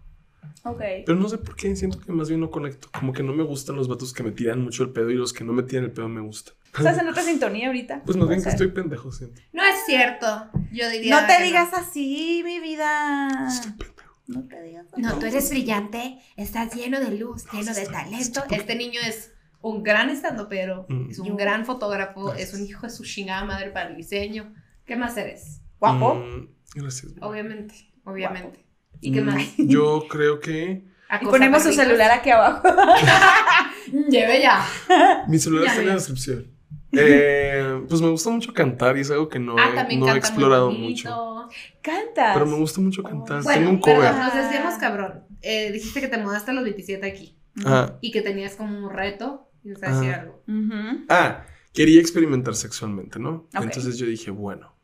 Ok. 0.63 0.81
Pero 1.05 1.15
no 1.19 1.29
sé 1.29 1.37
por 1.37 1.55
qué, 1.55 1.75
siento 1.75 1.99
que 1.99 2.11
más 2.11 2.27
bien 2.27 2.41
no 2.41 2.49
conecto. 2.49 2.89
Como 2.97 3.13
que 3.13 3.21
no 3.21 3.33
me 3.33 3.43
gustan 3.43 3.75
los 3.75 3.87
vatos 3.87 4.11
que 4.11 4.23
me 4.23 4.31
tiran 4.31 4.61
mucho 4.63 4.81
el 4.83 4.89
pedo 4.89 5.11
y 5.11 5.13
los 5.13 5.31
que 5.33 5.43
no 5.43 5.53
me 5.53 5.61
tiran 5.61 5.85
el 5.85 5.91
pedo 5.91 6.09
me 6.09 6.21
gustan. 6.21 6.55
¿Estás 6.75 6.97
en 6.99 7.07
otra 7.07 7.21
sintonía 7.21 7.67
ahorita? 7.67 8.01
Pues 8.03 8.17
más 8.17 8.27
bien 8.27 8.41
que 8.41 8.49
estoy 8.49 8.69
pendejo, 8.69 9.11
siento. 9.11 9.39
no 9.53 9.63
es 9.63 9.85
cierto. 9.85 10.25
Yo 10.71 10.89
diría. 10.89 11.21
No 11.21 11.27
te 11.27 11.37
que 11.37 11.43
digas 11.43 11.69
así, 11.73 12.41
mi 12.43 12.59
vida. 12.59 13.47
Estoy 13.47 13.71
pendejo. 13.73 13.94
No 14.27 14.43
te 14.47 14.61
digas. 14.61 14.85
No, 14.97 15.19
tú 15.19 15.25
eres 15.27 15.49
brillante, 15.49 16.19
estás 16.35 16.73
lleno 16.73 16.99
de 16.99 17.17
luz, 17.17 17.45
lleno 17.53 17.73
de 17.73 17.85
talento. 17.85 18.43
Este 18.49 18.75
niño 18.75 18.99
es 19.07 19.31
un 19.61 19.83
gran 19.83 20.09
estandopero, 20.09 20.85
Mm. 20.89 21.09
es 21.11 21.19
un 21.19 21.27
Yo- 21.27 21.35
gran 21.35 21.65
fotógrafo, 21.65 22.25
Gracias. 22.25 22.49
es 22.53 22.59
un 22.59 22.65
hijo 22.65 22.87
de 22.87 22.91
su 22.91 23.03
chingada 23.03 23.43
madre 23.45 23.69
para 23.71 23.89
el 23.89 23.95
diseño. 23.95 24.53
¿Qué 24.85 24.95
más 24.95 25.15
eres? 25.17 25.61
Guapo. 25.79 26.15
Mm, 26.15 26.47
gracias. 26.75 27.13
Obviamente, 27.21 27.75
obviamente. 28.03 28.65
¿Y 29.01 29.11
qué 29.11 29.21
más? 29.21 29.35
Mm, 29.57 29.67
Yo 29.69 30.07
creo 30.07 30.39
que 30.39 30.85
Y 31.21 31.25
ponemos 31.25 31.61
su 31.63 31.71
celular 31.73 32.09
aquí 32.11 32.29
abajo. 32.31 32.67
Lleve 34.09 34.41
ya. 34.41 34.65
mi 35.27 35.37
celular 35.37 35.65
Ya 35.65 35.69
está 35.71 35.81
en 35.81 35.87
la 35.89 35.93
descripción. 35.95 36.54
Eh, 36.97 37.83
pues 37.87 38.01
me 38.01 38.09
gusta 38.09 38.29
mucho 38.29 38.53
cantar 38.53 38.97
y 38.97 39.01
es 39.01 39.11
algo 39.11 39.27
que 39.29 39.39
no, 39.39 39.55
Ah, 39.57 39.87
he, 39.89 39.97
no 39.97 40.13
explorado 40.15 40.71
mucho. 40.71 41.47
Cantas. 41.81 42.33
Pero 42.33 42.45
me 42.45 42.55
gusta 42.57 42.81
mucho 42.81 43.03
cantar. 43.03 43.43
Bueno, 43.43 43.59
Tengo 43.59 43.71
un 43.71 43.81
pero 43.81 43.97
cover. 43.97 44.15
nos 44.15 44.33
decíamos 44.33 44.73
cabrón. 44.75 45.23
Eh, 45.41 45.71
dijiste 45.71 46.01
que 46.01 46.07
te 46.07 46.17
mudaste 46.17 46.51
a 46.51 46.53
los 46.53 46.63
27 46.63 47.05
aquí 47.05 47.37
Ajá. 47.63 47.97
y 48.01 48.11
que 48.11 48.21
tenías 48.21 48.55
como 48.55 48.77
un 48.87 48.89
reto. 48.93 49.49
Y 49.63 49.69
nos 49.69 49.81
decir 49.81 50.13
algo. 50.13 50.43
Ah, 51.09 51.43
quería 51.73 51.99
experimentar 51.99 52.55
sexualmente, 52.55 53.19
¿no? 53.19 53.47
Entonces 53.53 53.97
yo 53.97 54.05
dije, 54.05 54.29
bueno. 54.31 54.75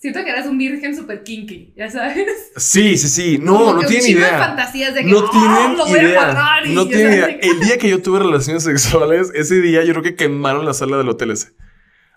Siento 0.00 0.24
que 0.24 0.30
eres 0.30 0.46
un 0.46 0.56
virgen 0.56 0.96
super 0.96 1.22
kinky, 1.22 1.74
ya 1.76 1.90
sabes. 1.90 2.26
Sí, 2.56 2.96
sí, 2.96 3.08
sí. 3.08 3.38
No, 3.38 3.52
Como 3.58 3.72
no 3.74 3.80
que 3.80 3.86
un 3.86 3.90
tienen 3.92 4.06
de 4.06 4.10
idea. 4.12 4.38
fantasías 4.38 4.94
de 4.94 5.02
que 5.04 5.10
No 5.10 5.18
"Ah, 5.30 5.30
tienen 5.30 6.04
idea. 6.06 6.22
agarrar", 6.22 6.66
y 6.66 6.74
No 6.74 6.86
tienen 6.88 7.12
idea. 7.12 7.26
El 7.42 7.60
día 7.60 7.76
que 7.78 7.88
yo 7.90 8.00
tuve 8.00 8.18
relaciones 8.20 8.62
sexuales, 8.64 9.30
ese 9.34 9.60
día 9.60 9.84
yo 9.84 9.92
creo 9.92 10.02
que 10.02 10.14
quemaron 10.16 10.64
la 10.64 10.72
sala 10.72 10.96
del 10.96 11.08
hotel 11.10 11.32
ese. 11.32 11.48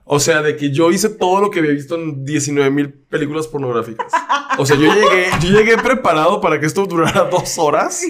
O 0.05 0.19
sea, 0.21 0.41
de 0.41 0.55
que 0.57 0.71
yo 0.71 0.91
hice 0.91 1.09
todo 1.09 1.39
lo 1.41 1.49
que 1.51 1.59
había 1.59 1.71
visto 1.71 1.95
en 1.95 2.23
19 2.25 2.69
mil 2.71 2.89
películas 2.93 3.47
pornográficas. 3.47 4.11
O 4.57 4.65
sea, 4.65 4.75
yo 4.77 4.93
llegué, 4.93 5.27
yo 5.41 5.49
llegué 5.49 5.77
preparado 5.77 6.39
para 6.41 6.59
que 6.59 6.65
esto 6.65 6.85
durara 6.85 7.23
dos 7.31 7.57
horas 7.57 8.01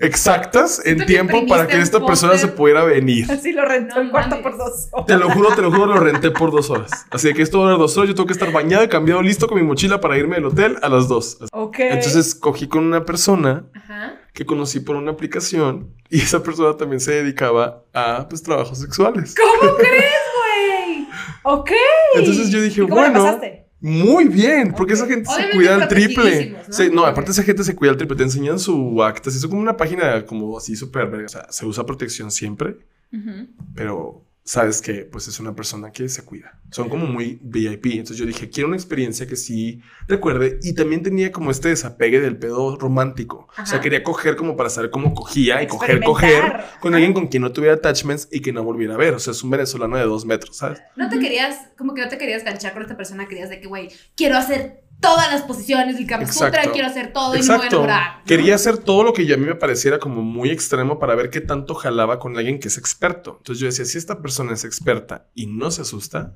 exactas 0.00 0.80
en 0.84 1.04
tiempo 1.06 1.46
para 1.46 1.66
que 1.66 1.78
esta 1.78 2.04
persona 2.04 2.36
se 2.38 2.48
pudiera 2.48 2.84
venir. 2.84 3.30
Así 3.30 3.52
lo 3.52 3.64
rentó 3.64 3.96
No 3.96 4.02
el 4.02 4.10
cuarto 4.10 4.40
por 4.42 4.56
dos 4.56 4.88
horas. 4.92 5.06
Te 5.06 5.16
lo 5.16 5.30
juro, 5.30 5.54
te 5.54 5.62
lo 5.62 5.70
juro, 5.70 5.86
lo 5.86 6.00
renté 6.00 6.30
por 6.30 6.50
dos 6.50 6.70
horas. 6.70 6.90
Así 7.10 7.32
que 7.34 7.42
esto 7.42 7.58
va 7.58 7.64
a 7.64 7.66
durar 7.68 7.78
dos 7.80 7.96
horas. 7.96 8.08
Yo 8.08 8.14
tengo 8.14 8.26
que 8.26 8.32
estar 8.32 8.50
bañado 8.52 8.84
y 8.84 8.88
cambiado, 8.88 9.22
listo 9.22 9.46
con 9.48 9.58
mi 9.58 9.64
mochila 9.64 10.00
para 10.00 10.16
irme 10.18 10.36
del 10.36 10.46
hotel 10.46 10.76
a 10.82 10.88
las 10.88 11.08
dos. 11.08 11.38
Ok. 11.52 11.76
Entonces 11.80 12.34
cogí 12.34 12.68
con 12.68 12.84
una 12.84 13.04
persona 13.04 13.64
Ajá. 13.74 14.14
que 14.32 14.44
conocí 14.46 14.80
por 14.80 14.96
una 14.96 15.10
aplicación 15.12 15.94
y 16.08 16.20
esa 16.20 16.42
persona 16.42 16.76
también 16.76 17.00
se 17.00 17.12
dedicaba 17.12 17.84
a 17.94 18.26
pues 18.28 18.42
trabajos 18.42 18.78
sexuales. 18.78 19.34
¿Cómo 19.36 19.74
crees, 19.76 19.92
güey? 19.94 21.08
Ok. 21.44 21.70
Entonces 22.14 22.50
yo 22.50 22.60
dije, 22.60 22.82
¿Y 22.82 22.88
cómo 22.88 22.96
la 22.96 23.08
bueno, 23.10 23.24
pasaste? 23.24 23.67
Muy 23.80 24.26
bien, 24.28 24.74
porque 24.76 24.94
esa 24.94 25.06
gente 25.06 25.28
se 25.30 25.50
cuida 25.56 25.76
al 25.76 25.88
triple. 25.88 26.56
¿no? 26.92 27.04
Aparte 27.04 27.30
esa 27.30 27.42
gente 27.42 27.62
se 27.64 27.74
cuida 27.76 27.92
al 27.92 27.96
triple, 27.96 28.16
te 28.16 28.24
enseñan 28.24 28.58
su 28.58 29.02
acta, 29.02 29.30
así, 29.30 29.38
es 29.38 29.46
como 29.46 29.60
una 29.60 29.76
página 29.76 30.24
como 30.26 30.58
así 30.58 30.74
súper, 30.76 31.04
o 31.24 31.28
sea, 31.28 31.46
se 31.50 31.64
usa 31.64 31.86
protección 31.86 32.30
siempre, 32.30 32.76
Ujú. 33.12 33.46
pero 33.74 34.24
sabes 34.48 34.80
que 34.80 35.04
pues 35.04 35.28
es 35.28 35.40
una 35.40 35.54
persona 35.54 35.92
que 35.92 36.08
se 36.08 36.24
cuida. 36.24 36.58
Son 36.70 36.88
como 36.88 37.04
muy 37.04 37.38
VIP. 37.42 37.86
Entonces 37.92 38.16
yo 38.16 38.24
dije, 38.24 38.48
quiero 38.48 38.68
una 38.68 38.78
experiencia 38.78 39.26
que 39.26 39.36
sí 39.36 39.82
recuerde. 40.06 40.58
Y 40.62 40.72
también 40.72 41.02
tenía 41.02 41.30
como 41.30 41.50
este 41.50 41.68
desapegue 41.68 42.18
del 42.18 42.38
pedo 42.38 42.76
romántico. 42.76 43.48
O 43.62 43.66
sea, 43.66 43.82
quería 43.82 44.02
coger 44.02 44.36
como 44.36 44.56
para 44.56 44.70
saber 44.70 44.88
cómo 44.88 45.14
cogía 45.14 45.62
y 45.62 45.66
coger, 45.66 46.02
coger 46.02 46.64
con 46.80 46.94
alguien 46.94 47.12
con 47.12 47.26
quien 47.26 47.42
no 47.42 47.52
tuviera 47.52 47.74
attachments 47.74 48.26
y 48.32 48.40
que 48.40 48.54
no 48.54 48.64
volviera 48.64 48.94
a 48.94 48.96
ver. 48.96 49.12
O 49.12 49.18
sea, 49.18 49.32
es 49.32 49.44
un 49.44 49.50
venezolano 49.50 49.98
de 49.98 50.04
dos 50.04 50.24
metros, 50.24 50.56
¿sabes? 50.56 50.80
No 50.96 51.10
te 51.10 51.18
querías, 51.18 51.68
como 51.76 51.92
que 51.92 52.00
no 52.00 52.08
te 52.08 52.16
querías 52.16 52.42
ganchar 52.42 52.72
con 52.72 52.80
esta 52.80 52.96
persona, 52.96 53.28
querías 53.28 53.50
de 53.50 53.60
que, 53.60 53.68
güey, 53.68 53.90
quiero 54.16 54.38
hacer 54.38 54.87
todas 55.00 55.30
las 55.30 55.42
posiciones 55.42 55.96
del 55.96 56.06
Kama 56.06 56.30
Sutra, 56.30 56.62
quiero 56.72 56.88
hacer 56.88 57.12
todo 57.12 57.36
y 57.36 57.40
no 57.40 57.58
voy 57.58 57.66
a 57.66 57.70
lograr. 57.70 58.16
¿no? 58.18 58.24
Quería 58.26 58.54
hacer 58.54 58.78
todo 58.78 59.04
lo 59.04 59.12
que 59.12 59.22
a 59.32 59.36
mí 59.36 59.46
me 59.46 59.54
pareciera 59.54 59.98
como 59.98 60.22
muy 60.22 60.50
extremo 60.50 60.98
para 60.98 61.14
ver 61.14 61.30
qué 61.30 61.40
tanto 61.40 61.74
jalaba 61.74 62.18
con 62.18 62.36
alguien 62.36 62.58
que 62.58 62.68
es 62.68 62.78
experto. 62.78 63.36
Entonces 63.38 63.60
yo 63.60 63.66
decía, 63.66 63.84
si 63.84 63.98
esta 63.98 64.20
persona 64.20 64.54
es 64.54 64.64
experta 64.64 65.28
y 65.34 65.46
no 65.46 65.70
se 65.70 65.82
asusta, 65.82 66.34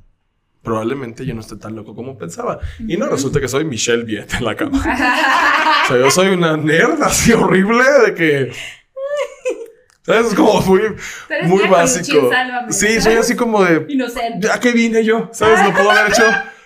probablemente 0.62 1.26
yo 1.26 1.34
no 1.34 1.40
esté 1.40 1.56
tan 1.56 1.74
loco 1.74 1.94
como 1.94 2.16
pensaba. 2.16 2.60
Y 2.86 2.96
no, 2.96 3.06
resulta 3.06 3.40
que 3.40 3.48
soy 3.48 3.64
Michelle 3.64 4.04
Viet 4.04 4.32
en 4.34 4.44
la 4.44 4.56
cama. 4.56 4.82
O 5.82 5.88
sea, 5.88 5.96
yo 5.98 6.10
soy 6.12 6.28
una 6.28 6.56
nerd 6.56 7.02
así 7.02 7.32
horrible 7.32 7.82
de 8.06 8.14
que... 8.14 8.52
¿Sabes? 10.02 10.28
Es 10.28 10.34
como 10.34 10.60
muy, 10.60 10.80
muy 11.46 11.66
básico. 11.66 12.30
Sálvame, 12.30 12.72
Sí, 12.72 13.00
soy 13.00 13.14
así 13.14 13.34
como 13.34 13.64
de... 13.64 13.84
Inocente. 13.88 14.48
¿A 14.48 14.60
qué 14.60 14.70
vine 14.70 15.04
yo? 15.04 15.28
¿Sabes? 15.32 15.60
Lo 15.64 15.72
puedo 15.72 15.90
haber 15.90 16.12
hecho... 16.12 16.22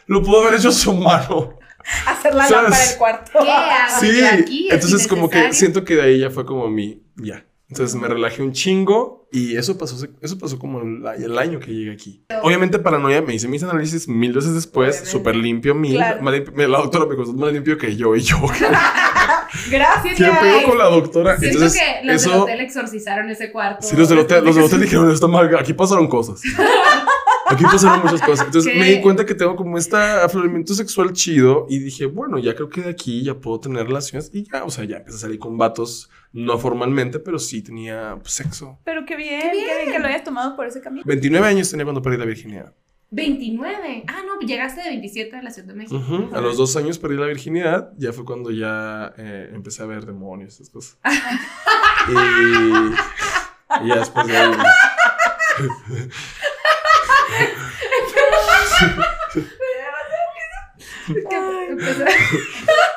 Lo 0.07 0.23
pudo 0.23 0.43
haber 0.43 0.59
hecho 0.59 0.71
su 0.71 0.95
mano. 0.95 1.56
Hacer 2.07 2.35
la 2.35 2.47
¿Sabes? 2.49 2.63
lámpara 2.71 2.87
del 2.87 2.97
cuarto. 2.99 3.31
¿Qué 3.43 3.51
hago 3.51 4.01
Sí, 4.01 4.21
aquí? 4.25 4.69
¿Es 4.69 4.75
entonces 4.75 5.07
como 5.07 5.31
que 5.31 5.53
siento 5.53 5.85
que 5.85 5.97
de 5.97 6.03
ahí 6.03 6.19
ya 6.21 6.31
fue 6.31 6.45
como 6.47 6.69
mi 6.69 7.03
ya. 7.17 7.45
Entonces 7.69 7.97
me 8.01 8.07
relajé 8.07 8.43
un 8.43 8.53
chingo 8.53 9.29
y 9.33 9.57
eso 9.57 9.77
pasó, 9.77 9.97
eso 10.23 10.39
pasó 10.39 10.57
como 10.57 10.81
el, 10.83 11.05
el 11.21 11.37
año 11.37 11.59
que 11.59 11.73
llegué 11.73 11.93
aquí. 11.93 12.25
Obviamente 12.43 12.79
paranoia, 12.79 13.23
me 13.23 13.35
hice 13.35 13.49
mis 13.49 13.61
análisis 13.65 14.07
mil 14.07 14.33
veces 14.33 14.55
después, 14.55 15.03
súper 15.09 15.35
limpio, 15.35 15.75
mil. 15.75 15.97
Claro. 15.97 16.23
más 16.23 16.33
limpio- 16.33 16.69
la 16.69 16.79
doctora 16.79 17.07
me 17.07 17.17
costó 17.17 17.33
más 17.33 17.53
limpio 17.53 17.77
que 17.77 17.97
yo 17.97 18.15
y 18.15 18.21
yo. 18.21 18.37
Gracias. 19.71 20.17
¿Qué 20.17 20.25
pedo 20.41 20.63
con 20.65 20.79
la 20.79 20.85
doctora? 20.85 21.39
Siento 21.39 21.57
Entonces 21.59 21.81
que 21.81 22.07
los 22.07 22.23
del 22.23 22.33
eso... 22.33 22.43
hotel 22.45 22.61
exorcizaron 22.61 23.29
ese 23.31 23.51
cuarto. 23.51 23.85
Sí, 23.85 23.97
los 23.97 24.09
del 24.09 24.19
hotel, 24.21 24.45
los 24.45 24.55
del 24.55 24.65
hotel 24.65 24.81
dijeron, 24.83 25.11
está 25.11 25.27
mal, 25.27 25.53
aquí 25.59 25.73
pasaron 25.73 26.07
cosas. 26.07 26.41
Aquí 27.49 27.65
pasaron 27.65 28.03
muchas 28.03 28.23
cosas. 28.23 28.47
Entonces 28.47 28.73
¿Qué? 28.73 28.79
me 28.79 28.91
di 28.91 29.01
cuenta 29.01 29.25
que 29.25 29.35
tengo 29.35 29.57
como 29.57 29.79
este 29.79 29.97
afloramiento 29.97 30.75
sexual 30.75 31.13
chido 31.13 31.67
y 31.69 31.79
dije, 31.79 32.07
bueno, 32.07 32.39
ya 32.39 32.55
creo 32.55 32.69
que 32.69 32.83
de 32.83 32.91
aquí 32.91 33.23
ya 33.23 33.35
puedo 33.35 33.61
tener 33.61 33.87
relaciones 33.87 34.31
y 34.33 34.45
ya, 34.45 34.65
o 34.65 34.71
sea, 34.71 34.85
ya 34.85 34.99
empecé 34.99 35.17
a 35.17 35.21
salir 35.21 35.39
con 35.39 35.57
vatos, 35.57 36.11
no 36.33 36.59
formalmente, 36.59 37.19
pero 37.19 37.39
sí 37.39 37.63
tenía 37.63 38.19
pues, 38.21 38.33
sexo. 38.33 38.79
Pero 38.85 39.05
qué 39.07 39.17
bien, 39.17 39.41
qué 39.41 39.53
bien, 39.53 39.93
que 39.93 39.99
lo 39.99 40.07
hayas 40.07 40.25
tomado 40.25 40.57
por 40.57 40.67
ese 40.67 40.81
camino. 40.81 41.05
29 41.07 41.47
años 41.47 41.71
tenía 41.71 41.85
cuando 41.85 42.03
perdí 42.03 42.19
la 42.19 42.25
virginidad. 42.25 42.75
29. 43.11 44.05
Ah, 44.09 44.23
no, 44.27 44.41
llegaste 44.41 44.83
de 44.83 44.89
27 44.89 45.37
a 45.37 45.43
la 45.43 45.51
Ciudad 45.51 45.69
de 45.69 45.75
México. 45.75 46.29
A 46.33 46.41
los 46.41 46.57
dos 46.57 46.77
años 46.77 46.99
perdí 46.99 47.17
la 47.17 47.27
virginidad, 47.27 47.93
ya 47.97 48.13
fue 48.13 48.25
cuando 48.25 48.51
ya 48.51 49.15
eh, 49.17 49.51
empecé 49.55 49.83
a 49.83 49.87
ver 49.87 50.05
demonios, 50.05 50.55
esas 50.55 50.71
cosas. 50.71 50.99
y, 52.09 53.85
y 53.85 53.89
ya 53.89 53.97
después 53.97 54.27
de 54.27 54.37
ahí... 54.37 54.53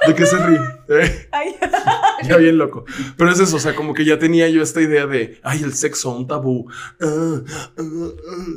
¿De 0.08 0.16
qué 0.16 0.26
se 0.26 0.38
ríe? 0.38 0.60
¿Eh? 0.90 1.28
Ay, 1.32 1.56
Ya 2.28 2.38
bien 2.38 2.58
loco. 2.58 2.86
Pero 3.18 3.32
es 3.32 3.40
eso, 3.40 3.58
o 3.58 3.60
sea, 3.60 3.76
como 3.76 3.94
que 3.94 4.06
ya 4.06 4.18
tenía 4.20 4.48
yo 4.50 4.62
esta 4.62 4.82
idea 4.82 5.06
de, 5.06 5.40
ay, 5.44 5.62
el 5.64 5.74
sexo, 5.74 6.12
un 6.12 6.28
tabú. 6.28 6.68
Ah, 7.02 7.42
ah, 7.46 7.72
ah. 7.78 8.10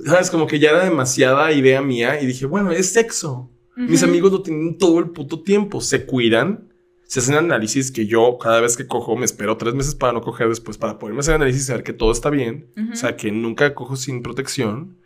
¿Sabes? 0.07 0.30
Como 0.30 0.47
que 0.47 0.59
ya 0.59 0.70
era 0.70 0.85
demasiada 0.85 1.53
idea 1.53 1.83
mía 1.83 2.20
y 2.20 2.26
dije, 2.26 2.47
bueno, 2.47 2.72
es 2.72 2.93
sexo. 2.93 3.51
Mis 3.76 4.03
Ujú. 4.03 4.11
amigos 4.11 4.33
lo 4.33 4.43
tienen 4.43 4.78
todo 4.78 4.99
el 4.99 5.11
puto 5.11 5.43
tiempo. 5.43 5.80
Se 5.80 6.05
cuidan, 6.07 6.72
se 7.05 7.20
hacen 7.20 7.35
análisis 7.37 7.91
que 7.91 8.07
yo 8.07 8.39
cada 8.39 8.61
vez 8.61 8.76
que 8.76 8.87
cojo 8.87 9.16
me 9.16 9.24
espero 9.24 9.57
tres 9.57 9.74
meses 9.74 9.95
para 9.95 10.12
no 10.12 10.20
coger 10.20 10.49
después, 10.49 10.78
para 10.78 10.99
poderme 10.99 11.20
hacer 11.20 11.35
análisis 11.35 11.62
y 11.62 11.66
saber 11.66 11.83
que 11.83 11.93
todo 11.93 12.12
está 12.12 12.30
bien. 12.30 12.70
Ujú. 12.76 12.93
O 12.93 12.97
sea, 12.97 13.16
que 13.16 13.30
nunca 13.30 13.74
cojo 13.74 13.97
sin 13.97 14.22
protección. 14.22 14.99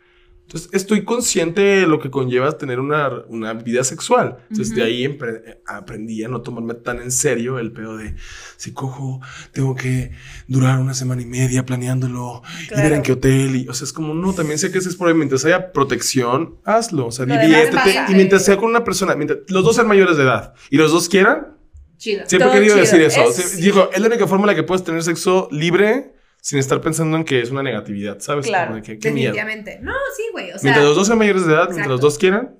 Entonces, 0.47 0.69
estoy 0.71 1.03
consciente 1.03 1.59
de 1.59 1.87
lo 1.87 1.99
que 1.99 2.09
conlleva 2.09 2.57
tener 2.57 2.79
una, 2.79 3.09
una 3.27 3.51
vida 3.53 3.83
sexual. 3.83 4.37
Entonces, 4.49 4.73
de 4.73 4.81
ahí 4.81 5.19
aprendí 5.65 6.23
a 6.23 6.29
no 6.29 6.39
tomarme 6.41 6.73
tan 6.73 7.01
en 7.01 7.11
serio 7.11 7.59
el 7.59 7.73
pedo 7.73 7.97
de 7.97 8.15
si 8.55 8.71
cojo, 8.71 9.19
tengo 9.51 9.75
que 9.75 10.11
durar 10.47 10.79
una 10.79 10.93
semana 10.93 11.21
y 11.21 11.25
media 11.25 11.65
planeándolo 11.65 12.43
y 12.65 12.69
ver 12.69 12.79
Claro. 12.79 12.95
en 12.95 13.01
qué 13.01 13.11
hotel. 13.11 13.55
Y, 13.57 13.67
o 13.67 13.73
sea, 13.73 13.83
es 13.83 13.91
como, 13.91 14.13
no, 14.13 14.31
también 14.33 14.57
sé 14.57 14.71
que 14.71 14.77
ese 14.77 14.87
es 14.87 14.95
por 14.95 15.09
ahí. 15.09 15.13
Mientras 15.15 15.43
haya 15.43 15.73
protección, 15.73 16.55
hazlo. 16.63 17.07
O 17.07 17.11
sea, 17.11 17.25
diviértete. 17.25 17.75
pasa. 17.75 18.05
Y 18.09 18.15
mientras 18.15 18.45
sea 18.45 18.55
con 18.55 18.69
una 18.69 18.85
persona, 18.85 19.15
mientras 19.15 19.39
los 19.49 19.65
dos 19.65 19.75
sean 19.75 19.87
mayores 19.89 20.15
de 20.15 20.23
edad 20.23 20.53
y 20.69 20.77
los 20.77 20.93
dos 20.93 21.09
quieran, 21.09 21.57
Chido. 21.97 22.23
siempre 22.25 22.49
he 22.49 22.53
querido 22.53 22.75
chido. 22.75 22.85
decir 22.85 23.01
eso. 23.01 23.21
Es- 23.29 23.57
Digo, 23.57 23.89
es 23.93 23.99
la 23.99 24.07
única 24.07 24.25
forma 24.27 24.43
en 24.45 24.47
la 24.47 24.55
que 24.55 24.63
puedes 24.63 24.85
tener 24.85 25.03
sexo 25.03 25.49
libre, 25.51 26.13
sin 26.47 26.59
estar 26.59 26.79
pensando 26.79 27.17
en 27.17 27.25
que 27.25 27.41
es 27.41 27.51
una 27.51 27.61
negatividad, 27.61 28.19
¿sabes? 28.21 28.45
Claro, 28.47 28.67
Como 28.67 28.75
de 28.77 28.81
que, 28.83 28.99
qué 28.99 29.11
miedo. 29.11 29.33
Definitivamente. 29.33 29.79
No, 29.83 29.91
sí, 30.15 30.23
güey. 30.31 30.51
O 30.51 30.57
sea, 30.57 30.61
Mientras 30.63 30.85
los 30.85 30.95
dos 30.95 31.07
sean 31.07 31.19
mayores 31.19 31.45
de 31.45 31.51
edad, 31.51 31.63
mientras 31.65 31.77
Exacto. 31.79 31.91
los 31.91 32.01
dos 32.01 32.17
quieran, 32.17 32.55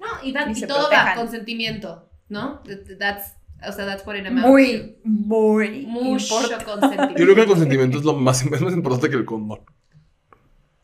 no, 0.00 0.06
y, 0.22 0.32
that- 0.32 0.48
Y 0.48 0.64
y 0.64 0.66
todo 0.66 0.84
va 0.84 0.88
protejan. 0.88 1.16
consentimiento, 1.18 2.08
¿no? 2.30 2.62
That- 2.64 2.96
That's, 2.98 3.32
o 3.68 3.72
sea, 3.72 3.84
that's 3.84 4.06
what 4.06 4.14
it 4.16 4.26
amounts 4.26 4.48
Muy, 4.48 4.96
muy. 5.04 5.82
Mucho 5.86 6.36
importante. 6.36 6.64
consentimiento. 6.64 7.18
yo 7.18 7.24
creo 7.24 7.34
que 7.34 7.40
el 7.42 7.46
consentimiento 7.48 7.98
es 7.98 8.04
lo 8.04 8.14
más, 8.14 8.42
es 8.50 8.60
más 8.62 8.72
importante 8.72 9.10
que 9.10 9.16
el 9.16 9.26
condón. 9.26 9.60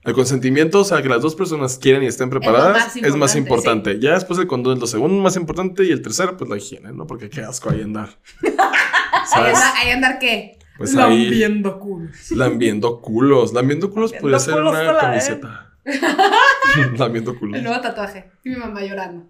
El 0.04 0.12
consentimiento, 0.12 0.80
o 0.80 0.84
sea, 0.84 1.00
que 1.02 1.08
las 1.08 1.22
dos 1.22 1.34
personas 1.34 1.78
quieran 1.78 2.02
y 2.02 2.06
estén 2.08 2.28
preparadas, 2.28 2.72
más 2.94 2.96
es 2.96 3.16
más 3.16 3.36
importante, 3.36 3.92
importante. 3.92 3.98
Ya 4.00 4.12
después 4.12 4.38
el 4.38 4.46
condón 4.46 4.74
es 4.74 4.80
lo 4.80 4.86
segundo 4.86 5.20
más 5.22 5.36
importante 5.36 5.82
y 5.84 5.92
el 5.92 6.02
tercero, 6.02 6.36
pues 6.36 6.48
la 6.50 6.56
higiene, 6.58 6.92
¿no? 6.92 7.06
Porque 7.06 7.30
qué 7.30 7.40
asco 7.40 7.70
ahí 7.70 7.80
andar. 7.80 8.10
Ahí 8.42 9.26
¿Sabes? 9.26 9.54
andar, 9.56 9.72
ahí 9.76 9.90
andar 9.90 10.18
qué? 10.18 10.58
Pues 10.78 10.96
ahí 10.96 11.24
Lambiendo 11.24 11.78
culos. 11.78 12.30
lambiendo 12.30 13.00
culos. 13.02 13.52
Lambiendo 13.52 13.90
culos 13.90 14.12
Lambiendo 14.12 14.22
podría 14.22 14.38
ser 14.38 14.54
culos 14.54 14.72
una 14.80 14.96
camiseta. 14.96 15.64
lambiendo 16.98 17.38
culos. 17.38 17.58
El 17.58 17.64
nuevo 17.64 17.80
tatuaje. 17.80 18.30
Y 18.44 18.50
mi 18.50 18.56
mamá 18.56 18.82
llorando. 18.82 19.26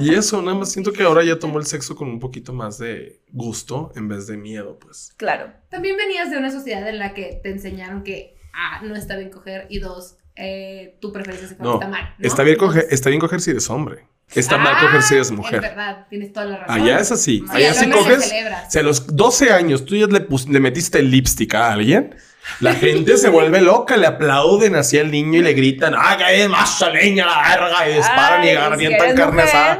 Y 0.00 0.14
eso, 0.14 0.42
nada 0.42 0.58
más 0.58 0.72
siento 0.72 0.92
que 0.92 1.02
ahora 1.02 1.22
ya 1.22 1.38
tomó 1.38 1.58
el 1.58 1.66
sexo 1.66 1.94
con 1.94 2.08
un 2.08 2.20
poquito 2.20 2.52
más 2.52 2.78
de 2.78 3.22
gusto 3.32 3.92
en 3.94 4.08
vez 4.08 4.26
de 4.26 4.36
miedo, 4.36 4.78
pues. 4.78 5.14
Claro. 5.16 5.52
También 5.68 5.96
venías 5.96 6.30
de 6.30 6.38
una 6.38 6.50
sociedad 6.50 6.86
en 6.88 6.98
la 6.98 7.14
que 7.14 7.40
te 7.42 7.50
enseñaron 7.50 8.02
que, 8.02 8.36
ah, 8.52 8.82
no 8.82 8.94
está 8.96 9.16
bien 9.16 9.30
coger 9.30 9.66
y 9.70 9.78
dos, 9.78 10.16
eh, 10.36 10.96
tu 11.00 11.12
preferencia 11.12 11.48
sexual 11.48 11.68
No, 11.68 11.74
está 11.74 11.88
mal. 11.88 12.14
¿no? 12.18 12.26
Está 12.26 12.42
bien, 12.42 12.56
coger, 12.56 12.86
está 12.90 13.10
bien 13.10 13.20
coger 13.20 13.40
si 13.40 13.50
eres 13.50 13.68
hombre. 13.70 14.06
Está 14.34 14.58
mal 14.58 14.74
ah, 14.76 14.80
coger 14.80 15.02
si 15.02 15.14
eres 15.14 15.26
Es 15.28 15.32
mujer. 15.32 15.60
verdad, 15.60 16.06
tienes 16.08 16.32
toda 16.32 16.46
la 16.46 16.56
razón. 16.58 16.80
Allá 16.82 16.98
es 17.00 17.10
así. 17.12 17.38
Sí, 17.40 17.44
Allá 17.50 17.68
al 17.70 17.74
si 17.74 17.84
se 17.84 17.90
coges. 17.90 18.28
celebra. 18.28 18.70
Si 18.70 18.78
a 18.78 18.82
los 18.82 19.16
12 19.16 19.52
años 19.52 19.84
tú 19.84 19.96
ya 19.96 20.06
le, 20.06 20.20
pus- 20.20 20.48
le 20.48 20.60
metiste 20.60 21.02
lipstick 21.02 21.54
a 21.54 21.72
alguien, 21.72 22.14
la 22.60 22.74
gente 22.74 23.16
se 23.16 23.28
vuelve 23.28 23.60
loca, 23.60 23.96
le 23.96 24.06
aplauden 24.06 24.76
así 24.76 24.98
al 24.98 25.10
niño 25.10 25.40
y 25.40 25.42
le 25.42 25.52
gritan, 25.52 25.94
¡haga 25.94 26.30
es 26.32 26.48
más 26.48 26.80
leña 26.92 27.26
la 27.26 27.42
verga! 27.48 27.88
Y 27.88 27.94
disparan 27.96 28.44
y 28.44 28.48
Ay, 28.48 28.78
si 28.78 28.84
eres 28.86 29.14
carne 29.14 29.42
asada. 29.42 29.78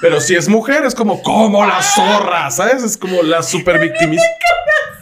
Pero 0.00 0.20
si 0.20 0.36
es 0.36 0.48
mujer, 0.48 0.84
es 0.84 0.94
como, 0.94 1.20
como 1.22 1.66
la 1.66 1.82
zorra, 1.82 2.50
¿sabes? 2.52 2.84
Es 2.84 2.96
como 2.96 3.22
la 3.22 3.42
super 3.42 3.80
victimista. 3.80 4.24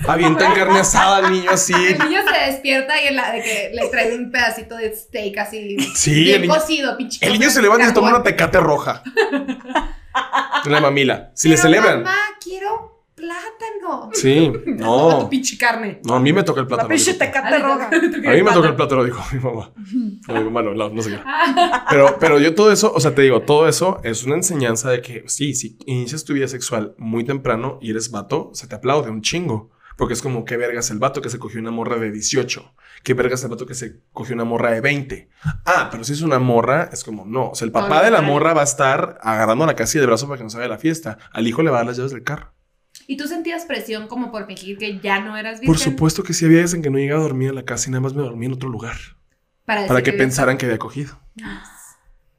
Avientan 0.09 0.55
carne 0.55 0.79
asada 0.81 1.19
al 1.27 1.33
niño 1.33 1.51
así. 1.51 1.73
El 1.75 1.99
niño 1.99 2.21
se 2.31 2.51
despierta 2.53 3.01
y 3.03 3.07
en 3.09 3.17
la 3.17 3.33
de 3.33 3.43
que 3.43 3.71
le 3.75 3.89
traen 3.89 4.21
un 4.25 4.31
pedacito 4.31 4.77
de 4.77 4.95
steak 4.97 5.39
así. 5.39 5.77
Sí, 5.95 6.15
bien 6.25 6.37
el 6.37 6.43
niño- 6.43 6.55
cocido, 6.55 6.97
pinche. 6.97 7.25
El 7.27 7.33
niño 7.35 7.51
se 7.51 7.63
levanta 7.63 7.85
y 7.85 7.89
se 7.89 7.95
toma 7.95 8.11
una 8.11 8.23
tecate 8.23 8.61
roja. 8.61 9.03
En 10.65 10.73
la 10.73 10.81
mamila. 10.81 11.31
Si 11.35 11.49
le 11.49 11.57
celebran. 11.57 12.03
Mamá, 12.03 12.17
quiero 12.43 13.05
plátano. 13.15 14.11
Sí, 14.13 14.53
Toma 14.79 15.15
tu 15.15 15.21
no. 15.23 15.29
pinche 15.31 15.57
carne. 15.57 16.01
No, 16.05 16.15
a 16.17 16.21
mí 16.21 16.33
me 16.33 16.43
toca 16.43 16.61
el 16.61 16.65
La 16.67 16.69
plátano. 16.69 16.89
pinche 16.91 17.13
dijo. 17.13 17.25
tecate 17.25 17.59
roja. 17.59 17.87
A 17.89 18.31
mí 18.35 18.43
me 18.43 18.53
toca 18.53 18.69
el 18.69 18.75
plátano, 18.77 19.05
dijo 19.05 19.23
mi 19.33 19.39
mamá. 19.41 19.73
No, 20.29 20.35
mi 20.35 20.45
mamá 20.45 20.63
no, 20.63 20.75
no, 20.75 20.89
no 20.91 21.03
sé 21.03 21.11
qué. 21.11 21.19
Ah, 21.25 21.87
Pero, 21.89 22.19
pero 22.21 22.39
yo 22.39 22.55
todo 22.55 22.71
eso, 22.73 22.93
o 22.95 23.01
sea, 23.01 23.15
te 23.15 23.23
digo, 23.23 23.41
todo 23.43 23.69
eso 23.69 24.01
es 24.05 24.25
una 24.25 24.35
enseñanza 24.37 24.91
de 24.91 25.01
que 25.01 25.25
sí, 25.29 25.55
si 25.55 25.79
inicias 25.87 26.25
tu 26.25 26.35
vida 26.35 26.47
sexual 26.49 26.95
muy 26.99 27.25
temprano 27.25 27.79
y 27.81 27.91
eres 27.91 28.11
vato, 28.11 28.51
se 28.53 28.67
te 28.67 28.75
aplaude 28.75 29.11
un 29.11 29.23
chingo. 29.23 29.71
Porque 29.97 30.13
es 30.15 30.21
como, 30.23 30.45
qué 30.45 30.57
vergas 30.59 30.91
el 30.91 30.99
vato 30.99 31.23
que 31.23 31.31
se 31.31 31.39
cogió 31.39 31.59
una 31.59 31.71
morra 31.71 31.97
de 31.97 32.11
18. 32.13 32.75
Qué 33.03 33.15
vergas 33.15 33.43
el 33.45 33.51
vato 33.51 33.65
que 33.67 33.75
se 33.75 34.01
cogió 34.13 34.35
una 34.35 34.45
morra 34.45 34.71
de 34.71 34.81
20. 34.83 35.31
Ah, 35.65 35.89
pero 35.91 36.05
si 36.05 36.13
es 36.13 36.21
una 36.23 36.39
morra, 36.39 36.91
es 36.93 37.03
como, 37.03 37.25
no. 37.25 37.51
O 37.51 37.55
sea, 37.55 37.65
el 37.65 37.73
papá 37.73 38.03
de 38.03 38.11
la 38.11 38.21
morra 38.21 38.53
va 38.53 38.61
a 38.61 38.65
estar 38.65 39.19
agarrando 39.23 39.65
la 39.65 39.75
casilla 39.75 40.03
de 40.03 40.07
brazo 40.09 40.27
para 40.29 40.37
que 40.39 40.45
no 40.45 40.51
se 40.51 40.59
vaya 40.59 40.67
a 40.67 40.71
la 40.71 40.79
fiesta. 40.79 41.17
Al 41.33 41.47
hijo 41.47 41.63
le 41.63 41.71
va 41.71 41.79
a 41.79 41.81
dar 41.81 41.87
las 41.87 41.97
llaves 41.97 42.13
del 42.13 42.23
carro. 42.25 42.53
¿Y 43.07 43.17
tú 43.17 43.27
sentías 43.29 43.65
presión 43.65 44.07
como 44.09 44.31
por 44.33 44.47
fingir 44.47 44.77
que 44.79 44.99
ya 45.01 45.21
no 45.21 45.37
eras 45.37 45.61
virgen? 45.61 45.67
Por 45.75 45.79
supuesto 45.79 46.23
que 46.25 46.33
sí 46.35 46.45
había 46.45 46.59
veces 46.59 46.75
en 46.75 46.83
que 46.83 46.91
no 46.91 46.99
llegaba 46.99 47.21
a 47.21 47.25
dormir 47.25 47.51
a 47.51 47.55
la 47.55 47.65
casa 47.65 47.89
y 47.89 47.93
nada 47.93 48.01
más 48.03 48.15
me 48.15 48.23
dormía 48.23 48.49
en 48.49 48.55
otro 48.55 48.69
lugar. 48.69 48.97
Para, 49.65 49.87
que 49.87 49.93
había- 50.11 50.17
pensaran 50.17 50.59
que 50.59 50.67
había 50.67 50.79
cogido. 50.79 51.19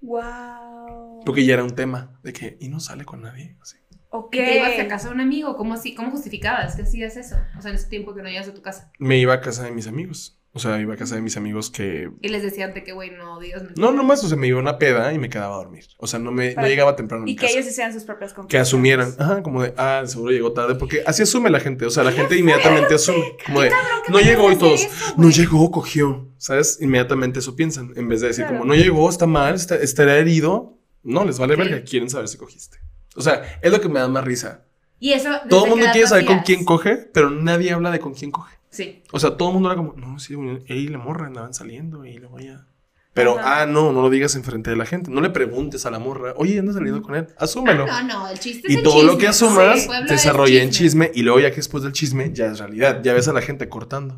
Wow. 0.01 1.23
Porque 1.25 1.45
ya 1.45 1.53
era 1.55 1.63
un 1.63 1.75
tema 1.75 2.19
de 2.23 2.33
que, 2.33 2.57
y 2.59 2.67
no 2.69 2.79
sale 2.79 3.03
con 3.05 3.21
nadie. 3.21 3.55
Así. 3.61 3.77
Ok. 4.09 4.35
¿Y 4.35 4.37
te 4.37 4.57
ibas 4.57 4.79
a 4.79 4.87
casa 4.87 5.09
de 5.09 5.15
un 5.15 5.21
amigo? 5.21 5.55
¿Cómo, 5.57 5.73
así, 5.73 5.93
¿Cómo 5.95 6.11
justificabas 6.11 6.75
que 6.75 6.83
hacías 6.83 7.17
eso? 7.17 7.35
O 7.57 7.61
sea, 7.61 7.71
en 7.71 7.75
ese 7.77 7.87
tiempo 7.89 8.13
que 8.15 8.21
no 8.21 8.29
ibas 8.29 8.47
a 8.47 8.53
tu 8.53 8.61
casa. 8.61 8.91
Me 8.99 9.17
iba 9.17 9.33
a 9.33 9.41
casa 9.41 9.63
de 9.63 9.71
mis 9.71 9.87
amigos. 9.87 10.33
O 10.53 10.59
sea, 10.59 10.79
iba 10.79 10.95
a 10.95 10.97
casa 10.97 11.13
de 11.13 11.21
mis 11.21 11.37
amigos 11.37 11.69
que. 11.69 12.09
Y 12.21 12.29
les 12.29 12.41
decían 12.41 12.73
de 12.73 12.83
que, 12.83 12.91
güey, 12.91 13.11
no 13.11 13.39
digas 13.39 13.61
mentiras. 13.61 13.77
No, 13.91 13.95
nomás, 13.95 14.23
o 14.23 14.27
sea, 14.27 14.37
me 14.37 14.47
iba 14.47 14.57
a 14.57 14.61
una 14.61 14.79
peda 14.79 15.13
y 15.13 15.19
me 15.19 15.29
quedaba 15.29 15.53
a 15.53 15.57
dormir. 15.57 15.83
O 15.97 16.07
sea, 16.07 16.17
no 16.19 16.31
me 16.31 16.55
no 16.55 16.65
llegaba 16.65 16.95
temprano 16.95 17.23
a 17.23 17.25
mi 17.25 17.31
Y 17.33 17.35
que 17.35 17.45
casa. 17.45 17.59
ellos 17.59 17.69
hicieran 17.69 17.93
sus 17.93 18.05
propias 18.05 18.33
conclusiones. 18.33 18.49
Que 18.51 18.57
asumieran, 18.57 19.13
ajá, 19.19 19.43
como 19.43 19.61
de, 19.61 19.75
ah, 19.77 20.01
seguro 20.07 20.31
llegó 20.31 20.53
tarde, 20.53 20.73
porque 20.73 21.03
así 21.05 21.21
asume 21.21 21.51
la 21.51 21.59
gente, 21.59 21.85
o 21.85 21.91
sea, 21.91 22.03
la 22.03 22.11
gente 22.11 22.35
inmediatamente 22.37 22.95
asume, 22.95 23.35
como 23.45 23.61
de, 23.61 23.69
¿qué 23.69 24.11
no 24.11 24.19
llegó 24.19 24.51
y 24.51 24.55
todos, 24.55 24.81
eso, 24.83 25.13
no 25.17 25.29
llegó, 25.29 25.69
cogió, 25.69 26.31
¿sabes? 26.37 26.79
Inmediatamente 26.81 27.37
eso 27.37 27.55
piensan, 27.55 27.91
en 27.95 28.07
vez 28.07 28.21
de 28.21 28.27
decir 28.29 28.45
Claro. 28.45 28.59
como, 28.61 28.73
no 28.73 28.79
llegó, 28.81 29.07
está 29.11 29.27
mal, 29.27 29.53
está, 29.53 29.75
estará 29.75 30.17
herido, 30.17 30.79
no, 31.03 31.23
les 31.23 31.37
vale 31.37 31.53
Ok. 31.53 31.59
verga, 31.59 31.83
quieren 31.83 32.09
saber 32.09 32.29
si 32.29 32.37
cogiste. 32.37 32.77
O 33.17 33.21
sea, 33.21 33.59
es 33.61 33.71
lo 33.71 33.81
que 33.81 33.89
me 33.89 33.99
da 33.99 34.07
más 34.07 34.23
risa. 34.23 34.63
Y 34.99 35.11
eso. 35.13 35.29
¿desde 35.29 35.49
Todo 35.49 35.65
el 35.65 35.69
mundo 35.71 35.85
quiere 35.91 36.07
saber 36.07 36.25
con 36.25 36.39
quién 36.39 36.63
coge, 36.63 36.95
pero 37.13 37.29
nadie 37.29 37.71
habla 37.73 37.91
de 37.91 37.99
con 37.99 38.13
quién 38.13 38.31
coge. 38.31 38.55
Sí. 38.69 39.03
O 39.11 39.19
sea, 39.19 39.35
todo 39.37 39.49
el 39.49 39.53
mundo 39.55 39.69
era 39.69 39.75
como, 39.77 39.93
no, 39.93 40.19
sí, 40.19 40.35
güey, 40.35 40.63
él 40.67 40.77
y 40.77 40.87
la 40.87 40.97
morra 40.99 41.27
andaban 41.27 41.53
saliendo 41.53 42.05
y 42.05 42.17
luego 42.17 42.39
ya. 42.39 42.67
Pero, 43.13 43.39
Ajá. 43.39 43.61
ah, 43.61 43.65
no, 43.65 43.91
no 43.91 44.03
lo 44.03 44.11
digas 44.11 44.35
enfrente 44.35 44.69
de 44.69 44.75
la 44.75 44.85
gente. 44.85 45.09
No 45.09 45.21
le 45.21 45.31
preguntes 45.31 45.87
a 45.87 45.91
la 45.91 45.97
morra, 45.97 46.33
oye, 46.37 46.59
andas 46.59 46.75
saliendo 46.75 47.01
con 47.01 47.15
él. 47.15 47.27
Asúmelo. 47.37 47.87
Ah, 47.89 48.03
no, 48.03 48.19
no, 48.19 48.27
el 48.29 48.37
chiste 48.37 48.67
es 48.67 48.73
y 48.75 48.77
el 48.77 48.83
todo 48.83 49.01
lo 49.03 49.17
que 49.17 49.27
asumas 49.27 49.81
Sí, 49.83 49.89
desarrolla 50.07 50.61
en 50.61 50.69
chisme 50.69 51.09
y 51.15 51.23
luego 51.23 51.39
ya 51.39 51.49
que 51.49 51.55
después 51.55 51.81
del 51.83 51.93
chisme 51.93 52.31
ya 52.31 52.45
es 52.47 52.59
realidad. 52.59 53.01
Ya 53.03 53.13
ves 53.13 53.27
a 53.27 53.33
la 53.33 53.41
gente 53.41 53.67
cortando. 53.69 54.17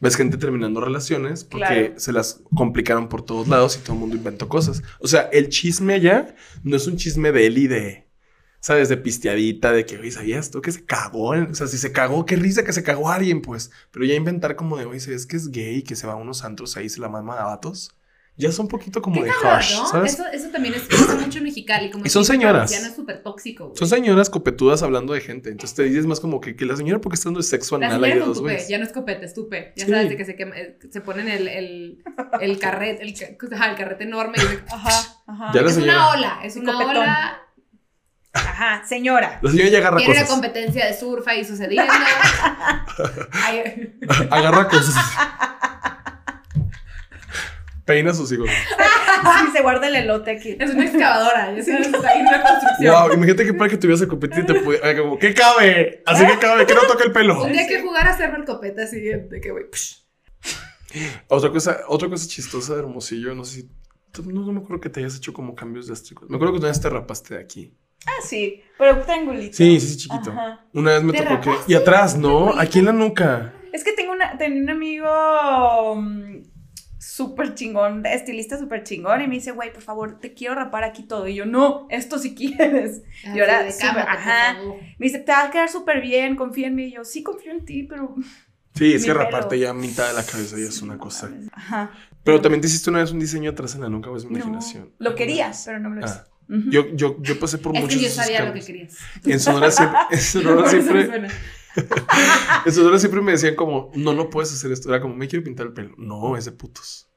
Ves 0.00 0.16
gente 0.16 0.36
terminando 0.36 0.80
relaciones 0.80 1.42
porque 1.44 1.66
Claro. 1.66 1.92
se 1.96 2.12
las 2.12 2.42
complicaron 2.54 3.08
por 3.08 3.22
todos 3.22 3.48
lados 3.48 3.76
y 3.76 3.80
todo 3.80 3.94
el 3.94 4.00
mundo 4.00 4.14
inventó 4.16 4.48
cosas. 4.48 4.82
O 5.00 5.08
sea, 5.08 5.22
el 5.32 5.48
chisme 5.48 5.94
allá 5.94 6.34
no 6.62 6.76
es 6.76 6.86
un 6.86 6.96
chisme 6.96 7.32
de 7.32 7.46
él 7.46 7.58
y 7.58 7.66
de, 7.66 8.08
¿sabes? 8.62 8.88
De 8.88 8.96
pisteadita, 8.96 9.72
de 9.72 9.84
que, 9.84 9.98
oye, 9.98 10.10
¿sabías 10.10 10.50
tú 10.50 10.62
que 10.62 10.72
se 10.72 10.86
cagó? 10.86 11.30
O 11.50 11.54
sea, 11.54 11.66
si 11.66 11.76
se 11.76 11.92
cagó, 11.92 12.24
qué 12.24 12.36
risa 12.36 12.64
que 12.64 12.72
se 12.72 12.82
cagó 12.82 13.10
alguien, 13.10 13.42
pues. 13.42 13.70
Pero 13.90 14.06
ya 14.06 14.14
inventar 14.14 14.56
como 14.56 14.78
de, 14.78 14.86
oye, 14.86 15.00
¿sabes 15.00 15.26
que 15.26 15.36
es 15.36 15.50
gay? 15.50 15.82
Que 15.82 15.96
se 15.96 16.06
va 16.06 16.14
a 16.14 16.16
unos 16.16 16.44
antros 16.44 16.76
ahí 16.78 16.86
y 16.86 16.88
se 16.88 17.00
la 17.00 17.08
mama 17.10 17.34
a 17.38 17.44
vatos. 17.44 17.90
Ya 18.34 18.48
es 18.48 18.58
un 18.58 18.66
poquito 18.66 19.02
como 19.02 19.16
Qué 19.20 19.26
de 19.26 19.30
cabrón, 19.42 19.60
¿no? 19.74 19.86
¿sabes? 19.88 20.14
Eso, 20.14 20.24
eso 20.32 20.48
también 20.48 20.72
es 20.72 20.84
pasa 20.84 21.16
mucho 21.16 21.36
en 21.36 21.44
Mexicali. 21.44 21.90
Como 21.90 22.06
Y 22.06 22.08
son 22.08 22.24
señoras. 22.24 22.72
es 22.72 22.94
súper 22.96 23.22
tóxico, 23.22 23.66
güey. 23.66 23.76
Son 23.76 23.86
señoras 23.88 24.30
copetudas 24.30 24.82
hablando 24.82 25.12
de 25.12 25.20
gente. 25.20 25.50
Entonces 25.50 25.76
te 25.76 25.82
dices 25.82 26.06
más 26.06 26.18
como 26.18 26.40
que, 26.40 26.56
que 26.56 26.64
la 26.64 26.74
señora 26.74 26.98
porque 26.98 27.16
está 27.16 27.28
dando 27.28 27.42
sexo 27.42 27.76
La 27.76 27.88
anal 27.88 28.04
ahí 28.04 28.14
de 28.14 28.20
dos 28.20 28.38
tupe, 28.38 28.52
güeyes. 28.52 28.68
ya 28.68 28.78
no 28.78 28.84
es 28.84 28.92
copete, 28.92 29.26
es 29.26 29.34
tupe. 29.34 29.74
Ya 29.76 29.84
Sí. 29.84 29.90
sabes 29.90 30.08
de 30.08 30.16
que 30.16 30.24
se, 30.24 30.34
quema- 30.34 30.56
eh, 30.56 30.78
se 30.90 31.00
ponen 31.02 31.28
el, 31.28 31.46
el, 31.46 32.02
el 32.40 32.58
carrete, 32.58 33.02
el, 33.02 33.14
carrete 33.76 34.04
enorme. 34.04 34.38
Y 34.38 34.46
de- 34.48 34.62
Ajá, 34.70 35.22
ajá. 35.26 35.50
Ya 35.52 35.60
la 35.60 35.68
es 35.68 35.74
señora. 35.74 35.92
una 35.98 36.10
ola, 36.12 36.38
es 36.42 36.56
una 36.56 36.72
copetón. 36.72 36.96
ola. 36.96 37.41
Ajá, 38.34 38.82
señora. 38.86 39.38
La 39.42 39.50
señora 39.50 39.68
ya 39.68 39.78
agarra 39.78 39.96
Tiene 39.98 40.12
una 40.12 40.20
cosas. 40.22 40.34
competencia 40.34 40.86
de 40.86 40.94
surf 40.94 41.26
ahí 41.28 41.44
sucediendo. 41.44 41.92
Ay, 43.32 43.94
agarra 44.30 44.68
cosas. 44.68 44.94
Peina 47.84 48.12
a 48.12 48.14
sus 48.14 48.30
hijos. 48.32 48.48
Sí, 48.48 49.50
se 49.52 49.60
guarda 49.62 49.88
el 49.88 49.94
elote 49.96 50.30
aquí. 50.30 50.56
es 50.58 50.70
una 50.72 50.84
excavadora, 50.84 51.54
ya 51.54 51.62
sabes, 51.64 51.88
está 51.88 52.08
ahí 52.08 52.20
en 52.20 52.26
una 52.26 52.42
construcción. 52.42 52.94
Wow, 52.94 53.12
imagínate 53.12 53.44
que 53.44 53.54
para 53.54 53.70
que 53.70 53.76
tuvieras 53.76 54.00
el 54.02 54.08
copete 54.08 54.40
y 54.40 54.46
te 54.46 54.54
pudiera. 54.54 54.96
Como, 54.96 55.18
¿qué 55.18 55.34
cabe? 55.34 56.02
Así 56.06 56.26
que 56.26 56.38
cabe, 56.38 56.66
que 56.66 56.74
no 56.74 56.82
toque 56.82 57.04
el 57.04 57.12
pelo. 57.12 57.42
Un 57.42 57.52
día 57.52 57.66
que 57.66 57.82
jugar 57.82 58.06
a 58.06 58.10
hacerme 58.10 58.38
el 58.38 58.44
copete 58.44 58.82
así 58.82 59.00
de 59.00 59.40
que, 59.42 59.50
güey, 59.50 59.64
psh. 59.70 60.02
Otra 61.28 61.50
cosa, 61.50 61.80
otra 61.88 62.08
cosa 62.08 62.28
chistosa 62.28 62.74
de 62.74 62.80
Hermosillo, 62.80 63.34
no 63.34 63.44
sé 63.44 63.62
si. 63.62 63.70
No, 64.24 64.42
no 64.42 64.52
me 64.52 64.60
acuerdo 64.60 64.80
que 64.80 64.90
te 64.90 65.00
hayas 65.00 65.16
hecho 65.16 65.32
como 65.32 65.54
cambios 65.54 65.86
drásticos. 65.86 66.28
Me 66.28 66.36
acuerdo 66.36 66.54
que 66.54 66.58
una 66.60 66.68
vez 66.68 66.80
te 66.80 66.88
rapaste 66.90 67.34
de 67.34 67.40
aquí. 67.40 67.74
Ah, 68.06 68.22
sí, 68.26 68.62
pero 68.78 69.00
triangulito. 69.02 69.56
Sí, 69.56 69.78
sí, 69.80 69.88
sí, 69.88 69.96
chiquito. 69.96 70.30
Ajá. 70.32 70.64
Una 70.72 70.92
vez 70.92 71.02
me 71.02 71.12
¿Te 71.12 71.22
tocó 71.22 71.40
que. 71.40 71.52
Y 71.68 71.74
atrás, 71.74 72.16
¿no? 72.16 72.58
Aquí 72.58 72.80
en 72.80 72.86
la 72.86 72.92
nuca. 72.92 73.52
Es 73.72 73.84
que 73.84 73.92
tengo 73.92 74.12
una, 74.12 74.36
tenía 74.36 74.60
un 74.62 74.70
amigo 74.70 75.96
mm, 75.96 76.42
súper 76.98 77.54
chingón, 77.54 78.04
estilista 78.06 78.58
súper 78.58 78.82
chingón, 78.84 79.22
y 79.22 79.28
me 79.28 79.34
dice, 79.36 79.52
güey, 79.52 79.72
por 79.72 79.82
favor, 79.82 80.18
te 80.20 80.34
quiero 80.34 80.54
rapar 80.54 80.84
aquí 80.84 81.04
todo. 81.04 81.26
Y 81.28 81.34
yo, 81.36 81.46
no, 81.46 81.86
esto 81.90 82.18
si 82.18 82.34
quieres. 82.34 83.02
Y 83.34 83.40
ahora, 83.40 83.66
cámate, 83.78 84.00
por 84.00 84.10
ajá. 84.10 84.56
Me 84.98 85.06
dice, 85.06 85.18
te 85.20 85.32
va 85.32 85.44
a 85.44 85.50
quedar 85.50 85.68
súper 85.68 86.00
bien, 86.00 86.36
confía 86.36 86.66
en 86.66 86.74
mí. 86.74 86.84
Y 86.86 86.92
yo, 86.94 87.04
sí, 87.04 87.22
confío 87.22 87.52
en 87.52 87.64
ti, 87.64 87.84
pero. 87.84 88.14
Sí, 88.74 88.94
es 88.94 89.02
que 89.06 89.12
pelo. 89.12 89.24
raparte 89.24 89.58
ya 89.58 89.70
a 89.70 89.74
mitad 89.74 90.08
de 90.08 90.14
la 90.14 90.24
cabeza 90.24 90.56
ya 90.58 90.64
es 90.66 90.82
una 90.82 90.98
cosa. 90.98 91.30
Ajá. 91.52 91.92
Pero 92.24 92.40
también 92.40 92.60
te 92.60 92.66
hiciste 92.66 92.90
una 92.90 93.00
vez 93.00 93.10
un 93.12 93.18
diseño 93.20 93.50
atrás 93.50 93.74
en 93.74 93.80
la 93.82 93.88
nuca, 93.88 94.10
o 94.10 94.16
es 94.16 94.24
mi 94.24 94.32
No, 94.32 94.38
imaginación. 94.38 94.90
lo 94.98 95.14
quería, 95.14 95.50
pero 95.64 95.78
no 95.80 95.90
me 95.90 96.00
lo 96.00 96.06
hice. 96.06 96.16
Ah. 96.18 96.26
Yo, 96.68 96.86
yo, 96.94 97.16
yo 97.22 97.40
pasé 97.40 97.56
por 97.56 97.74
Es 97.74 97.80
muchos 97.80 97.98
que 97.98 98.04
yo 98.04 98.10
sabía 98.10 98.44
lo 98.44 98.52
que 98.52 98.60
querías. 98.60 98.96
En 99.24 99.40
Sonora 99.40 99.70
siempre, 99.70 99.98
en 100.10 100.20
Sonora 100.20 100.68
siempre, 100.68 101.06
suena. 101.06 101.28
en 102.66 102.72
Sonora 102.72 102.98
siempre 102.98 103.22
me 103.22 103.32
decían 103.32 103.54
como, 103.54 103.90
no, 103.94 104.12
no 104.12 104.28
puedes 104.28 104.52
hacer 104.52 104.70
esto. 104.70 104.90
Era 104.90 105.00
como, 105.00 105.14
me 105.14 105.28
quiero 105.28 105.44
pintar 105.44 105.66
el 105.66 105.72
pelo. 105.72 105.94
No, 105.96 106.36
es 106.36 106.44
de 106.44 106.52
putos. 106.52 107.08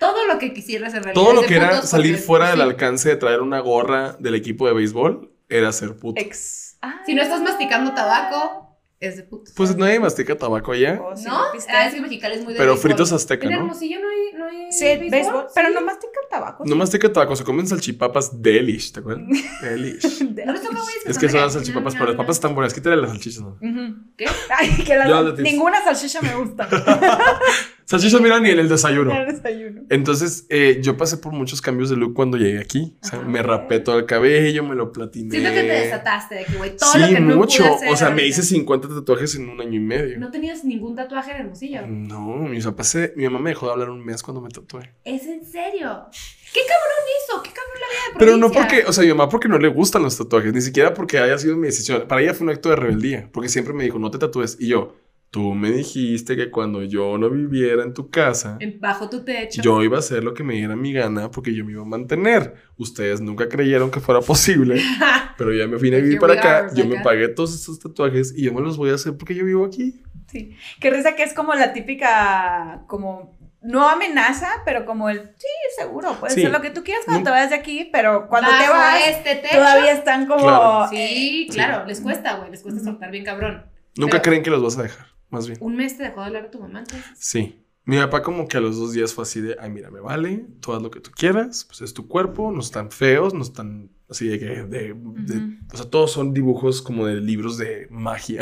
Todo 0.00 0.26
lo 0.26 0.38
que 0.38 0.54
quisieras 0.54 0.94
en 0.94 1.02
realidad. 1.02 1.22
Todo 1.22 1.34
lo 1.34 1.42
que 1.42 1.56
era 1.56 1.82
salir 1.82 2.16
fuera 2.16 2.50
del 2.50 2.62
alcance 2.62 3.10
de 3.10 3.16
traer 3.16 3.40
una 3.40 3.60
gorra 3.60 4.16
del 4.18 4.34
equipo 4.34 4.66
de 4.66 4.72
béisbol 4.72 5.32
era 5.48 5.70
ser 5.72 5.96
puto. 5.96 6.20
Ex. 6.20 6.78
Ah. 6.80 7.02
Si 7.04 7.14
no 7.14 7.22
estás 7.22 7.42
masticando 7.42 7.92
tabaco, 7.92 8.63
es 9.00 9.16
de 9.16 9.22
putos. 9.24 9.52
Pues 9.54 9.76
nadie 9.76 10.00
mastica 10.00 10.36
tabaco 10.36 10.72
allá. 10.72 11.00
O 11.02 11.16
si 11.16 11.24
¿No? 11.26 11.36
Ah, 11.36 11.86
es 11.86 11.94
que 11.94 12.00
Mexicali 12.00 12.36
es 12.36 12.44
muy 12.44 12.54
de 12.54 12.58
Pero 12.58 12.72
béisbol. 12.72 12.90
fritos 12.90 13.12
azteca, 13.12 13.46
En 13.46 13.52
¿no? 13.52 13.58
Hermosillo 13.60 13.98
no 14.00 14.08
hay, 14.08 14.38
no 14.38 14.46
hay 14.46 14.72
Sí, 14.72 14.84
béisbol, 15.10 15.46
pero 15.54 15.68
sí. 15.68 15.74
no 15.74 15.80
mastican 15.82 16.22
tabaco. 16.30 16.64
No 16.64 16.76
mastica 16.76 17.12
tabaco, 17.12 17.36
se 17.36 17.44
comen 17.44 17.66
salchipapas 17.66 18.40
delish, 18.40 18.92
¿te 18.92 19.00
acuerdas? 19.00 19.26
Delish. 19.62 20.22
No 20.44 20.52
les 20.52 20.62
toca 20.62 20.76
que 21.04 21.10
Es 21.10 21.18
que 21.18 21.28
son 21.28 21.40
las 21.40 21.52
salchipapas, 21.52 21.94
no, 21.94 21.98
pero 21.98 22.06
las 22.10 22.16
no, 22.16 22.22
papas 22.22 22.36
están 22.36 22.54
buenas. 22.54 22.72
Quítale 22.72 22.96
las 22.96 23.10
salchichas, 23.10 23.42
¿no? 23.42 23.58
Ujú. 23.60 23.94
¿Qué? 24.16 24.26
Ay, 24.56 24.84
que 24.84 24.96
la- 24.96 25.32
ninguna 25.38 25.82
salchicha 25.84 26.20
me 26.22 26.34
gusta. 26.36 26.68
Salchichas, 27.86 28.20
mira, 28.20 28.40
ni 28.40 28.50
en 28.50 28.58
el 28.58 28.68
desayuno. 28.68 29.12
El 29.12 29.26
desayuno. 29.26 29.82
Entonces, 29.90 30.46
eh, 30.48 30.78
yo 30.82 30.96
pasé 30.96 31.18
por 31.18 31.32
muchos 31.32 31.60
cambios 31.60 31.90
de 31.90 31.96
look 31.96 32.14
cuando 32.14 32.36
llegué 32.38 32.58
aquí. 32.58 32.96
O 33.02 33.06
sea, 33.06 33.18
Ajá. 33.20 33.28
me 33.28 33.42
rapé 33.42 33.78
todo 33.80 33.98
el 33.98 34.06
cabello, 34.06 34.64
me 34.64 34.74
lo 34.74 34.90
platiné. 34.90 35.30
Siento 35.30 35.50
que 35.50 35.60
te 35.60 35.66
desataste 35.72 36.34
de 36.36 36.44
que, 36.46 36.56
güey, 36.56 36.76
todo 36.76 36.90
sí, 36.92 36.98
lo 37.00 37.06
que 37.08 37.20
no 37.20 37.36
mucho. 37.36 37.62
pude 37.62 37.74
hacer 37.74 37.88
o 37.90 37.96
sea, 37.96 38.10
me 38.10 38.26
hice 38.26 38.42
50 38.42 38.88
tatuajes 38.88 39.34
en 39.36 39.48
un 39.50 39.60
año 39.60 39.74
y 39.74 39.80
medio. 39.80 40.18
No 40.18 40.30
tenías 40.30 40.64
ningún 40.64 40.94
tatuaje 40.94 41.32
en 41.32 41.36
Hermosillo. 41.42 41.86
No, 41.86 42.36
mis 42.38 42.64
papás 42.64 42.88
se- 42.88 43.12
mi 43.16 43.24
mamá 43.24 43.38
me 43.38 43.50
dejó 43.50 43.66
de 43.66 43.72
hablar 43.72 43.90
un 43.90 44.04
mes 44.04 44.22
cuando 44.22 44.40
me 44.40 44.48
tatué. 44.48 44.94
¿Es 45.04 45.24
en 45.26 45.44
serio? 45.44 46.06
¿Qué 46.54 46.60
cabrón 46.60 47.04
hizo? 47.18 47.42
¿Qué 47.42 47.50
cabrón 47.50 47.80
la 47.80 47.86
vida 47.88 48.12
de 48.12 48.18
Pero 48.18 48.36
no 48.36 48.50
porque, 48.50 48.84
o 48.86 48.92
sea, 48.92 49.02
mi 49.02 49.10
mamá 49.10 49.28
porque 49.28 49.48
no 49.48 49.58
le 49.58 49.68
gustan 49.68 50.02
los 50.02 50.16
tatuajes, 50.16 50.52
ni 50.54 50.60
siquiera 50.60 50.94
porque 50.94 51.18
haya 51.18 51.36
sido 51.36 51.56
mi 51.56 51.66
decisión. 51.66 52.04
Para 52.08 52.22
ella 52.22 52.32
fue 52.32 52.46
un 52.46 52.52
acto 52.52 52.70
de 52.70 52.76
rebeldía, 52.76 53.28
porque 53.32 53.48
siempre 53.48 53.74
me 53.74 53.84
dijo, 53.84 53.98
no 53.98 54.10
te 54.10 54.18
tatúes. 54.18 54.56
Y 54.60 54.68
yo, 54.68 54.94
tú 55.34 55.52
me 55.52 55.72
dijiste 55.72 56.36
que 56.36 56.48
cuando 56.48 56.84
yo 56.84 57.18
no 57.18 57.28
viviera 57.28 57.82
en 57.82 57.92
tu 57.92 58.08
casa, 58.08 58.56
Bajo 58.78 59.10
tu 59.10 59.24
techo. 59.24 59.60
yo 59.62 59.82
iba 59.82 59.96
a 59.96 59.98
hacer 59.98 60.22
lo 60.22 60.32
que 60.32 60.44
me 60.44 60.54
diera 60.54 60.76
mi 60.76 60.92
gana 60.92 61.28
porque 61.32 61.52
yo 61.52 61.64
me 61.64 61.72
iba 61.72 61.82
a 61.82 61.84
mantener. 61.84 62.54
Ustedes 62.76 63.20
nunca 63.20 63.48
creyeron 63.48 63.90
que 63.90 63.98
fuera 63.98 64.20
posible, 64.20 64.80
pero 65.36 65.52
ya 65.52 65.66
me 65.66 65.76
vine 65.76 65.96
a 65.96 66.00
vivir 66.00 66.20
para 66.20 66.34
acá. 66.34 66.68
Yo 66.72 66.86
me 66.86 67.00
pagué 67.02 67.26
todos 67.26 67.52
estos 67.52 67.80
tatuajes 67.80 68.32
y 68.36 68.44
yo 68.44 68.54
me 68.54 68.60
los 68.60 68.76
voy 68.76 68.90
a 68.90 68.94
hacer 68.94 69.16
porque 69.16 69.34
yo 69.34 69.44
vivo 69.44 69.64
aquí. 69.66 70.00
Sí. 70.30 70.56
Qué 70.78 70.90
risa 70.90 71.16
que 71.16 71.24
es 71.24 71.34
como 71.34 71.52
la 71.54 71.72
típica, 71.72 72.84
como, 72.86 73.36
no 73.60 73.88
amenaza, 73.88 74.48
pero 74.64 74.84
como 74.86 75.08
el, 75.10 75.18
sí, 75.36 75.46
seguro, 75.76 76.16
puedes 76.20 76.34
Sí. 76.34 76.42
hacer 76.42 76.52
lo 76.52 76.60
que 76.60 76.70
tú 76.70 76.84
quieras 76.84 77.04
cuando 77.06 77.20
No. 77.20 77.24
te 77.24 77.30
vayas 77.32 77.50
de 77.50 77.56
aquí, 77.56 77.88
pero 77.92 78.28
cuando 78.28 78.50
te 78.50 78.56
Bajo 78.68 78.72
vas, 78.74 79.08
este 79.08 79.34
techo. 79.34 79.56
todavía 79.56 79.92
están 79.92 80.26
como... 80.26 80.44
Claro. 80.44 80.86
Sí, 80.90 81.48
claro, 81.50 81.82
Sí. 81.82 81.88
les 81.88 82.00
cuesta, 82.00 82.36
güey, 82.36 82.52
les 82.52 82.62
cuesta 82.62 82.80
soltar 82.84 83.10
bien 83.10 83.24
cabrón. 83.24 83.64
Nunca 83.96 84.12
Pero- 84.12 84.22
creen 84.22 84.42
que 84.42 84.50
los 84.50 84.62
vas 84.62 84.76
a 84.78 84.82
dejar, 84.82 85.06
más 85.34 85.46
bien. 85.46 85.58
Un 85.60 85.76
mes 85.76 85.96
te 85.98 86.04
dejó 86.04 86.20
de 86.20 86.26
hablar 86.28 86.44
a 86.46 86.50
tu 86.50 86.58
mamá, 86.60 86.78
entonces. 86.80 87.04
Sí. 87.18 87.60
Mi 87.86 87.98
papá 87.98 88.22
como 88.22 88.48
que 88.48 88.56
a 88.56 88.60
los 88.60 88.78
dos 88.78 88.92
días 88.94 89.12
fue 89.12 89.22
así 89.24 89.42
de, 89.42 89.56
ay, 89.60 89.70
mira, 89.70 89.90
me 89.90 90.00
vale, 90.00 90.46
tú 90.60 90.72
haz 90.72 90.80
lo 90.80 90.90
que 90.90 91.00
tú 91.00 91.10
quieras, 91.14 91.66
pues 91.66 91.82
es 91.82 91.92
tu 91.92 92.08
cuerpo, 92.08 92.50
no 92.50 92.60
están 92.60 92.90
feos, 92.90 93.34
no 93.34 93.42
están 93.42 93.90
así 94.08 94.26
de 94.26 94.38
que, 94.38 94.46
de, 94.46 94.94
de- 94.94 95.58
o 95.70 95.76
sea, 95.76 95.90
todos 95.90 96.10
son 96.12 96.32
dibujos 96.32 96.80
como 96.80 97.04
de 97.06 97.20
libros 97.20 97.58
de 97.58 97.86
magia. 97.90 98.40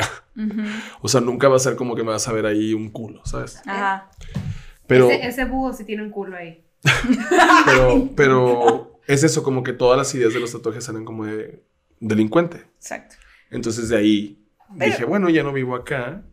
O 1.01 1.09
sea, 1.09 1.19
nunca 1.19 1.49
va 1.49 1.57
a 1.57 1.59
ser 1.59 1.75
como 1.75 1.93
que 1.95 2.03
me 2.03 2.09
vas 2.11 2.25
a 2.29 2.31
ver 2.33 2.45
ahí 2.45 2.73
un 2.73 2.89
culo, 2.89 3.21
¿sabes? 3.25 3.61
Ajá. 3.65 4.09
Pero, 4.87 5.09
Ese, 5.09 5.27
ese 5.27 5.45
búho 5.45 5.73
sí 5.73 5.83
tiene 5.83 6.03
un 6.03 6.09
culo 6.11 6.37
ahí. 6.37 6.63
pero, 7.65 8.09
pero 8.15 8.99
es 9.07 9.23
eso, 9.23 9.43
como 9.43 9.63
que 9.63 9.73
todas 9.73 9.97
las 9.97 10.13
ideas 10.15 10.33
de 10.33 10.39
los 10.39 10.51
tatuajes 10.53 10.85
salen 10.85 11.03
como 11.05 11.25
de 11.25 11.63
delincuente. 11.99 12.63
Exacto. 12.77 13.15
Entonces 13.51 13.89
de 13.89 13.97
ahí 13.97 14.45
Pero- 14.77 14.91
dije, 14.91 15.05
bueno, 15.05 15.29
ya 15.29 15.43
no 15.43 15.51
vivo 15.53 15.75
acá, 15.75 16.23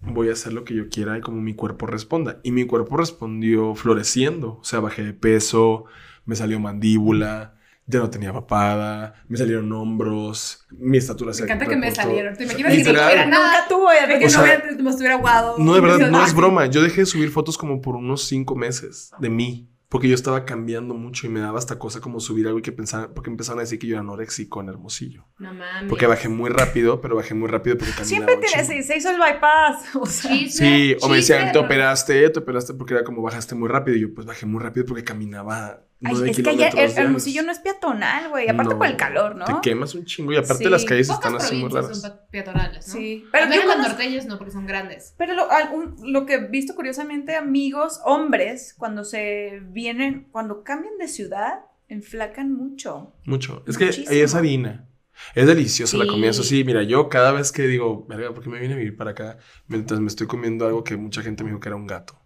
Voy 0.00 0.28
a 0.28 0.32
hacer 0.32 0.52
lo 0.52 0.64
que 0.64 0.74
yo 0.74 0.88
quiera 0.88 1.16
y 1.18 1.20
como 1.20 1.40
mi 1.40 1.54
cuerpo 1.54 1.86
responda. 1.86 2.40
Y 2.42 2.52
mi 2.52 2.66
cuerpo 2.66 2.96
respondió 2.96 3.74
floreciendo. 3.74 4.58
O 4.60 4.64
sea, 4.64 4.80
bajé 4.80 5.02
de 5.02 5.14
peso, 5.14 5.86
me 6.26 6.36
salió 6.36 6.60
mandíbula, 6.60 7.54
ya 7.86 7.98
no 7.98 8.10
tenía 8.10 8.32
papada, 8.32 9.14
me 9.28 9.36
salieron 9.36 9.70
hombros, 9.72 10.66
mi 10.70 10.96
estatura 10.96 11.28
Me 11.28 11.34
se 11.34 11.44
encanta 11.44 11.66
que 11.66 11.76
me 11.76 11.94
salieron. 11.94 12.36
¿Te 12.36 12.44
imaginas 12.44 12.72
que 12.72 12.84
tuviera 12.84 13.26
nada? 13.26 13.46
Nunca 13.46 13.68
tuvo, 13.68 13.88
ya 13.92 14.06
De 14.06 14.18
que 14.18 14.24
O 14.24 14.28
no 14.28 14.30
sea, 14.30 14.42
hubiera, 14.42 14.82
me 14.82 14.90
estuviera 14.90 15.14
aguado. 15.14 15.56
No, 15.58 15.74
de 15.74 15.80
verdad, 15.80 16.10
no 16.10 16.24
es 16.24 16.34
broma. 16.36 16.66
Yo 16.66 16.82
dejé 16.82 17.02
de 17.02 17.06
subir 17.06 17.30
fotos 17.30 17.58
como 17.58 17.80
por 17.80 17.96
unos 17.96 18.24
cinco 18.24 18.56
meses 18.56 19.10
de 19.18 19.30
mí. 19.30 19.70
Porque 19.94 20.08
yo 20.08 20.16
estaba 20.16 20.44
cambiando 20.44 20.92
mucho 20.94 21.28
y 21.28 21.30
me 21.30 21.38
daba 21.38 21.56
hasta 21.56 21.78
cosa 21.78 22.00
como 22.00 22.18
subir 22.18 22.48
algo 22.48 22.58
y 22.58 22.62
que 22.62 22.72
pensaban, 22.72 23.14
porque 23.14 23.30
empezaron 23.30 23.60
a 23.60 23.62
decir 23.62 23.78
que 23.78 23.86
yo 23.86 23.94
era 23.94 24.00
anoréxico 24.00 24.60
en 24.60 24.68
Hermosillo. 24.68 25.24
No 25.38 25.54
mames. 25.54 25.88
Porque 25.88 26.08
bajé 26.08 26.28
muy 26.28 26.50
rápido, 26.50 27.00
pero 27.00 27.14
bajé 27.14 27.34
muy 27.34 27.48
rápido 27.48 27.78
porque 27.78 27.92
caminaba 27.94 28.26
Siempre 28.26 28.48
chingo. 28.48 28.64
se, 28.66 28.82
se 28.82 28.96
hizo 28.96 29.10
el 29.10 29.18
bypass. 29.20 29.94
O 29.94 30.04
sea, 30.06 30.32
Chisme, 30.32 30.66
Sí, 30.66 30.96
o 31.00 31.08
me 31.08 31.16
decían, 31.18 31.44
te 31.46 31.52
pero- 31.52 31.60
operaste, 31.66 32.28
te 32.30 32.38
operaste 32.40 32.74
porque 32.74 32.94
era 32.94 33.04
como 33.04 33.22
bajaste 33.22 33.54
muy 33.54 33.68
rápido. 33.68 33.96
Y 33.96 34.00
yo, 34.00 34.12
pues 34.12 34.26
bajé 34.26 34.46
muy 34.46 34.60
rápido 34.60 34.84
porque 34.84 35.04
caminaba 35.04 35.84
ay, 36.04 36.14
es 36.30 36.36
que 36.36 36.42
kilómetros 36.42 36.96
el 36.96 36.98
Hermosillo 37.04 37.42
no 37.42 37.52
es 37.52 37.58
peatonal, 37.58 38.28
güey. 38.30 38.48
Aparte 38.48 38.72
No, 38.72 38.78
por 38.78 38.86
el 38.86 38.96
calor, 38.96 39.36
¿no? 39.36 39.44
Te 39.44 39.54
quemas 39.62 39.94
un 39.94 40.04
chingo 40.04 40.32
y 40.32 40.36
aparte 40.36 40.64
Sí. 40.64 40.70
las 40.70 40.84
calles 40.84 41.08
Pocas 41.08 41.32
están 41.32 41.36
así 41.46 41.56
muy 41.56 41.70
raras. 41.70 41.98
son 42.00 42.12
peatonales, 42.30 42.86
¿no? 42.88 42.94
Sí. 42.94 43.24
Pero 43.32 43.46
yo 43.52 43.66
los 43.66 43.78
norteños 43.78 44.26
no, 44.26 44.38
porque 44.38 44.52
son 44.52 44.66
grandes. 44.66 45.14
Pero 45.18 45.34
lo, 45.34 45.50
algún- 45.50 45.96
lo 46.02 46.26
que 46.26 46.34
he 46.34 46.46
visto 46.48 46.74
curiosamente, 46.74 47.36
amigos, 47.36 48.00
hombres, 48.04 48.74
cuando 48.78 49.04
se 49.04 49.60
vienen, 49.70 50.28
cuando 50.30 50.62
cambian 50.64 50.96
de 50.98 51.08
ciudad, 51.08 51.60
enflacan 51.88 52.52
mucho. 52.52 53.12
Mucho. 53.26 53.62
Es 53.66 53.76
que 53.78 53.86
Muchísimo. 53.86 54.10
ahí 54.12 54.20
es 54.20 54.34
harina. 54.34 54.88
Es 55.36 55.46
deliciosa 55.46 55.96
la 55.96 56.04
Sí. 56.04 56.10
comida. 56.10 56.30
Eso 56.30 56.42
sí, 56.42 56.64
mira, 56.64 56.82
yo 56.82 57.08
cada 57.08 57.30
vez 57.30 57.52
que 57.52 57.68
digo, 57.68 58.04
verga, 58.08 58.34
¿por 58.34 58.42
qué 58.42 58.48
me 58.50 58.58
vine 58.58 58.74
a 58.74 58.76
vivir 58.76 58.96
para 58.96 59.12
acá? 59.12 59.38
Mientras 59.68 60.00
me 60.00 60.08
estoy 60.08 60.26
comiendo 60.26 60.66
algo 60.66 60.82
que 60.82 60.96
mucha 60.96 61.22
gente 61.22 61.44
me 61.44 61.50
dijo 61.50 61.60
que 61.60 61.68
era 61.68 61.76
un 61.76 61.86
gato. 61.86 62.18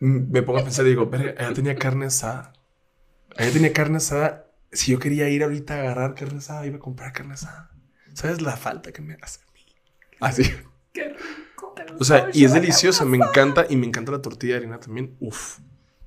Mm, 0.00 0.32
me 0.32 0.42
pongo 0.42 0.58
a 0.58 0.64
pensar 0.64 0.86
y 0.86 0.90
digo, 0.90 1.08
verga, 1.08 1.34
allá 1.38 1.54
tenía 1.54 1.76
carne 1.76 2.06
asada. 2.06 2.52
Allá 3.36 3.52
tenía 3.52 3.72
carne 3.72 3.98
asada. 3.98 4.46
Si 4.72 4.92
yo 4.92 4.98
quería 4.98 5.28
ir 5.28 5.42
ahorita 5.42 5.74
a 5.74 5.80
agarrar 5.80 6.14
carne 6.14 6.38
asada, 6.38 6.66
iba 6.66 6.76
a 6.76 6.80
comprar 6.80 7.12
carne 7.12 7.34
asada. 7.34 7.70
¿Sabes 8.14 8.40
la 8.40 8.56
falta 8.56 8.92
que 8.92 9.02
me 9.02 9.16
hace 9.20 9.40
a 9.42 9.52
mí? 9.52 9.60
Así. 10.20 10.42
Qué 10.92 11.04
rico. 11.10 11.72
pero 11.76 11.96
O 11.98 12.04
sea, 12.04 12.28
y 12.32 12.44
es 12.44 12.52
deliciosa. 12.52 13.04
Me 13.04 13.18
encanta. 13.18 13.66
Y 13.68 13.76
me 13.76 13.86
encanta 13.86 14.12
la 14.12 14.22
tortilla 14.22 14.54
de 14.54 14.58
harina 14.60 14.80
también. 14.80 15.16
Uf. 15.20 15.58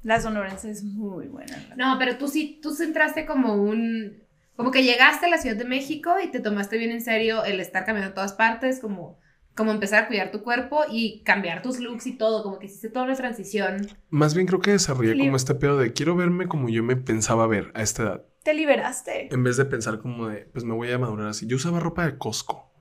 La 0.03 0.19
sonorense 0.19 0.69
es 0.69 0.83
muy 0.83 1.27
buena. 1.27 1.55
No, 1.77 1.97
pero 1.97 2.17
tú 2.17 2.27
sí, 2.27 2.59
tú 2.61 2.73
centraste 2.73 3.25
como 3.25 3.55
un... 3.55 4.21
Como 4.55 4.69
que 4.69 4.83
llegaste 4.83 5.25
a 5.25 5.29
la 5.29 5.39
Ciudad 5.39 5.55
de 5.55 5.65
México 5.65 6.15
y 6.23 6.29
te 6.29 6.39
tomaste 6.39 6.77
bien 6.77 6.91
en 6.91 7.01
serio 7.01 7.43
el 7.43 7.59
estar 7.59 7.85
caminando 7.85 8.11
a 8.11 8.13
todas 8.13 8.33
partes, 8.33 8.79
como, 8.79 9.17
como 9.55 9.71
empezar 9.71 10.03
a 10.03 10.07
cuidar 10.07 10.31
tu 10.31 10.41
cuerpo 10.43 10.81
y 10.89 11.21
cambiar 11.23 11.61
tus 11.61 11.79
looks 11.79 12.07
y 12.07 12.17
todo, 12.17 12.43
como 12.43 12.59
que 12.59 12.65
hiciste 12.67 12.89
toda 12.89 13.05
una 13.05 13.15
transición. 13.15 13.87
Más 14.09 14.33
bien 14.33 14.47
creo 14.47 14.59
que 14.59 14.71
desarrollé 14.71 15.17
como 15.17 15.35
este 15.35 15.55
pedo 15.55 15.77
de 15.77 15.93
quiero 15.93 16.15
verme 16.15 16.47
como 16.47 16.69
yo 16.69 16.83
me 16.83 16.95
pensaba 16.95 17.45
ver 17.47 17.71
a 17.75 17.81
esta 17.83 18.03
edad. 18.03 18.25
Te 18.43 18.53
liberaste. 18.53 19.33
En 19.33 19.43
vez 19.43 19.55
de 19.57 19.65
pensar 19.65 19.99
como 19.99 20.27
de, 20.27 20.41
pues 20.51 20.65
me 20.65 20.73
voy 20.73 20.91
a 20.91 20.97
madurar 20.99 21.27
así. 21.27 21.45
Yo 21.47 21.55
usaba 21.55 21.79
ropa 21.79 22.05
de 22.05 22.17
Costco. 22.17 22.71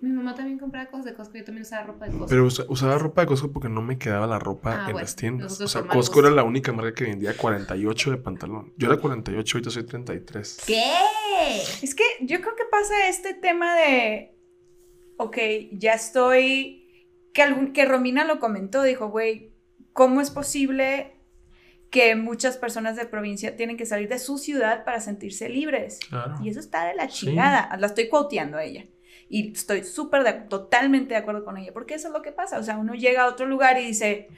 Mi 0.00 0.10
mamá 0.10 0.34
también 0.34 0.58
compraba 0.58 0.90
cosas 0.90 1.06
de 1.06 1.14
Costco, 1.14 1.38
yo 1.38 1.44
también 1.44 1.62
usaba 1.62 1.84
ropa 1.86 2.04
de 2.06 2.10
Costco. 2.12 2.26
Pero 2.28 2.44
usa- 2.44 2.64
usaba 2.68 2.98
ropa 2.98 3.22
de 3.22 3.26
Costco 3.28 3.52
porque 3.52 3.68
no 3.70 3.80
me 3.80 3.96
quedaba 3.98 4.26
la 4.26 4.38
ropa 4.38 4.72
Ah, 4.72 4.78
en 4.80 4.84
bueno, 4.92 5.00
las 5.00 5.16
tiendas. 5.16 5.60
O 5.60 5.68
sea, 5.68 5.82
Costco 5.82 5.96
gusto. 5.96 6.20
era 6.20 6.30
la 6.30 6.42
única 6.42 6.72
marca 6.72 6.92
que 6.92 7.04
vendía 7.04 7.34
48 7.36 8.10
de 8.10 8.16
pantalón. 8.18 8.74
Yo 8.76 8.88
era 8.90 9.00
48, 9.00 9.56
ahorita 9.56 9.70
soy 9.70 9.84
33. 9.84 10.58
¿Qué? 10.66 10.82
Es 11.82 11.94
que 11.94 12.02
yo 12.20 12.40
creo 12.40 12.54
que 12.54 12.64
pasa 12.70 13.08
este 13.08 13.32
tema 13.34 13.74
de, 13.76 14.33
ok, 15.16 15.38
ya 15.72 15.94
estoy, 15.94 17.08
que, 17.32 17.42
algún, 17.42 17.72
que 17.72 17.84
Romina 17.84 18.24
lo 18.24 18.38
comentó, 18.40 18.82
dijo, 18.82 19.08
güey, 19.08 19.52
¿cómo 19.92 20.20
es 20.20 20.30
posible 20.30 21.12
que 21.90 22.16
muchas 22.16 22.56
personas 22.56 22.96
de 22.96 23.06
provincia 23.06 23.56
tienen 23.56 23.76
que 23.76 23.86
salir 23.86 24.08
de 24.08 24.18
su 24.18 24.38
ciudad 24.38 24.84
para 24.84 25.00
sentirse 25.00 25.48
libres? 25.48 26.00
Claro. 26.08 26.34
Y 26.42 26.48
eso 26.48 26.60
está 26.60 26.86
de 26.86 26.94
la 26.94 27.08
Sí. 27.08 27.26
chingada. 27.26 27.74
La 27.78 27.86
estoy 27.86 28.08
quoteando 28.08 28.56
a 28.58 28.64
ella. 28.64 28.86
Y 29.28 29.52
estoy 29.52 29.84
súper, 29.84 30.48
totalmente 30.48 31.14
de 31.14 31.20
acuerdo 31.20 31.44
con 31.44 31.56
ella, 31.56 31.72
porque 31.72 31.94
eso 31.94 32.08
es 32.08 32.14
lo 32.14 32.22
que 32.22 32.32
pasa. 32.32 32.58
O 32.58 32.62
sea, 32.62 32.76
uno 32.78 32.94
llega 32.94 33.22
a 33.22 33.28
otro 33.28 33.46
lugar 33.46 33.80
y 33.80 33.86
dice, 33.86 34.28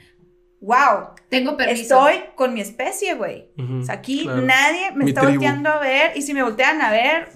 wow, 0.61 1.09
Tengo 1.29 1.57
permiso. 1.57 2.07
estoy 2.07 2.23
con 2.35 2.53
mi 2.53 2.61
especie, 2.61 3.15
güey. 3.15 3.49
Ujú, 3.57 3.79
O 3.79 3.83
sea, 3.83 3.95
aquí 3.95 4.23
claro. 4.23 4.41
nadie 4.43 4.91
me 4.93 5.03
Mi 5.05 5.09
está 5.09 5.21
tribu. 5.21 5.33
volteando 5.35 5.69
a 5.69 5.79
ver. 5.79 6.11
Y 6.15 6.21
si 6.21 6.33
me 6.33 6.41
voltean 6.43 6.81
a 6.81 6.91
ver, 6.91 7.29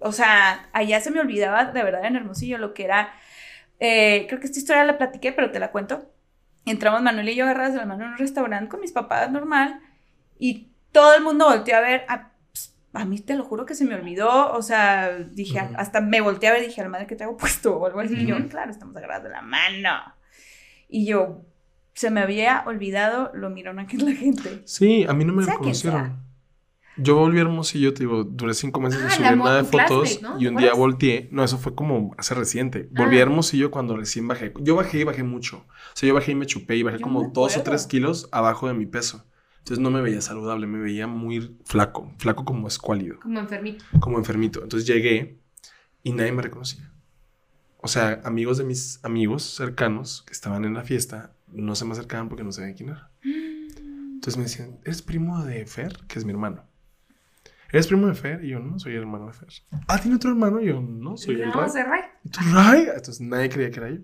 o 0.00 0.12
sea, 0.12 0.68
allá 0.72 1.00
se 1.00 1.10
me 1.10 1.20
olvidaba 1.20 1.66
de 1.66 1.82
verdad 1.82 2.04
en 2.04 2.16
Hermosillo 2.16 2.58
lo 2.58 2.74
que 2.74 2.84
era. 2.84 3.12
eh, 3.80 4.26
creo 4.28 4.40
que 4.40 4.46
esta 4.46 4.58
historia 4.58 4.84
la 4.84 4.98
platiqué, 4.98 5.32
pero 5.32 5.50
te 5.50 5.60
la 5.60 5.70
cuento. 5.70 6.10
Entramos 6.66 7.00
Manuel 7.02 7.28
y 7.28 7.34
yo 7.34 7.44
agarradas 7.44 7.72
de 7.72 7.78
la 7.78 7.86
mano 7.86 8.04
en 8.04 8.10
un 8.12 8.18
restaurante 8.18 8.68
con 8.68 8.80
mis 8.80 8.92
papás 8.92 9.30
normal. 9.30 9.80
Y 10.38 10.68
todo 10.92 11.14
el 11.14 11.22
mundo 11.22 11.46
volteó 11.46 11.76
a 11.76 11.80
ver. 11.80 12.04
A, 12.08 12.30
pues, 12.50 12.76
a 12.92 13.04
mí 13.04 13.18
te 13.20 13.34
lo 13.34 13.44
juro 13.44 13.64
que 13.66 13.74
se 13.74 13.84
me 13.84 13.94
olvidó. 13.94 14.52
O 14.52 14.62
sea, 14.62 15.16
dije, 15.18 15.58
hasta 15.76 16.00
me 16.00 16.20
volteé 16.20 16.50
a 16.50 16.52
ver 16.52 16.62
y 16.62 16.66
dije, 16.66 16.80
a 16.80 16.84
la 16.84 16.90
madre 16.90 17.06
que 17.06 17.16
traigo 17.16 17.36
puesto 17.36 17.76
o 17.76 17.86
algo 17.86 18.00
así. 18.00 18.14
Y 18.14 18.26
yo, 18.26 18.36
claro, 18.48 18.70
estamos 18.70 18.94
agarradas 18.96 19.24
de 19.24 19.30
la 19.30 19.42
mano. 19.42 20.14
Y 20.88 21.06
yo, 21.06 21.42
se 21.94 22.10
me 22.10 22.20
había 22.20 22.62
olvidado 22.66 23.30
lo 23.34 23.50
mirona 23.50 23.86
que 23.86 23.96
es 23.96 24.02
la 24.02 24.12
gente. 24.12 24.62
Sí, 24.64 25.04
a 25.08 25.12
mí 25.14 25.24
no 25.24 25.32
me 25.32 25.44
reconocieron. 25.44 26.27
Yo 26.98 27.16
volví 27.16 27.38
a 27.38 27.42
Hermosillo, 27.42 27.94
te 27.94 28.00
digo, 28.00 28.24
duré 28.24 28.54
cinco 28.54 28.80
meses 28.80 29.00
Ah, 29.00 29.04
de 29.04 29.10
subir 29.12 29.36
nada 29.36 29.62
de 29.62 29.64
fotos 29.64 30.12
y 30.14 30.18
¿Te 30.44 30.48
un 30.48 30.56
día 30.56 30.74
volteé. 30.74 31.28
No, 31.32 31.44
eso 31.44 31.56
fue 31.58 31.74
como 31.74 32.14
hace 32.18 32.34
reciente. 32.34 32.88
Volví 32.92 33.16
Ah. 33.16 33.20
a 33.20 33.22
Hermosillo 33.22 33.70
cuando 33.70 33.96
recién 33.96 34.26
bajé. 34.28 34.52
Yo 34.60 34.74
bajé 34.76 35.00
y 35.00 35.04
bajé 35.04 35.22
mucho. 35.22 35.58
O 35.58 35.64
sea, 35.94 36.08
yo 36.08 36.14
bajé 36.14 36.32
y 36.32 36.34
me 36.34 36.46
chupé 36.46 36.76
y 36.76 36.82
bajé 36.82 36.98
Yo 36.98 37.02
como 37.04 37.30
dos 37.32 37.56
o 37.56 37.62
tres 37.62 37.86
kilos 37.86 38.28
abajo 38.32 38.68
de 38.68 38.74
mi 38.74 38.86
peso. 38.86 39.24
Entonces 39.58 39.78
no 39.82 39.90
me 39.90 40.00
veía 40.00 40.20
saludable, 40.22 40.66
me 40.66 40.78
veía 40.78 41.06
muy 41.06 41.56
flaco, 41.64 42.10
flaco 42.18 42.44
como 42.44 42.66
escuálido, 42.68 43.20
Como 43.20 43.38
enfermito. 43.38 43.84
como 44.00 44.18
enfermito. 44.18 44.62
Entonces 44.62 44.86
llegué 44.88 45.40
y 46.02 46.12
nadie 46.12 46.32
me 46.32 46.42
reconocía. 46.42 46.90
o 47.80 47.86
sea, 47.86 48.20
amigos 48.24 48.58
de 48.58 48.64
mis 48.64 48.98
amigos 49.04 49.42
cercanos 49.44 50.22
que 50.26 50.32
estaban 50.32 50.64
en 50.64 50.74
la 50.74 50.82
fiesta 50.82 51.32
no 51.46 51.74
se 51.76 51.84
me 51.84 51.92
acercaban 51.92 52.28
porque 52.28 52.42
no 52.44 52.50
sabían 52.50 52.74
quién 52.74 52.88
era. 52.90 53.10
Entonces 53.22 54.36
me 54.36 54.42
decían, 54.44 54.78
¿eres 54.84 55.00
primo 55.02 55.44
de 55.44 55.64
Fer? 55.64 55.96
Que 56.08 56.18
es 56.18 56.24
mi 56.24 56.32
hermano. 56.32 56.64
¿Eres 57.70 57.86
primo 57.86 58.06
de 58.06 58.14
Fer? 58.14 58.42
Y 58.44 58.48
yo, 58.50 58.60
no, 58.60 58.78
soy 58.78 58.92
el 58.94 59.00
hermano 59.00 59.26
de 59.26 59.32
Fer. 59.34 59.48
Ah, 59.88 59.98
¿tiene 60.00 60.16
otro 60.16 60.30
hermano? 60.30 60.60
Y 60.60 60.66
yo, 60.68 60.80
no, 60.80 61.16
soy 61.16 61.34
el 61.42 61.52
Ray. 61.52 61.68
soy 61.70 61.82
Ray. 61.82 62.00
¿Y 62.24 62.28
tú, 62.30 62.40
Ray? 62.52 62.82
Entonces 62.94 63.20
nadie 63.20 63.48
creía 63.50 63.70
que 63.70 63.80
era 63.80 63.90
yo. 63.90 63.98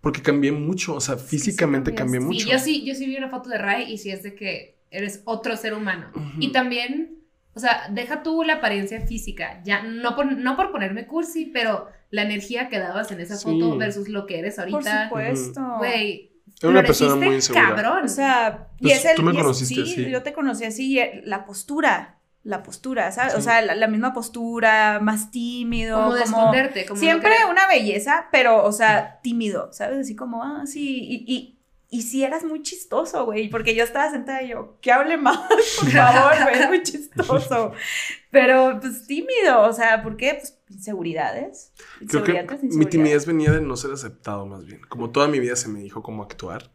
Porque 0.00 0.22
cambié 0.22 0.50
mucho, 0.50 0.94
o 0.94 1.00
sea, 1.00 1.16
físicamente 1.16 1.90
sí 1.90 1.96
cambié 1.96 2.20
Sí, 2.20 2.26
mucho. 2.26 2.48
yo 2.48 2.58
sí, 2.58 2.84
yo 2.86 2.94
sí 2.94 3.06
vi 3.06 3.16
una 3.16 3.28
foto 3.28 3.48
de 3.50 3.58
Ray 3.58 3.92
y 3.92 3.98
sí 3.98 4.10
es 4.10 4.22
de 4.22 4.34
que 4.34 4.80
eres 4.90 5.22
otro 5.24 5.56
ser 5.56 5.74
humano. 5.74 6.10
Y 6.38 6.52
también, 6.52 7.18
o 7.54 7.60
sea, 7.60 7.82
deja 7.90 8.22
tú 8.22 8.42
la 8.42 8.54
apariencia 8.54 9.00
física, 9.06 9.62
ya 9.62 9.82
no 9.82 10.16
por, 10.16 10.26
no 10.36 10.56
por 10.56 10.72
ponerme 10.72 11.06
cursi, 11.06 11.44
pero 11.46 11.86
la 12.10 12.22
energía 12.22 12.68
que 12.68 12.78
dabas 12.78 13.12
en 13.12 13.20
esa 13.20 13.36
Sí. 13.36 13.44
foto 13.44 13.76
versus 13.76 14.08
lo 14.08 14.26
que 14.26 14.38
eres 14.40 14.56
Por 14.56 14.64
ahorita. 14.72 15.04
supuesto. 15.04 15.60
Güey, 15.78 16.32
Era 16.60 16.70
una 16.70 16.82
persona 16.82 17.14
muy 17.16 17.34
insegura. 17.36 17.68
cabrón. 17.68 18.04
O 18.04 18.08
sea, 18.08 18.68
y 18.80 18.84
Pues, 18.84 18.98
es 18.98 19.04
el. 19.04 19.16
tú 19.16 19.22
me 19.22 19.32
y 19.32 19.36
es- 19.36 19.42
conociste 19.42 19.74
sí, 19.74 19.92
así. 19.92 20.10
yo 20.10 20.22
te 20.22 20.32
conocí 20.32 20.64
así, 20.64 20.92
y 20.92 20.98
eh, 20.98 21.20
la 21.24 21.44
postura. 21.44 22.16
La 22.42 22.62
postura, 22.62 23.12
¿sabes? 23.12 23.34
O 23.34 23.40
sea, 23.40 23.60
la, 23.60 23.74
la 23.74 23.86
misma 23.86 24.14
postura, 24.14 24.98
más 25.02 25.30
tímido. 25.30 25.98
como 25.98 26.14
de 26.14 26.22
esconderte, 26.22 26.86
como 26.86 26.98
Siempre 26.98 27.32
una 27.50 27.66
belleza, 27.66 28.28
pero, 28.32 28.64
o 28.64 28.72
sea, 28.72 29.20
tímido, 29.22 29.72
¿sabes? 29.72 29.98
Así 29.98 30.16
como, 30.16 30.42
ah, 30.42 30.62
sí. 30.66 31.04
Y, 31.04 31.24
y, 31.26 31.60
y 31.90 32.02
sí 32.02 32.22
eras 32.22 32.44
muy 32.44 32.62
chistoso, 32.62 33.24
güey, 33.26 33.50
porque 33.50 33.74
yo 33.74 33.82
estaba 33.82 34.10
sentada 34.10 34.42
y 34.42 34.50
yo, 34.50 34.78
que 34.80 34.92
hable 34.92 35.16
más, 35.16 35.38
por 35.78 35.88
favor, 35.90 36.32
güey, 36.44 36.62
es 36.62 36.68
muy 36.68 36.82
chistoso. 36.82 37.72
Pero, 38.30 38.78
pues, 38.80 39.06
tímido, 39.06 39.62
o 39.62 39.72
sea, 39.72 40.00
¿por 40.02 40.16
qué? 40.16 40.34
Pues, 40.34 40.56
inseguridades. 40.70 41.72
Creo 42.08 42.22
que 42.22 42.46
mi 42.62 42.86
timidez 42.86 43.26
venía 43.26 43.50
de 43.50 43.60
no 43.60 43.76
ser 43.76 43.90
aceptado 43.90 44.46
más 44.46 44.64
bien. 44.64 44.80
Como 44.88 45.10
toda 45.10 45.26
mi 45.26 45.40
vida 45.40 45.56
se 45.56 45.68
me 45.68 45.80
dijo 45.80 46.02
cómo 46.02 46.22
actuar, 46.22 46.70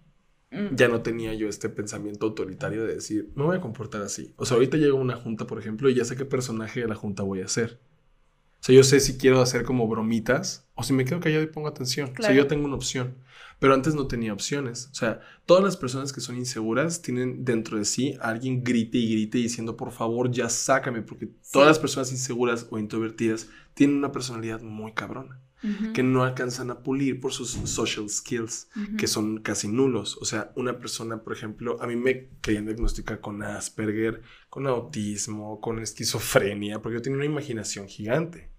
Mm. 0.56 0.76
ya 0.76 0.88
no 0.88 1.02
tenía 1.02 1.34
yo 1.34 1.50
este 1.50 1.70
pensamiento 1.70 2.26
autoritario 2.28 2.86
de 2.86 2.96
decir, 2.96 3.30
me 3.36 3.44
voy 3.44 3.58
a 3.58 3.62
comportar 3.62 4.02
así. 4.02 4.34
O 4.38 4.46
sea, 4.46 4.56
ahorita 4.56 4.78
llego 4.78 4.98
a 4.98 5.02
una 5.02 5.18
junta, 5.18 5.46
por 5.46 5.60
ejemplo, 5.60 5.90
y 5.90 5.96
ya 5.96 6.06
sé 6.06 6.16
qué 6.16 6.26
personaje 6.26 6.82
de 6.82 6.88
la 6.88 6.96
junta 6.96 7.24
voy 7.24 7.42
a 7.42 7.46
hacer. 7.46 7.80
O 8.62 8.64
sea, 8.66 8.74
yo 8.76 8.84
sé 8.84 9.00
si 9.00 9.18
quiero 9.18 9.42
hacer 9.42 9.64
como 9.64 9.88
bromitas 9.88 10.68
o 10.74 10.82
si 10.84 10.94
me 10.94 11.06
quedo 11.06 11.20
callado 11.20 11.44
y 11.44 11.48
pongo 11.48 11.68
atención. 11.68 12.10
O 12.10 12.14
Claro. 12.14 12.34
sea, 12.34 12.36
yo 12.44 12.48
tengo 12.48 12.66
una 12.66 12.76
opción. 12.76 13.16
Pero 13.60 13.74
antes 13.74 13.94
no 13.96 14.08
tenía 14.08 14.34
opciones. 14.34 14.90
O 14.92 14.96
sea, 14.96 15.22
todas 15.46 15.64
las 15.64 15.78
personas 15.78 16.12
que 16.12 16.20
son 16.20 16.36
inseguras 16.36 17.02
tienen 17.02 17.46
dentro 17.46 17.78
de 17.78 17.86
sí 17.86 18.16
a 18.20 18.30
alguien 18.30 18.64
grite 18.64 18.98
y 18.98 19.12
grite 19.12 19.38
diciendo, 19.38 19.78
por 19.78 19.92
favor, 19.92 20.32
ya 20.32 20.50
sácame. 20.50 21.02
Porque 21.04 21.30
todas 21.54 21.68
las 21.68 21.80
personas 21.80 22.12
inseguras 22.12 22.68
o 22.72 22.80
introvertidas 22.80 23.48
tienen 23.76 23.98
una 23.98 24.12
personalidad 24.12 24.62
muy 24.62 24.94
cabrona 24.94 25.40
Que 25.94 26.04
no 26.04 26.24
alcanzan 26.24 26.70
a 26.70 26.84
pulir 26.84 27.20
por 27.20 27.34
sus 27.34 27.52
social 27.52 28.08
skills, 28.10 28.70
que 28.98 29.08
son 29.08 29.42
casi 29.42 29.68
nulos. 29.68 30.18
O 30.22 30.26
sea, 30.26 30.52
una 30.56 30.78
persona, 30.78 31.24
por 31.24 31.34
ejemplo, 31.34 31.82
a 31.82 31.88
mí 31.88 31.96
me 31.96 32.30
querían 32.42 32.66
diagnosticar 32.66 33.20
con 33.20 33.42
Asperger, 33.42 34.22
con 34.50 34.68
autismo, 34.68 35.60
con 35.62 35.80
esquizofrenia, 35.80 36.82
porque 36.82 36.98
yo 36.98 37.02
tenía 37.02 37.18
una 37.18 37.26
imaginación 37.26 37.88
gigante. 37.88 38.52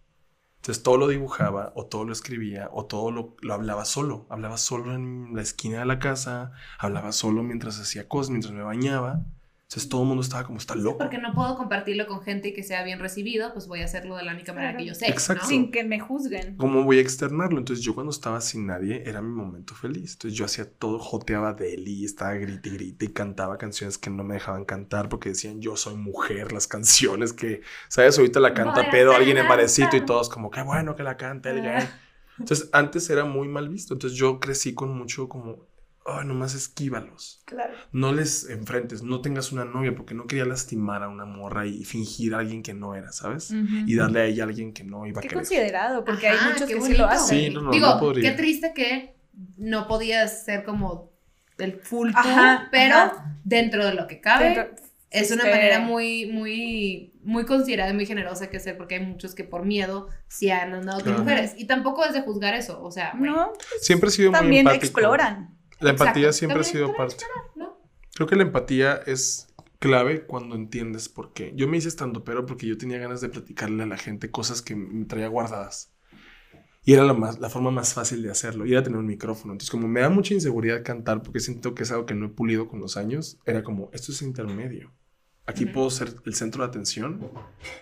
Entonces 0.57 0.82
todo 0.82 0.97
lo 0.97 1.07
dibujaba, 1.07 1.72
o 1.76 1.86
todo 1.86 2.05
lo 2.05 2.12
escribía, 2.12 2.70
o 2.72 2.86
todo 2.86 3.12
lo, 3.12 3.36
lo 3.40 3.55
hablaba 3.55 3.84
solo. 3.84 4.26
Hablaba 4.30 4.59
solo 4.59 4.94
en 4.94 5.30
la 5.32 5.42
esquina 5.42 5.78
de 5.78 5.86
la 5.86 6.01
casa, 6.01 6.53
hablaba 6.78 7.12
solo 7.12 7.44
mientras 7.44 7.78
hacía 7.78 8.09
cosas, 8.09 8.30
mientras 8.30 8.53
me 8.53 8.62
bañaba. 8.62 9.24
Entonces 9.69 9.89
todo 9.89 10.03
el 10.03 10.07
mundo 10.07 10.23
estaba 10.23 10.45
como, 10.45 10.59
está 10.59 10.77
loco. 10.77 10.99
Porque 10.99 11.19
no 11.19 11.35
puedo 11.35 11.57
compartirlo 11.57 12.07
con 12.07 12.23
gente 12.23 12.49
y 12.49 12.55
que 12.55 12.62
sea 12.62 12.85
bien 12.85 13.01
recibido, 13.01 13.53
pues 13.53 13.67
voy 13.67 13.81
a 13.81 13.87
hacerlo 13.87 14.14
de 14.17 14.23
la 14.23 14.33
única 14.33 14.53
manera 14.53 14.71
Claro. 14.75 14.85
que 14.85 14.89
yo 14.89 14.95
sé. 14.95 15.09
Exacto. 15.09 15.43
¿no? 15.43 15.49
Sin 15.49 15.73
que 15.73 15.83
me 15.83 15.99
juzguen. 15.99 16.57
¿Cómo 16.57 16.85
voy 16.85 16.99
a 16.99 17.01
externarlo? 17.01 17.59
Entonces 17.59 17.85
yo 17.85 17.93
cuando 17.93 18.12
estaba 18.12 18.41
sin 18.41 18.64
nadie 18.64 19.03
era 19.05 19.21
mi 19.21 19.35
momento 19.35 19.75
feliz. 19.75 20.12
Entonces 20.12 20.39
yo 20.39 20.45
hacía 20.45 20.71
todo, 20.71 21.01
joteaba 21.01 21.53
de 21.53 21.75
él 21.75 21.89
y 21.89 22.05
estaba 22.05 22.35
grite 22.35 22.69
y 22.69 22.73
grite 22.75 23.07
y 23.07 23.09
cantaba 23.09 23.59
canciones 23.59 23.99
que 23.99 24.09
no 24.09 24.23
me 24.23 24.35
dejaban 24.35 24.64
cantar 24.64 25.09
porque 25.09 25.31
decían 25.31 25.61
yo 25.61 25.75
soy 25.77 25.97
mujer, 25.97 26.53
las 26.53 26.69
canciones 26.69 27.33
que, 27.33 27.62
¿sabes? 27.89 28.17
Ahorita 28.19 28.39
la 28.39 28.55
canta 28.55 28.83
Voy 28.83 28.87
a 28.87 28.91
pedo 28.93 29.17
alguien 29.17 29.37
en 29.39 29.49
barecito 29.49 29.97
y 29.97 30.07
todos 30.07 30.29
como, 30.29 30.49
qué 30.49 30.62
bueno 30.62 30.95
que 30.95 31.03
la 31.03 31.17
canta 31.17 31.51
el 31.51 31.62
gay. 31.62 31.89
Entonces 32.39 32.69
antes 32.73 33.11
era 33.11 33.25
muy 33.25 33.49
mal 33.49 33.69
visto. 33.69 33.95
Entonces 33.95 34.17
yo 34.17 34.39
crecí 34.39 34.75
con 34.75 34.97
mucho 34.97 35.29
como, 35.29 35.67
ay, 36.07 36.27
nomás 36.27 36.55
esquívalos. 36.55 37.43
Claro. 37.45 37.75
No 37.93 38.13
les 38.13 38.49
enfrentes, 38.51 39.03
no 39.03 39.21
tengas 39.21 39.53
una 39.53 39.65
novia 39.65 39.95
porque 39.95 40.15
no 40.15 40.27
quería 40.27 40.45
lastimar 40.45 41.03
a 41.03 41.09
una 41.09 41.25
morra 41.25 41.67
y 41.67 41.85
fingir 41.85 42.35
a 42.35 42.39
alguien 42.39 42.63
que 42.63 42.75
no 42.75 42.95
era, 42.95 43.13
¿sabes? 43.13 43.51
Y 43.87 43.95
darle 43.97 44.21
a 44.21 44.25
ella 44.27 44.45
a 44.45 44.47
alguien 44.47 44.73
que 44.73 44.85
no 44.85 45.07
iba 45.07 45.19
a 45.19 45.23
Qué 45.23 45.29
querer. 45.29 45.43
considerado, 45.43 46.05
porque 46.05 46.29
Ajá, 46.29 46.45
hay 46.47 46.53
muchos 46.53 46.67
qué 46.69 46.75
que 46.75 46.81
sí 46.81 46.87
bonito, 46.87 47.03
lo 47.03 47.09
hacen. 47.09 47.39
Sí, 47.39 47.51
no, 47.51 47.63
no, 47.63 47.71
Digo, 47.71 47.87
no 47.87 47.99
podría. 48.01 48.31
qué 48.31 48.37
triste 48.37 48.73
que 48.75 49.17
no 49.57 49.87
podías 49.89 50.45
ser 50.45 50.65
como 50.65 51.13
el 51.59 51.79
full 51.81 52.11
Ajá, 52.15 52.69
pero 52.71 52.95
ajá. 52.97 53.37
dentro 53.45 53.85
de 53.85 53.95
lo 53.95 54.07
que 54.07 54.21
cabe, 54.21 54.45
Dentro- 54.55 54.75
es 55.11 55.31
una 55.31 55.45
este, 55.45 55.55
manera 55.57 55.81
muy, 55.81 56.27
muy, 56.27 57.13
muy 57.23 57.47
considerada 57.47 57.91
y 57.91 57.95
muy 57.95 58.05
generosa 58.07 58.51
que 58.51 58.57
hacer, 58.59 58.77
porque 58.77 58.97
hay 58.97 59.07
muchos 59.07 59.35
que 59.35 59.45
por 59.45 59.65
miedo 59.65 60.09
sí 60.29 60.51
han 60.51 60.75
andado 60.75 61.03
con 61.03 61.17
mujeres. 61.21 61.55
Y 61.57 61.67
tampoco 61.67 62.05
es 62.05 62.13
de 62.13 62.21
juzgar 62.23 62.55
eso, 62.55 62.83
o 62.83 62.91
sea, 62.91 63.13
güey, 63.17 63.31
No, 63.31 63.53
Siempre 63.81 64.09
he 64.09 64.13
sido 64.13 64.31
muy 64.33 64.39
también 64.41 64.61
empático. 64.67 64.85
exploran. 64.85 65.56
La 65.81 65.91
empatía 65.91 66.33
siempre 66.33 66.61
ha 66.61 66.64
sido 66.64 66.95
parte. 66.95 67.24
¿no? 67.55 67.79
Creo 68.14 68.27
que 68.27 68.37
la 68.37 68.43
empatía 68.43 68.95
es 69.07 69.49
clave 69.79 70.24
cuando 70.27 70.55
entiendes 70.55 71.09
por 71.09 71.33
qué. 71.33 71.53
Yo 71.55 71.68
me 71.68 71.77
hice 71.77 71.89
estando 71.89 72.24
pero 72.24 72.47
porque 72.47 72.66
yo 72.66 72.79
tenía 72.79 72.99
ganas 72.99 73.20
de 73.20 73.29
platicarle 73.29 73.83
a 73.83 73.87
la 73.87 73.97
gente 73.97 74.31
cosas 74.31 74.62
que 74.62 74.74
me 74.74 75.05
traía 75.05 75.29
guardadas. 75.29 75.93
Y 76.85 76.93
era 76.93 77.05
la, 77.05 77.14
más, 77.14 77.41
la 77.41 77.51
forma 77.51 77.72
más 77.72 77.95
fácil 77.95 78.22
de 78.22 78.31
hacerlo. 78.31 78.64
Y 78.64 78.72
era 78.72 78.83
tener 78.83 78.99
un 78.99 79.07
micrófono. 79.07 79.53
Entonces, 79.53 79.70
como 79.70 79.89
me 79.89 80.01
da 80.01 80.09
mucha 80.09 80.35
inseguridad 80.35 80.85
cantar 80.85 81.22
porque 81.22 81.41
siento 81.41 81.74
que 81.74 81.83
es 81.83 81.91
algo 81.91 82.07
que 82.07 82.14
no 82.14 82.27
he 82.27 82.29
pulido 82.29 82.68
con 82.68 82.81
los 82.81 82.97
años, 82.97 83.39
era 83.45 83.64
como, 83.64 83.91
esto 83.93 84.12
es 84.12 84.22
intermedio. 84.22 84.93
Aquí 85.47 85.66
puedo 85.66 85.91
ser 85.91 86.14
el 86.24 86.35
centro 86.35 86.62
de 86.62 86.68
atención 86.68 87.31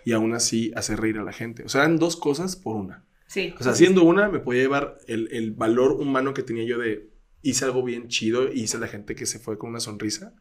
y 0.04 0.12
aún 0.12 0.34
así 0.34 0.72
hacer 0.74 1.00
reír 1.00 1.18
a 1.18 1.22
la 1.22 1.32
gente. 1.32 1.64
O 1.64 1.68
sea, 1.68 1.82
eran 1.82 1.98
dos 1.98 2.16
cosas 2.16 2.56
por 2.56 2.76
una. 2.76 3.04
Sí. 3.26 3.54
O 3.58 3.62
sea, 3.62 3.72
haciendo 3.72 4.04
una 4.04 4.28
me 4.28 4.38
podía 4.38 4.62
llevar 4.62 4.98
el, 5.06 5.28
el 5.32 5.52
valor 5.52 5.92
humano 5.92 6.34
que 6.34 6.42
tenía 6.42 6.64
yo 6.64 6.78
de 6.78 7.13
hice 7.44 7.66
algo 7.66 7.84
bien 7.84 8.08
chido 8.08 8.50
y 8.52 8.62
hice 8.62 8.78
a 8.78 8.80
la 8.80 8.88
gente 8.88 9.14
que 9.14 9.26
se 9.26 9.38
fue 9.38 9.58
con 9.58 9.70
una 9.70 9.80
sonrisa. 9.80 10.34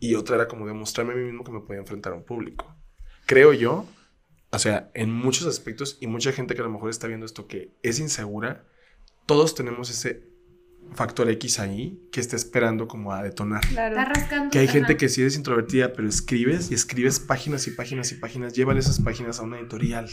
Y 0.00 0.14
otra 0.14 0.36
era 0.36 0.48
como 0.48 0.66
demostrarme 0.66 1.12
a 1.12 1.16
mí 1.16 1.24
mismo 1.24 1.44
que 1.44 1.52
me 1.52 1.60
podía 1.60 1.80
enfrentar 1.80 2.12
a 2.12 2.16
un 2.16 2.24
público. 2.24 2.74
Creo 3.26 3.52
yo, 3.52 3.86
o 4.50 4.58
sea, 4.58 4.90
en 4.94 5.12
muchos 5.12 5.46
aspectos 5.46 5.98
y 6.00 6.06
mucha 6.06 6.32
gente 6.32 6.54
que 6.54 6.62
a 6.62 6.64
lo 6.64 6.70
mejor 6.70 6.90
está 6.90 7.06
viendo 7.06 7.26
esto 7.26 7.46
que 7.46 7.76
es 7.82 8.00
insegura, 8.00 8.64
todos 9.26 9.54
tenemos 9.54 9.90
ese 9.90 10.29
factor 10.92 11.28
X 11.30 11.60
ahí 11.60 12.00
que 12.10 12.20
está 12.20 12.36
esperando 12.36 12.88
como 12.88 13.12
a 13.12 13.22
detonar. 13.22 13.60
Claro. 13.68 13.96
Está 13.96 14.12
rascando. 14.12 14.50
Que 14.50 14.58
hay 14.58 14.68
gente 14.68 14.96
que 14.96 15.08
sí 15.08 15.22
es 15.22 15.36
introvertida, 15.36 15.92
pero 15.92 16.08
escribes 16.08 16.70
y 16.70 16.74
escribes 16.74 17.20
páginas 17.20 17.66
y 17.66 17.72
páginas 17.72 18.12
y 18.12 18.16
páginas. 18.16 18.52
Llévale 18.54 18.80
esas 18.80 19.00
páginas 19.00 19.40
a 19.40 19.42
una 19.42 19.58
editorial. 19.58 20.08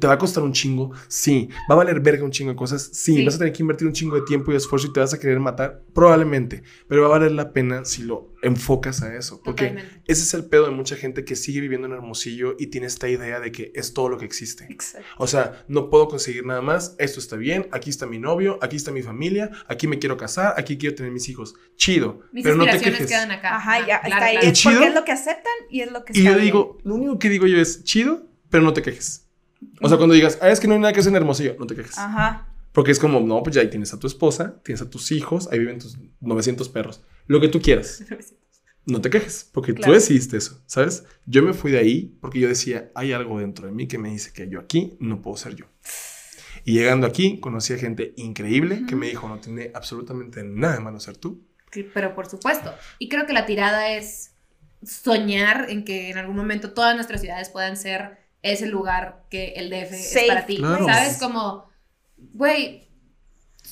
¿Te 0.00 0.06
va 0.06 0.14
a 0.14 0.18
costar 0.18 0.42
un 0.42 0.52
chingo? 0.52 0.92
Sí. 1.08 1.48
¿Va 1.70 1.74
a 1.74 1.78
valer 1.78 2.00
verga 2.00 2.24
un 2.24 2.30
chingo 2.30 2.50
de 2.50 2.56
cosas? 2.56 2.88
Sí. 2.92 3.16
Sí. 3.16 3.24
¿Vas 3.24 3.36
a 3.36 3.38
tener 3.38 3.52
que 3.52 3.62
invertir 3.62 3.86
un 3.86 3.92
chingo 3.92 4.16
de 4.16 4.22
tiempo 4.22 4.52
y 4.52 4.56
esfuerzo 4.56 4.88
y 4.88 4.92
te 4.92 5.00
vas 5.00 5.14
a 5.14 5.18
querer 5.18 5.40
matar? 5.40 5.82
Probablemente. 5.92 6.62
Pero 6.88 7.02
va 7.02 7.08
a 7.08 7.10
valer 7.18 7.32
la 7.32 7.52
pena 7.52 7.84
si 7.84 8.02
lo 8.02 8.34
enfocas 8.42 9.02
a 9.02 9.14
eso. 9.16 9.40
Porque 9.44 9.68
Totalmente. 9.68 10.02
ese 10.06 10.22
es 10.22 10.34
el 10.34 10.44
pedo 10.46 10.64
de 10.66 10.70
mucha 10.70 10.96
gente 10.96 11.24
que 11.24 11.36
sigue 11.36 11.60
viviendo 11.60 11.86
en 11.86 11.94
Hermosillo 11.94 12.54
y 12.58 12.68
tiene 12.68 12.86
esta 12.86 13.08
idea 13.08 13.40
de 13.40 13.52
que 13.52 13.72
es 13.74 13.94
todo 13.94 14.08
lo 14.08 14.18
que 14.18 14.24
existe. 14.24 14.66
Exacto. 14.70 15.06
O 15.18 15.26
sea, 15.26 15.64
no 15.68 15.90
puedo 15.90 16.08
conseguir 16.08 16.44
nada 16.46 16.60
más, 16.62 16.94
esto 16.98 17.20
está 17.20 17.36
bien, 17.36 17.68
aquí 17.72 17.90
está 17.90 18.06
mi 18.06 18.18
novio, 18.18 18.58
aquí 18.62 18.76
está 18.76 18.90
mi 18.92 19.02
familia, 19.02 19.50
aquí 19.68 19.86
me 19.86 19.98
quiero 19.98 20.16
casar, 20.16 20.54
aquí 20.56 20.76
quiero 20.78 20.94
tener 20.94 21.12
mis 21.12 21.28
hijos. 21.28 21.54
Chido, 21.76 22.20
Mis 22.32 22.42
pero 22.44 22.56
no 22.56 22.64
te 22.66 22.78
quejes. 22.80 23.06
quedan 23.06 23.30
acá. 23.30 23.56
Ajá, 23.56 23.80
ya 23.86 24.00
claro, 24.00 24.06
está 24.06 24.24
ahí. 24.26 24.32
claro. 24.34 24.46
¿Y 24.46 24.50
Es 24.50 24.58
chido? 24.58 24.72
porque 24.74 24.88
es 24.88 24.94
lo 24.94 25.04
que 25.04 25.12
aceptan 25.12 25.52
y 25.70 25.80
es 25.80 25.92
lo 25.92 26.04
que 26.04 26.12
Y 26.18 26.22
yo 26.22 26.32
bien. 26.32 26.44
digo, 26.44 26.78
lo 26.84 26.94
único 26.94 27.18
que 27.18 27.28
digo 27.28 27.46
yo 27.46 27.58
es 27.60 27.84
chido, 27.84 28.26
pero 28.50 28.62
no 28.64 28.72
te 28.72 28.82
quejes. 28.82 29.26
O 29.80 29.88
sea, 29.88 29.96
cuando 29.96 30.14
digas, 30.14 30.38
ah, 30.42 30.50
es 30.50 30.60
que 30.60 30.68
no 30.68 30.74
hay 30.74 30.80
nada 30.80 30.92
que 30.92 31.00
hacer 31.00 31.10
en 31.10 31.16
Hermosillo, 31.16 31.56
no 31.58 31.66
te 31.66 31.74
quejes. 31.74 31.96
Ajá. 31.98 32.48
Porque 32.72 32.90
es 32.92 32.98
como, 32.98 33.20
no, 33.20 33.42
pues 33.42 33.56
ya 33.56 33.62
ahí 33.62 33.70
tienes 33.70 33.94
a 33.94 33.98
tu 33.98 34.06
esposa, 34.06 34.60
tienes 34.62 34.82
a 34.82 34.90
tus 34.90 35.10
hijos, 35.10 35.48
ahí 35.50 35.58
viven 35.58 35.78
tus 35.78 35.96
900 36.20 36.68
perros. 36.68 37.02
Lo 37.26 37.40
que 37.40 37.48
tú 37.48 37.60
quieras, 37.60 38.04
no 38.86 39.00
te 39.00 39.10
quejes, 39.10 39.50
porque 39.52 39.72
tú 39.72 39.90
decidiste 39.90 40.36
eso, 40.36 40.62
¿sabes? 40.66 41.04
Yo 41.26 41.42
me 41.42 41.52
fui 41.52 41.72
de 41.72 41.78
ahí 41.78 42.16
porque 42.20 42.40
yo 42.40 42.48
decía, 42.48 42.90
hay 42.94 43.12
algo 43.12 43.40
dentro 43.40 43.66
de 43.66 43.72
mí 43.72 43.88
que 43.88 43.98
me 43.98 44.10
dice 44.10 44.32
que 44.32 44.48
yo 44.48 44.60
aquí 44.60 44.96
no 45.00 45.20
puedo 45.20 45.36
ser 45.36 45.54
yo. 45.54 45.66
Y 46.64 46.72
llegando 46.72 47.06
aquí, 47.06 47.38
conocí 47.38 47.74
a 47.74 47.78
gente 47.78 48.12
increíble 48.16 48.82
que 48.88 48.96
me 48.96 49.08
dijo, 49.08 49.28
no 49.28 49.38
tiene 49.38 49.70
absolutamente 49.74 50.42
nada 50.42 50.74
de 50.74 50.80
malo 50.80 50.98
ser 50.98 51.16
tú. 51.16 51.46
Pero 51.94 52.14
por 52.14 52.26
supuesto. 52.28 52.74
Y 52.98 53.08
creo 53.08 53.26
que 53.26 53.32
la 53.32 53.46
tirada 53.46 53.90
es 53.92 54.32
soñar 54.84 55.66
en 55.68 55.84
que 55.84 56.10
en 56.10 56.18
algún 56.18 56.36
momento 56.36 56.72
todas 56.72 56.94
nuestras 56.94 57.20
ciudades 57.20 57.50
puedan 57.50 57.76
ser 57.76 58.18
ese 58.42 58.66
lugar 58.66 59.24
que 59.30 59.54
el 59.56 59.70
DF 59.70 59.90
Safe 59.90 60.20
es 60.20 60.28
para 60.28 60.46
ti. 60.46 60.56
Claro. 60.58 60.86
¿Sabes? 60.86 61.18
Como, 61.18 61.68
güey, 62.16 62.85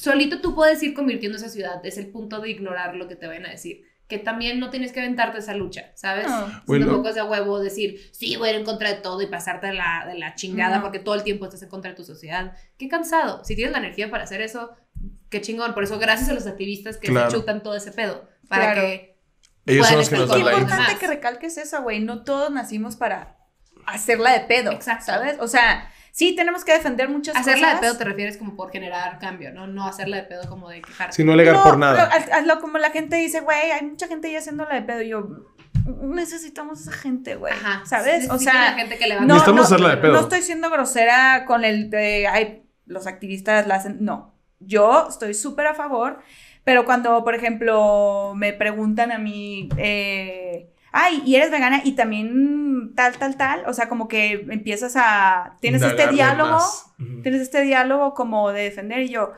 solito 0.05 0.41
tú 0.41 0.55
puedes 0.55 0.83
ir 0.83 0.95
convirtiendo 0.95 1.39
esa 1.39 1.49
ciudad. 1.49 1.85
Es 1.85 1.99
el 1.99 2.09
punto 2.11 2.41
de 2.41 2.51
ignorar 2.51 2.95
lo 2.97 3.09
que 3.09 3.17
te 3.17 3.27
vayan 3.27 3.47
a 3.47 3.51
decir. 3.51 3.83
que 4.07 4.19
también 4.19 4.61
no 4.61 4.69
tienes 4.69 4.93
que 4.93 5.01
aventarte 5.01 5.39
esa 5.39 5.55
lucha, 5.55 5.91
¿sabes? 5.95 6.27
No. 6.29 6.47
Bueno. 6.67 6.85
tampoco 6.85 7.09
es 7.09 7.15
de 7.15 7.23
huevo 7.23 7.59
decir, 7.59 8.11
sí, 8.13 8.37
voy 8.37 8.49
a 8.49 8.53
ir 8.53 8.59
en 8.59 8.65
contra 8.67 8.91
de 8.91 8.97
todo 8.97 9.23
y 9.23 9.27
pasarte 9.29 9.69
de 9.69 9.73
la, 9.73 10.05
de 10.07 10.19
la 10.19 10.35
chingada 10.35 10.77
No. 10.77 10.83
porque 10.83 10.99
todo 10.99 11.15
el 11.15 11.23
tiempo 11.25 11.47
estás 11.47 11.63
en 11.63 11.71
contra 11.71 11.91
de 11.93 11.97
tu 11.97 12.05
sociedad. 12.05 12.53
Qué 12.77 12.87
cansado. 12.87 13.43
Si 13.47 13.57
tienes 13.57 13.73
la 13.73 13.79
energía 13.79 14.11
para 14.11 14.25
hacer 14.25 14.43
eso, 14.43 14.73
qué 15.31 15.41
chingón. 15.41 15.73
Por 15.73 15.85
eso, 15.85 15.99
gracias 15.99 16.29
a 16.29 16.35
los 16.35 16.47
activistas 16.47 16.99
que 16.99 17.09
Claro. 17.09 17.31
se 17.31 17.37
chutan 17.39 17.63
todo 17.63 17.75
ese 17.77 17.93
pedo. 17.93 18.29
Para 18.47 18.75
Claro. 18.75 18.81
que 18.83 19.17
Ellos 19.65 19.87
son 19.89 19.97
los 19.97 20.09
que 20.11 20.17
nos 20.17 20.27
Qué 20.31 20.37
dan 20.37 20.45
la 20.45 20.53
con- 20.53 20.61
importante 20.65 20.99
que 21.01 21.07
recalques 21.07 21.57
eso, 21.57 21.83
güey. 21.83 22.01
No 22.01 22.25
todos 22.25 22.51
nacimos 22.51 22.97
para 22.97 23.39
hacerla 23.87 24.33
de 24.33 24.41
pedo. 24.41 24.71
Exacto. 24.73 25.07
¿Sabes? 25.07 25.37
O 25.41 25.49
sea, 25.49 25.91
sí 26.17 26.37
tenemos 26.37 26.65
que 26.65 26.73
defender 26.73 27.09
muchas 27.09 27.35
hacerla 27.35 27.67
de 27.71 27.75
cosas. 27.75 27.81
pedo 27.81 27.99
te 27.99 28.05
refieres 28.05 28.37
como 28.37 28.55
por 28.55 28.71
generar 28.71 29.19
cambio, 29.19 29.53
¿no? 29.53 29.67
No 29.67 29.85
hacerla 29.85 30.19
de 30.19 30.23
pedo 30.23 30.49
como 30.49 30.69
de 30.69 30.81
quejarte. 30.81 31.17
Si 31.17 31.25
no 31.25 31.33
alegar 31.33 31.57
No, 31.57 31.63
por 31.65 31.77
nada. 31.77 32.09
lo- 32.47 32.61
como 32.61 32.79
la 32.79 32.91
gente 32.93 33.17
dice, 33.17 33.41
güey, 33.41 33.73
hay 33.73 33.85
mucha 33.85 34.07
gente 34.07 34.31
ya 34.31 34.39
haciéndola 34.39 34.77
de 34.77 34.83
pedo. 34.83 35.03
Y 35.03 35.09
yo, 35.09 35.27
necesitamos 36.03 36.81
esa 36.81 36.93
gente, 36.93 37.35
güey. 37.35 37.53
Ajá. 37.53 37.83
¿Sabes? 37.85 38.31
O 38.31 38.39
sea, 38.39 38.71
la 38.71 38.73
gente 38.75 38.97
que 38.97 39.09
le 39.09 39.17
va 39.17 39.21
no, 39.23 39.27
Necesitamos 39.27 39.61
no, 39.61 39.65
hacerla 39.65 39.89
de 39.91 39.97
pedo. 39.99 40.13
No 40.13 40.21
estoy 40.21 40.43
siendo 40.43 40.71
grosera 40.71 41.45
con 41.47 41.65
el 41.65 41.91
de, 41.91 42.29
ay, 42.29 42.63
los 42.87 43.07
activistas 43.09 43.67
la 43.67 43.75
hacen. 43.75 43.99
No, 44.01 44.35
yo 44.61 45.09
estoy 45.09 45.35
súper 45.35 45.67
a 45.67 45.75
favor, 45.75 46.21
pero 46.63 46.85
cuando, 46.85 47.25
por 47.25 47.35
ejemplo, 47.35 48.35
me 48.37 48.53
preguntan 48.53 49.11
a 49.11 49.19
mí, 49.19 49.69
eh, 49.79 50.71
ay, 50.97 51.23
¿y 51.27 51.35
eres 51.35 51.51
vegana? 51.51 51.81
Y 51.85 51.93
también 51.93 52.93
tal, 52.95 53.17
tal, 53.19 53.37
tal, 53.37 53.65
o 53.67 53.73
sea, 53.73 53.89
como 53.89 54.07
que 54.07 54.47
empiezas 54.49 54.95
a, 54.97 55.57
tienes 55.61 55.83
este 55.83 56.07
diálogo, 56.09 56.59
tienes 57.23 57.41
este 57.43 57.63
diálogo 57.63 58.15
como 58.15 58.51
de 58.53 58.63
defender 58.63 59.01
y 59.01 59.09
yo, 59.09 59.33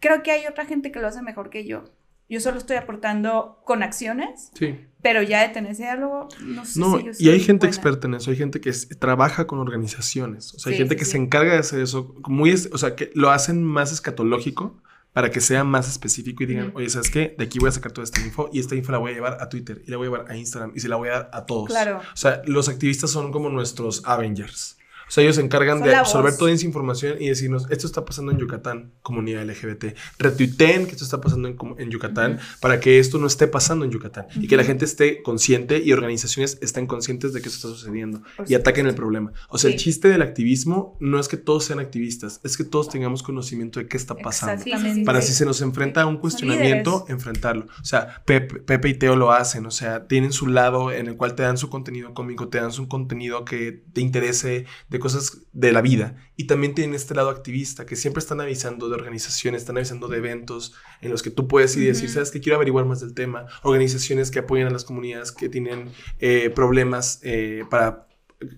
creo 0.00 0.22
que 0.22 0.30
hay 0.32 0.46
otra 0.46 0.64
gente 0.64 0.90
que 0.90 0.98
lo 1.00 1.06
hace 1.08 1.20
mejor 1.22 1.50
que 1.50 1.66
yo. 1.66 1.84
Yo 2.28 2.40
solo 2.40 2.58
estoy 2.58 2.76
aportando 2.76 3.60
con 3.64 3.82
acciones, 3.84 4.50
Sí. 4.54 4.80
pero 5.02 5.22
ya 5.22 5.42
de 5.42 5.50
tener 5.50 5.72
ese 5.72 5.82
diálogo, 5.84 6.28
no 6.40 6.64
sé 6.64 6.80
No, 6.80 6.98
si 6.98 7.04
yo 7.04 7.12
y 7.18 7.28
hay 7.28 7.40
gente 7.40 7.66
buena. 7.66 7.76
experta 7.76 8.06
en 8.08 8.14
eso, 8.14 8.30
hay 8.30 8.36
gente 8.36 8.60
que 8.60 8.70
es- 8.70 8.88
trabaja 8.98 9.46
con 9.46 9.58
organizaciones, 9.60 10.52
o 10.54 10.58
sea, 10.58 10.70
hay 10.70 10.76
Sí, 10.76 10.78
gente 10.78 10.94
sí, 10.94 10.98
que 10.98 11.04
sí. 11.04 11.10
se 11.12 11.18
encarga 11.18 11.52
de 11.52 11.58
hacer 11.58 11.80
eso, 11.80 12.14
muy, 12.26 12.50
es- 12.50 12.68
o 12.72 12.78
sea, 12.78 12.96
que 12.96 13.10
lo 13.14 13.30
hacen 13.30 13.62
más 13.62 13.92
escatológico 13.92 14.82
para 15.16 15.30
que 15.30 15.40
sea 15.40 15.64
más 15.64 15.88
específico 15.88 16.42
y 16.42 16.46
digan, 16.46 16.72
oye, 16.74 16.90
¿sabes 16.90 17.10
qué? 17.10 17.34
De 17.38 17.44
aquí 17.44 17.58
voy 17.58 17.70
a 17.70 17.72
sacar 17.72 17.90
toda 17.90 18.04
esta 18.04 18.20
info 18.20 18.50
y 18.52 18.60
esta 18.60 18.74
info 18.74 18.92
la 18.92 18.98
voy 18.98 19.12
a 19.12 19.14
llevar 19.14 19.38
a 19.40 19.48
Twitter 19.48 19.80
y 19.86 19.90
la 19.90 19.96
voy 19.96 20.08
a 20.08 20.10
llevar 20.10 20.30
a 20.30 20.36
Instagram 20.36 20.72
y 20.76 20.80
se 20.80 20.90
la 20.90 20.96
voy 20.96 21.08
a 21.08 21.12
dar 21.12 21.30
a 21.32 21.46
todos. 21.46 21.68
Claro. 21.68 22.02
O 22.12 22.16
sea, 22.18 22.42
los 22.44 22.68
activistas 22.68 23.12
son 23.12 23.32
como 23.32 23.48
nuestros 23.48 24.02
Avengers. 24.04 24.76
O 25.08 25.10
sea, 25.10 25.22
ellos 25.22 25.36
se 25.36 25.42
encargan 25.42 25.78
Son 25.78 25.88
de 25.88 25.94
absorber 25.94 26.32
voz. 26.32 26.38
toda 26.38 26.50
esa 26.52 26.66
información 26.66 27.16
y 27.20 27.28
decirnos, 27.28 27.66
esto 27.70 27.86
está 27.86 28.04
pasando 28.04 28.32
en 28.32 28.38
Yucatán, 28.38 28.92
comunidad 29.02 29.44
LGBT. 29.44 29.96
Retuiteen 30.18 30.86
que 30.86 30.92
esto 30.92 31.04
está 31.04 31.20
pasando 31.20 31.48
en, 31.48 31.56
en 31.78 31.90
Yucatán 31.90 32.38
para 32.60 32.80
que 32.80 32.98
esto 32.98 33.18
no 33.18 33.26
esté 33.26 33.46
pasando 33.46 33.84
en 33.84 33.90
Yucatán 33.90 34.26
y 34.34 34.48
que 34.48 34.56
la 34.56 34.64
gente 34.64 34.84
esté 34.84 35.22
consciente 35.22 35.82
y 35.84 35.92
organizaciones 35.92 36.58
estén 36.60 36.86
conscientes 36.86 37.32
de 37.32 37.40
que 37.40 37.48
eso 37.48 37.56
está 37.56 37.68
sucediendo 37.68 38.22
Por 38.36 38.50
y 38.50 38.54
ataquen 38.54 38.86
el 38.86 38.94
problema. 38.94 39.32
O 39.48 39.58
sea, 39.58 39.70
el 39.70 39.76
chiste 39.76 40.08
del 40.08 40.22
activismo 40.22 40.96
no 41.00 41.18
es 41.18 41.28
que 41.28 41.36
todos 41.36 41.64
sean 41.64 41.78
activistas, 41.78 42.40
es 42.42 42.56
que 42.56 42.64
todos 42.64 42.88
tengamos 42.88 43.22
conocimiento 43.22 43.80
de 43.80 43.88
qué 43.88 43.96
está 43.96 44.14
pasando. 44.14 44.54
Exactamente. 44.54 45.04
Para 45.04 45.22
si 45.22 45.32
se 45.32 45.44
nos 45.44 45.60
enfrenta 45.60 46.02
a 46.02 46.06
un 46.06 46.18
cuestionamiento, 46.18 46.90
líderes. 46.90 47.10
enfrentarlo. 47.10 47.66
O 47.80 47.84
sea, 47.84 48.22
Pepe, 48.24 48.60
Pepe 48.60 48.88
y 48.88 48.94
Teo 48.94 49.16
lo 49.16 49.32
hacen. 49.32 49.66
O 49.66 49.70
sea, 49.70 50.06
tienen 50.06 50.32
su 50.32 50.46
lado 50.46 50.92
en 50.92 51.06
el 51.06 51.16
cual 51.16 51.34
te 51.34 51.42
dan 51.42 51.58
su 51.58 51.70
contenido 51.70 52.14
cómico, 52.14 52.48
te 52.48 52.58
dan 52.58 52.72
su 52.72 52.88
contenido 52.88 53.44
que 53.44 53.84
te 53.92 54.00
interese 54.00 54.66
de 54.88 54.95
cosas 54.98 55.42
de 55.52 55.72
la 55.72 55.80
vida. 55.80 56.16
Y 56.36 56.46
también 56.46 56.74
tienen 56.74 56.94
este 56.94 57.14
lado 57.14 57.30
activista, 57.30 57.86
que 57.86 57.96
siempre 57.96 58.20
están 58.20 58.40
avisando 58.40 58.88
de 58.88 58.94
organizaciones, 58.94 59.62
están 59.62 59.76
avisando 59.76 60.08
de 60.08 60.18
eventos 60.18 60.74
en 61.00 61.10
los 61.10 61.22
que 61.22 61.30
tú 61.30 61.48
puedes 61.48 61.76
ir 61.76 61.84
y 61.84 61.86
decir, 61.86 62.08
sabes 62.10 62.30
que 62.30 62.40
quiero 62.40 62.56
averiguar 62.56 62.84
más 62.84 63.00
del 63.00 63.14
tema. 63.14 63.46
Organizaciones 63.62 64.30
que 64.30 64.40
apoyan 64.40 64.68
a 64.68 64.70
las 64.70 64.84
comunidades 64.84 65.32
que 65.32 65.48
tienen 65.48 65.90
eh, 66.18 66.50
problemas 66.50 67.20
eh, 67.22 67.64
para 67.70 68.06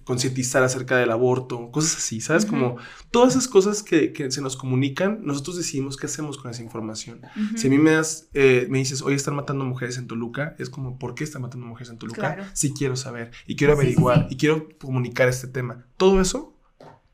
concientizar 0.04 0.62
acerca 0.62 0.96
del 0.96 1.10
aborto, 1.12 1.70
cosas 1.70 1.96
así, 1.98 2.20
¿sabes? 2.20 2.44
Como 2.46 2.76
todas 3.10 3.34
esas 3.34 3.46
cosas 3.48 3.82
que, 3.82 4.12
que 4.12 4.30
se 4.30 4.40
nos 4.40 4.56
comunican, 4.56 5.20
nosotros 5.22 5.56
decidimos 5.56 5.96
qué 5.96 6.06
hacemos 6.06 6.36
con 6.36 6.50
esa 6.50 6.62
información. 6.62 7.20
Si 7.56 7.68
a 7.68 7.70
mí 7.70 7.78
me 7.78 7.92
das, 7.92 8.28
eh, 8.34 8.66
me 8.70 8.78
dices, 8.78 9.02
hoy 9.02 9.14
están 9.14 9.36
matando 9.36 9.64
mujeres 9.64 9.96
en 9.98 10.06
Toluca, 10.08 10.56
es 10.58 10.68
como, 10.68 10.98
¿por 10.98 11.14
qué 11.14 11.22
están 11.24 11.42
matando 11.42 11.66
mujeres 11.66 11.90
en 11.90 11.98
Toluca? 11.98 12.34
Claro. 12.34 12.44
Sí 12.54 12.72
quiero 12.76 12.96
saber 12.96 13.30
y 13.46 13.54
quiero 13.56 13.74
Sí, 13.74 13.80
sí, 13.80 13.86
averiguar 13.86 14.18
sí. 14.28 14.34
y 14.34 14.36
quiero 14.36 14.68
comunicar 14.80 15.28
este 15.28 15.46
tema. 15.46 15.86
Todo 15.96 16.20
eso, 16.20 16.56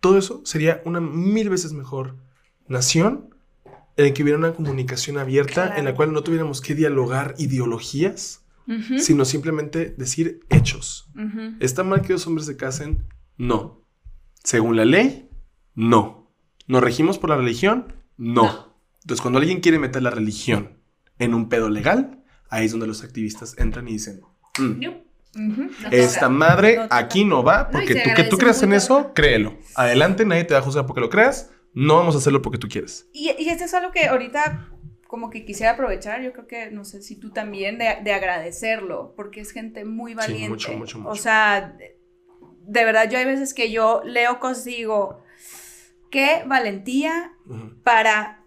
todo 0.01 0.17
eso 0.19 0.41
sería 0.45 0.81
una 0.87 1.01
mil 1.01 1.51
veces 1.51 1.73
mejor 1.73 2.17
nación 2.69 3.29
en 3.97 4.07
la 4.07 4.15
que 4.15 4.23
hubiera 4.23 4.39
una 4.39 4.53
comunicación 4.55 5.19
abierta, 5.19 5.53
Claro. 5.67 5.77
en 5.79 5.85
la 5.85 5.95
cual 5.95 6.12
no 6.12 6.23
tuviéramos 6.23 6.61
que 6.61 6.75
dialogar 6.75 7.35
ideologías, 7.39 8.41
Sino 8.99 9.25
simplemente 9.25 9.95
decir 9.99 10.41
hechos. 10.51 11.11
¿Está 11.61 11.85
mal 11.85 12.03
que 12.03 12.12
dos 12.15 12.27
hombres 12.27 12.47
se 12.47 12.57
casen? 12.57 13.05
No. 13.37 13.83
Según 14.43 14.77
la 14.77 14.85
ley, 14.85 15.29
no. 15.75 16.31
¿Nos 16.67 16.83
regimos 16.83 17.19
por 17.19 17.31
la 17.31 17.37
religión? 17.37 17.93
No. 18.17 18.43
No. 18.45 18.75
Entonces, 19.03 19.21
cuando 19.21 19.39
alguien 19.39 19.61
quiere 19.61 19.79
meter 19.79 20.03
la 20.03 20.11
religión 20.11 20.79
en 21.19 21.35
un 21.35 21.49
pedo 21.51 21.69
legal, 21.69 22.23
ahí 22.49 22.65
es 22.67 22.71
donde 22.71 22.87
los 22.87 23.03
activistas 23.05 23.55
entran 23.59 23.87
y 23.89 23.93
dicen, 23.93 24.23
"Mm, 24.59 24.81
No, 24.81 24.91
Ujú. 25.37 25.62
no 25.83 25.89
esta 25.91 26.29
madre 26.31 26.77
No 26.77 26.87
aquí 26.91 27.25
no 27.25 27.43
va, 27.43 27.69
porque 27.71 27.95
tú 27.97 28.11
que 28.17 28.25
tú 28.25 28.39
creas 28.39 28.62
en 28.62 28.73
eso, 28.73 29.12
créelo. 29.15 29.59
Adelante, 29.75 30.25
nadie 30.25 30.45
te 30.45 30.55
va 30.55 30.61
a 30.61 30.62
juzgar 30.62 30.87
porque 30.87 31.01
lo 31.03 31.11
creas. 31.11 31.51
No 31.75 31.97
vamos 31.97 32.15
a 32.15 32.19
hacerlo 32.19 32.41
porque 32.41 32.57
tú 32.59 32.69
quieres. 32.69 33.09
Y, 33.12 33.31
y 33.39 33.49
esto 33.49 33.65
es 33.65 33.75
algo 33.75 33.91
que 33.91 34.07
ahorita 34.07 34.69
como 35.15 35.31
que 35.31 35.45
quisiera 35.45 35.75
aprovechar, 35.75 36.23
yo 36.23 36.33
creo 36.33 36.49
que, 36.49 36.71
no 36.73 36.85
sé 36.85 37.01
si 37.03 37.15
tú 37.15 37.31
también, 37.31 37.79
de, 37.79 37.99
de 38.03 38.12
agradecerlo, 38.12 39.12
porque 39.15 39.41
es 39.43 39.53
gente 39.53 39.85
muy 39.85 40.15
valiente. 40.15 40.49
mucho, 40.49 40.73
mucho, 40.73 40.99
mucho. 40.99 41.09
O 41.11 41.15
sea, 41.15 41.77
de, 41.79 42.01
de 42.67 42.85
verdad, 42.85 43.09
yo 43.09 43.17
hay 43.19 43.25
veces 43.25 43.55
que 43.55 43.71
yo 43.71 44.03
leo 44.05 44.41
cosas 44.41 44.67
y 44.67 44.71
digo, 44.79 45.23
qué 46.11 46.43
valentía 46.47 47.33
para, 47.85 48.45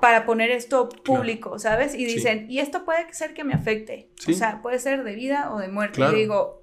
para 0.00 0.24
poner 0.26 0.52
esto 0.52 0.88
público, 0.88 1.58
¿sabes? 1.58 1.92
Y 1.96 2.06
Sí. 2.08 2.14
dicen, 2.14 2.46
y 2.48 2.60
esto 2.60 2.84
puede 2.84 3.12
ser 3.12 3.34
que 3.34 3.42
me 3.42 3.54
afecte. 3.54 4.10
Sí. 4.14 4.32
O 4.32 4.34
sea, 4.36 4.62
puede 4.62 4.78
ser 4.78 5.02
de 5.02 5.14
vida 5.16 5.52
o 5.52 5.58
de 5.58 5.66
muerte. 5.66 5.96
Claro. 5.96 6.12
Y 6.12 6.14
yo 6.14 6.20
digo, 6.20 6.62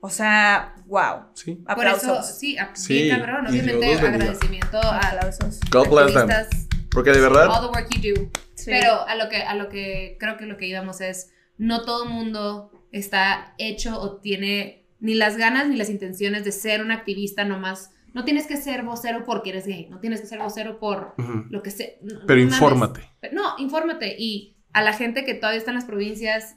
o 0.00 0.08
sea, 0.08 0.76
wow. 0.86 1.30
Sí. 1.34 1.56
Por 1.56 1.84
eso, 1.86 1.96
Aplausos. 2.12 2.38
sí, 2.38 2.56
a- 2.58 2.70
Sí, 2.76 3.02
bien 3.02 3.18
cabrón. 3.18 3.46
y 3.46 3.48
Obviamente, 3.60 3.92
los 3.94 4.02
agradecimiento 4.02 4.78
a 4.78 4.98
Aplausos. 5.00 5.58
God 5.72 5.88
bless 5.88 6.12
them. 6.12 6.30
activistas, 6.30 6.65
Porque 6.96 7.12
de 7.12 7.20
verdad, 7.20 7.48
all 7.50 7.60
the 7.70 7.78
work 7.78 7.88
you 7.94 8.14
do. 8.14 8.30
Sí. 8.54 8.70
Pero 8.70 9.06
a 9.06 9.14
lo 9.14 9.28
que, 9.28 9.36
a 9.36 9.54
lo 9.54 9.68
que 9.68 10.16
creo 10.18 10.36
que 10.36 10.46
lo 10.46 10.56
que 10.56 10.66
íbamos 10.66 11.00
es, 11.00 11.30
no 11.58 11.84
todo 11.84 12.06
mundo 12.06 12.70
está 12.90 13.54
hecho 13.58 14.00
o 14.00 14.16
tiene 14.16 14.86
ni 14.98 15.14
las 15.14 15.36
ganas 15.36 15.68
ni 15.68 15.76
las 15.76 15.90
intenciones 15.90 16.44
de 16.44 16.52
ser 16.52 16.80
un 16.80 16.90
activista 16.90 17.44
nomás. 17.44 17.92
No 18.14 18.24
tienes 18.24 18.46
que 18.46 18.56
ser 18.56 18.82
vocero 18.82 19.24
porque 19.26 19.50
eres 19.50 19.66
gay, 19.66 19.88
no 19.90 20.00
tienes 20.00 20.22
que 20.22 20.26
ser 20.26 20.38
vocero 20.38 20.80
por 20.80 21.14
lo 21.50 21.62
que 21.62 21.70
sea. 21.70 21.88
no- 22.02 22.20
pero 22.26 22.40
no 22.40 22.46
infórmate. 22.46 23.02
No, 23.30 23.42
infórmate. 23.58 24.16
Y 24.18 24.56
a 24.72 24.80
la 24.82 24.94
gente 24.94 25.24
que 25.26 25.34
todavía 25.34 25.58
está 25.58 25.70
en 25.70 25.76
las 25.76 25.84
provincias, 25.84 26.56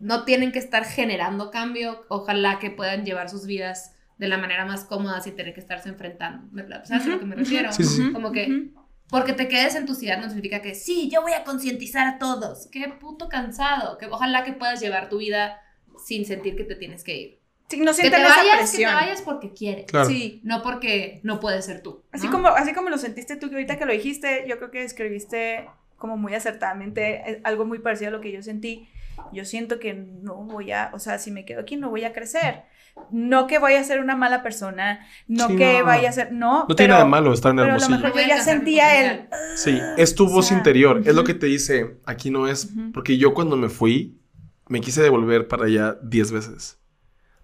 no 0.00 0.24
tienen 0.24 0.50
que 0.50 0.58
estar 0.58 0.84
generando 0.84 1.52
cambio. 1.52 2.04
Ojalá 2.08 2.58
que 2.58 2.70
puedan 2.70 3.04
llevar 3.04 3.30
sus 3.30 3.46
vidas 3.46 3.92
de 4.18 4.26
la 4.28 4.36
manera 4.38 4.64
más 4.64 4.84
cómoda 4.84 5.20
sin 5.20 5.36
tener 5.36 5.54
que 5.54 5.60
estarse 5.60 5.88
enfrentando. 5.88 6.48
¿Me- 6.50 6.66
¿Sabes 6.84 7.06
a 7.06 7.10
lo 7.10 7.20
que 7.20 7.26
me 7.26 7.36
refiero? 7.36 7.72
Sí, 7.72 7.84
sí. 7.84 8.12
Como 8.12 8.32
que. 8.32 8.70
Porque 9.08 9.32
te 9.32 9.48
quedes 9.48 9.74
en 9.74 9.86
tu 9.86 9.94
ciudad 9.94 10.18
no 10.18 10.26
significa 10.26 10.62
que 10.62 10.74
sí, 10.74 11.08
yo 11.10 11.22
voy 11.22 11.32
a 11.32 11.44
concientizar 11.44 12.06
a 12.06 12.18
todos. 12.18 12.68
Qué 12.72 12.88
puto 13.00 13.28
cansado. 13.28 13.98
Que 13.98 14.06
ojalá 14.06 14.44
que 14.44 14.52
puedas 14.52 14.80
llevar 14.80 15.08
tu 15.08 15.18
vida 15.18 15.60
sin 16.04 16.24
sentir 16.24 16.56
que 16.56 16.64
te 16.64 16.74
tienes 16.74 17.04
que 17.04 17.16
ir. 17.16 17.40
Sí, 17.68 17.80
no 17.80 17.92
Que 17.94 18.02
te 18.02 18.08
esa 18.08 18.18
vayas, 18.18 18.42
que 18.50 18.56
presión. 18.58 18.90
te 18.90 18.94
vayas 18.94 19.22
porque 19.22 19.52
quieres. 19.52 19.86
Claro. 19.86 20.08
Sí. 20.08 20.40
No 20.44 20.62
porque 20.62 21.20
no 21.22 21.40
puedes 21.40 21.64
ser 21.64 21.82
tú. 21.82 22.02
Así 22.12 22.26
¿no? 22.26 22.32
como, 22.32 22.48
así 22.48 22.72
como 22.72 22.90
lo 22.90 22.98
sentiste 22.98 23.36
tú, 23.36 23.48
que 23.48 23.54
ahorita 23.56 23.78
que 23.78 23.86
lo 23.86 23.92
dijiste, 23.92 24.44
yo 24.48 24.58
creo 24.58 24.70
que 24.70 24.84
escribiste 24.84 25.68
como 25.96 26.16
muy 26.16 26.34
acertadamente 26.34 27.22
eh, 27.30 27.40
algo 27.44 27.64
muy 27.64 27.78
parecido 27.78 28.08
a 28.08 28.12
lo 28.12 28.20
que 28.20 28.32
yo 28.32 28.42
sentí. 28.42 28.88
Yo 29.32 29.44
siento 29.44 29.78
que 29.80 29.94
no 29.94 30.34
voy 30.36 30.72
a, 30.72 30.90
o 30.94 30.98
sea, 30.98 31.18
si 31.18 31.30
me 31.30 31.44
quedo 31.44 31.60
aquí 31.60 31.76
no 31.76 31.90
voy 31.90 32.04
a 32.04 32.12
crecer. 32.12 32.62
No 33.10 33.46
que 33.48 33.58
vaya 33.58 33.80
a 33.80 33.84
ser 33.84 33.98
una 34.00 34.14
mala 34.16 34.42
persona, 34.42 35.04
no 35.26 35.48
Sí, 35.48 35.56
que 35.56 35.80
no. 35.80 35.84
vaya 35.84 36.08
a 36.10 36.12
ser, 36.12 36.32
no, 36.32 36.66
No 36.68 36.76
pero, 36.76 36.76
tiene 36.76 36.92
nada 36.92 37.04
de 37.04 37.10
malo 37.10 37.32
estar 37.32 37.50
en 37.50 37.58
pero 37.58 37.74
a 37.74 37.78
lo 37.78 37.86
Hermosillo. 37.86 37.96
mejor 37.98 38.12
Voy 38.12 38.22
a 38.22 38.28
yo 38.28 38.28
ya 38.28 38.40
sentía 38.40 39.00
el, 39.00 39.26
potencial. 39.26 39.56
Sí, 39.56 39.92
es 39.96 40.14
tu 40.14 40.26
O 40.26 40.28
voz 40.28 40.46
sea, 40.48 40.56
interior, 40.56 41.02
es 41.04 41.14
lo 41.14 41.24
que 41.24 41.34
te 41.34 41.46
dice, 41.46 41.98
aquí 42.04 42.30
no 42.30 42.46
es, 42.48 42.68
porque 42.92 43.18
yo 43.18 43.34
cuando 43.34 43.56
me 43.56 43.68
fui, 43.68 44.20
me 44.68 44.80
quise 44.80 45.02
devolver 45.02 45.48
para 45.48 45.66
allá 45.66 45.98
10 46.02 46.32
veces. 46.32 46.78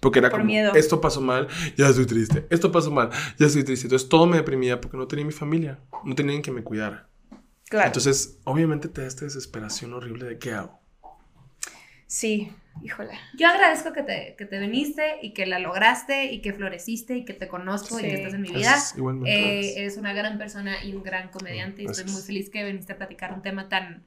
Porque 0.00 0.20
era 0.20 0.30
Por 0.30 0.40
como, 0.40 0.44
miedo. 0.44 0.72
esto 0.74 1.00
pasó 1.00 1.20
mal, 1.20 1.48
ya 1.76 1.88
estoy 1.88 2.06
triste, 2.06 2.46
esto 2.50 2.72
pasó 2.72 2.90
mal, 2.90 3.10
ya 3.38 3.46
estoy 3.46 3.64
triste. 3.64 3.86
Entonces 3.86 4.08
todo 4.08 4.26
me 4.26 4.36
deprimía 4.38 4.80
porque 4.80 4.96
no 4.96 5.06
tenía 5.08 5.24
mi 5.26 5.32
familia, 5.32 5.80
no 6.04 6.14
tenían 6.14 6.42
que 6.42 6.52
me 6.52 6.62
cuidara. 6.62 7.08
claro, 7.68 7.86
Entonces, 7.88 8.38
obviamente 8.44 8.88
te 8.88 9.02
da 9.02 9.06
esta 9.08 9.24
desesperación 9.26 9.92
horrible 9.94 10.24
de 10.26 10.38
qué 10.38 10.52
hago. 10.52 10.79
Sí, 12.10 12.52
híjole. 12.82 13.12
Yo 13.38 13.46
agradezco 13.46 13.92
que 13.92 14.02
te, 14.02 14.34
que 14.36 14.44
te 14.44 14.58
viniste 14.58 15.18
y 15.22 15.32
que 15.32 15.46
la 15.46 15.60
lograste 15.60 16.32
y 16.32 16.42
que 16.42 16.52
floreciste 16.52 17.16
y 17.16 17.24
que 17.24 17.34
te 17.34 17.46
conozco 17.46 17.98
y 18.00 18.02
que 18.02 18.14
estás 18.14 18.34
en 18.34 18.42
mi 18.42 18.50
vida. 18.50 18.76
Igualmente, 18.96 19.30
Eh, 19.30 19.74
eres 19.78 19.96
una 19.96 20.12
gran 20.12 20.36
persona 20.36 20.82
y 20.84 20.92
un 20.94 21.02
gran 21.04 21.28
comediante 21.30 21.82
y 21.82 21.86
estoy 21.86 22.10
muy 22.12 22.20
feliz 22.22 22.50
que 22.50 22.64
viniste 22.64 22.92
a 22.92 22.96
platicar 22.96 23.32
un 23.32 23.42
tema 23.42 23.68
tan 23.68 24.04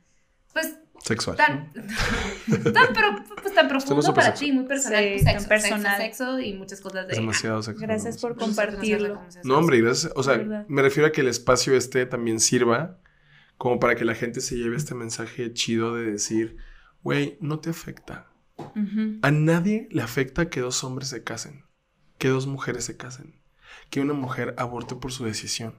pues, 0.52 0.78
Sexual. 1.02 1.36
tan, 1.36 1.72
tan, 2.74 2.94
pero, 2.94 3.16
pues, 3.42 3.56
tan 3.56 3.68
profundo 3.68 4.14
para 4.14 4.28
sexual. 4.28 4.40
ti, 4.40 4.52
muy 4.52 4.66
personal. 4.66 5.04
Sí, 5.04 5.10
pues, 5.12 5.24
tan 5.24 5.34
sexo, 5.34 5.50
personal. 5.50 5.98
Sexo, 5.98 6.26
sexo 6.26 6.40
y 6.40 6.54
muchas 6.54 6.82
cosas 6.82 7.08
de... 7.08 7.14
Es 7.14 7.18
demasiado 7.20 7.64
sexual. 7.64 7.88
Gracias 7.88 8.22
por 8.22 8.36
compartirlo. 8.38 9.20
No, 9.44 9.58
hombre, 9.58 9.82
gracias. 9.82 10.14
O 10.16 10.22
sea, 10.24 10.38
me 10.68 10.82
refiero 10.82 11.08
a 11.08 11.12
que 11.12 11.22
el 11.22 11.28
espacio 11.28 11.76
este 11.76 12.06
también 12.06 12.40
sirva 12.40 13.00
como 13.58 13.80
para 13.80 13.96
que 13.96 14.06
la 14.06 14.14
gente 14.14 14.42
se 14.42 14.56
lleve 14.56 14.76
este 14.76 14.94
mensaje 14.94 15.52
chido 15.54 15.96
de 15.96 16.12
decir, 16.12 16.58
güey, 17.04 17.38
no 17.42 17.60
te 17.60 17.70
afecta. 17.70 18.28
A 19.22 19.32
nadie 19.32 19.88
le 19.92 20.02
afecta 20.02 20.50
que 20.50 20.60
dos 20.62 20.84
hombres 20.84 21.10
se 21.10 21.24
casen, 21.24 21.66
que 22.18 22.30
dos 22.30 22.48
mujeres 22.48 22.86
se 22.86 22.98
casen, 22.98 23.40
que 23.90 24.00
una 24.02 24.14
mujer 24.14 24.56
aborte 24.58 24.96
por 24.96 25.12
su 25.12 25.26
decisión. 25.26 25.76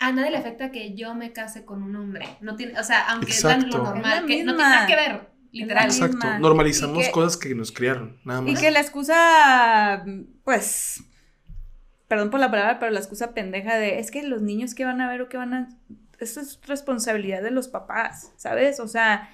A 0.00 0.12
nadie 0.12 0.30
le 0.30 0.38
afecta 0.38 0.70
que 0.72 0.94
yo 0.94 1.14
me 1.14 1.32
case 1.32 1.64
con 1.64 1.82
un 1.82 1.94
hombre. 1.96 2.26
No 2.40 2.56
tiene, 2.56 2.78
o 2.78 2.84
sea, 2.84 3.10
aunque 3.12 3.30
es 3.30 3.44
Exacto. 3.44 3.78
lo 3.78 3.84
Es 3.84 3.90
normal, 3.90 4.20
la 4.22 4.26
que 4.26 4.44
no 4.44 4.54
tiene 4.54 4.70
nada 4.70 4.86
que 4.86 4.96
ver, 4.96 5.30
literal. 5.52 5.84
Exacto. 5.86 6.38
Normalizamos 6.40 7.04
que- 7.06 7.10
cosas 7.12 7.36
que 7.36 7.54
nos 7.54 7.70
criaron, 7.70 8.18
nada 8.24 8.40
más. 8.40 8.50
Y 8.52 8.54
que 8.56 8.70
la 8.70 8.80
excusa, 8.80 10.04
pues, 10.44 11.04
perdón 12.08 12.30
por 12.30 12.40
la 12.40 12.50
palabra, 12.50 12.78
pero 12.78 12.90
la 12.92 12.98
excusa 13.00 13.32
pendeja 13.34 13.76
de, 13.76 13.98
es 13.98 14.10
que 14.10 14.22
los 14.22 14.42
niños 14.42 14.74
que 14.74 14.84
van 14.84 15.00
a 15.00 15.08
ver 15.08 15.22
o 15.22 15.28
que 15.28 15.36
van 15.36 15.54
a... 15.54 15.68
Esto 16.22 16.40
es 16.40 16.60
responsabilidad 16.66 17.42
de 17.42 17.50
los 17.50 17.68
papás, 17.68 18.32
¿sabes? 18.36 18.80
O 18.80 18.88
sea, 18.88 19.28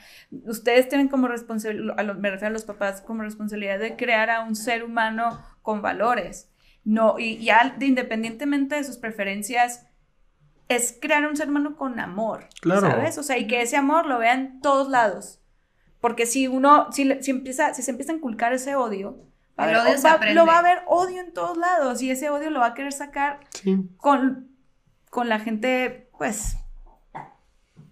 ustedes 0.47 0.89
tienen 0.89 1.09
como 1.09 1.29
responsabilidad, 1.29 1.97
me 2.17 2.31
refiero 2.31 2.49
a 2.49 2.53
los 2.53 2.65
papás, 2.65 3.01
como 3.03 3.23
responsabilidad 3.23 3.79
de 3.79 3.97
crear 3.97 4.31
a 4.31 4.43
un 4.43 4.57
ser 4.57 4.83
humano 4.85 5.41
con 5.63 5.83
valores. 5.83 6.51
No, 6.85 7.19
y 7.19 7.39
ya 7.45 7.75
de- 7.79 7.87
independientemente 7.87 8.75
de 8.77 8.85
sus 8.85 8.97
preferencias, 8.97 9.87
es 10.69 10.97
crear 11.01 11.27
un 11.27 11.37
ser 11.37 11.49
humano 11.49 11.77
con 11.77 11.99
amor, 12.01 12.47
Claro. 12.61 12.81
¿sabes? 12.83 13.17
O 13.19 13.23
sea, 13.23 13.39
y 13.39 13.47
que 13.47 13.63
ese 13.63 13.77
amor 13.77 14.07
lo 14.07 14.19
vean 14.19 14.61
todos 14.61 14.89
lados. 14.89 15.41
Porque 16.01 16.27
si 16.27 16.47
uno, 16.47 16.93
si, 16.93 17.23
si 17.23 17.31
empieza, 17.31 17.75
si 17.75 17.83
se 17.83 17.91
empieza 17.91 18.13
a 18.13 18.17
inculcar 18.17 18.53
ese 18.53 18.77
odio, 18.77 19.19
va 19.59 19.65
a 19.65 19.67
haber- 19.67 19.77
odio 19.79 20.03
va- 20.03 20.27
lo 20.33 20.47
va 20.47 20.55
a 20.55 20.59
haber 20.61 20.83
odio 20.87 21.21
en 21.21 21.33
todos 21.33 21.57
lados 21.57 22.01
y 22.03 22.11
ese 22.11 22.31
odio 22.31 22.51
lo 22.51 22.61
va 22.61 22.67
a 22.67 22.75
querer 22.75 22.93
sacar 22.93 23.41
Sí. 23.51 23.77
con, 23.97 24.49
con 25.11 25.29
la 25.29 25.41
gente, 25.41 26.09
pues, 26.17 26.57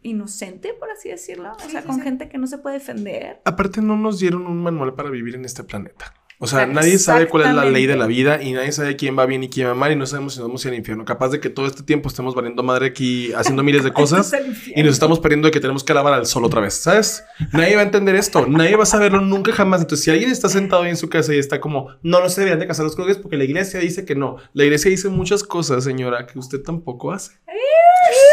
inocente, 0.02 0.74
por 0.74 0.90
así 0.90 1.08
decirlo. 1.08 1.52
O 1.52 1.60
Sí, 1.60 1.70
sea, 1.70 1.82
sí, 1.82 1.86
con 1.86 1.96
sí. 1.96 2.02
gente 2.02 2.28
que 2.28 2.38
no 2.38 2.46
se 2.46 2.58
puede 2.58 2.78
defender. 2.78 3.40
Aparte 3.44 3.80
no 3.82 3.96
nos 3.96 4.18
dieron 4.18 4.46
un 4.46 4.62
manual 4.62 4.94
para 4.94 5.10
vivir 5.10 5.34
en 5.34 5.44
este 5.44 5.64
planeta. 5.64 6.14
O 6.38 6.46
sea, 6.46 6.66
nadie 6.66 6.98
sabe 6.98 7.28
cuál 7.28 7.46
es 7.46 7.54
la 7.54 7.64
ley 7.64 7.86
de 7.86 7.96
la 7.96 8.06
vida 8.06 8.42
y 8.42 8.52
nadie 8.52 8.70
sabe 8.70 8.94
quién 8.96 9.18
va 9.18 9.24
bien 9.24 9.42
y 9.44 9.48
quién 9.48 9.68
va 9.68 9.74
mal 9.74 9.90
y 9.92 9.96
no 9.96 10.04
sabemos 10.04 10.34
si 10.34 10.38
nos 10.40 10.48
vamos 10.48 10.62
a 10.62 10.68
ir 10.68 10.74
al 10.74 10.78
infierno. 10.80 11.06
Capaz 11.06 11.30
de 11.30 11.40
que 11.40 11.48
todo 11.48 11.66
este 11.66 11.82
tiempo 11.82 12.10
estemos 12.10 12.34
valiendo 12.34 12.62
madre 12.62 12.88
aquí 12.88 13.32
haciendo 13.32 13.62
miles 13.62 13.84
de 13.84 13.92
cosas 13.94 14.34
Esto 14.34 14.46
es 14.46 14.66
el 14.66 14.78
y 14.78 14.82
nos 14.82 14.92
estamos 14.92 15.18
perdiendo 15.18 15.46
de 15.48 15.52
que 15.52 15.60
tenemos 15.60 15.82
que 15.82 15.92
alabar 15.92 16.12
al 16.12 16.26
sol 16.26 16.44
otra 16.44 16.60
vez, 16.60 16.74
¿sabes? 16.74 17.24
Nadie 17.54 17.74
va 17.74 17.80
a 17.80 17.84
entender 17.84 18.14
esto, 18.16 18.46
nadie 18.46 18.76
va 18.76 18.82
a 18.82 18.86
saberlo 18.86 19.22
nunca 19.22 19.50
jamás. 19.52 19.80
Entonces, 19.80 20.04
si 20.04 20.10
alguien 20.10 20.30
está 20.30 20.50
sentado 20.50 20.82
ahí 20.82 20.90
en 20.90 20.98
su 20.98 21.08
casa 21.08 21.34
y 21.34 21.38
está 21.38 21.58
como, 21.58 21.88
no, 22.02 22.20
no 22.20 22.28
se 22.28 22.42
deberían 22.42 22.60
de 22.60 22.66
casar 22.66 22.84
los 22.84 22.96
cruces 22.96 23.16
porque 23.16 23.38
la 23.38 23.44
iglesia 23.44 23.80
dice 23.80 24.04
que 24.04 24.14
no. 24.14 24.36
La 24.52 24.64
iglesia 24.64 24.90
dice 24.90 25.08
muchas 25.08 25.42
cosas, 25.42 25.84
señora, 25.84 26.26
que 26.26 26.38
usted 26.38 26.60
tampoco 26.60 27.12
hace. 27.12 27.32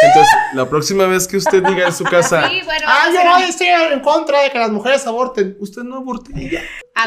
Entonces, 0.03 0.34
la 0.53 0.69
próxima 0.69 1.05
vez 1.05 1.28
que 1.28 1.38
usted 1.38 1.63
diga 1.63 1.88
en 1.88 1.93
su 1.93 2.03
casa, 2.03 2.47
Sí, 2.49 2.61
bueno, 2.65 2.86
Ah, 2.88 3.07
yo 3.13 3.19
a 3.21 3.24
no 3.24 3.36
hacer- 3.36 3.49
estoy 3.49 3.67
en 3.67 3.99
contra 4.01 4.41
de 4.41 4.49
que 4.51 4.59
las 4.59 4.69
mujeres 4.71 5.05
aborten. 5.07 5.55
Usted 5.59 5.84
no 5.84 5.97
aborte. 5.97 6.32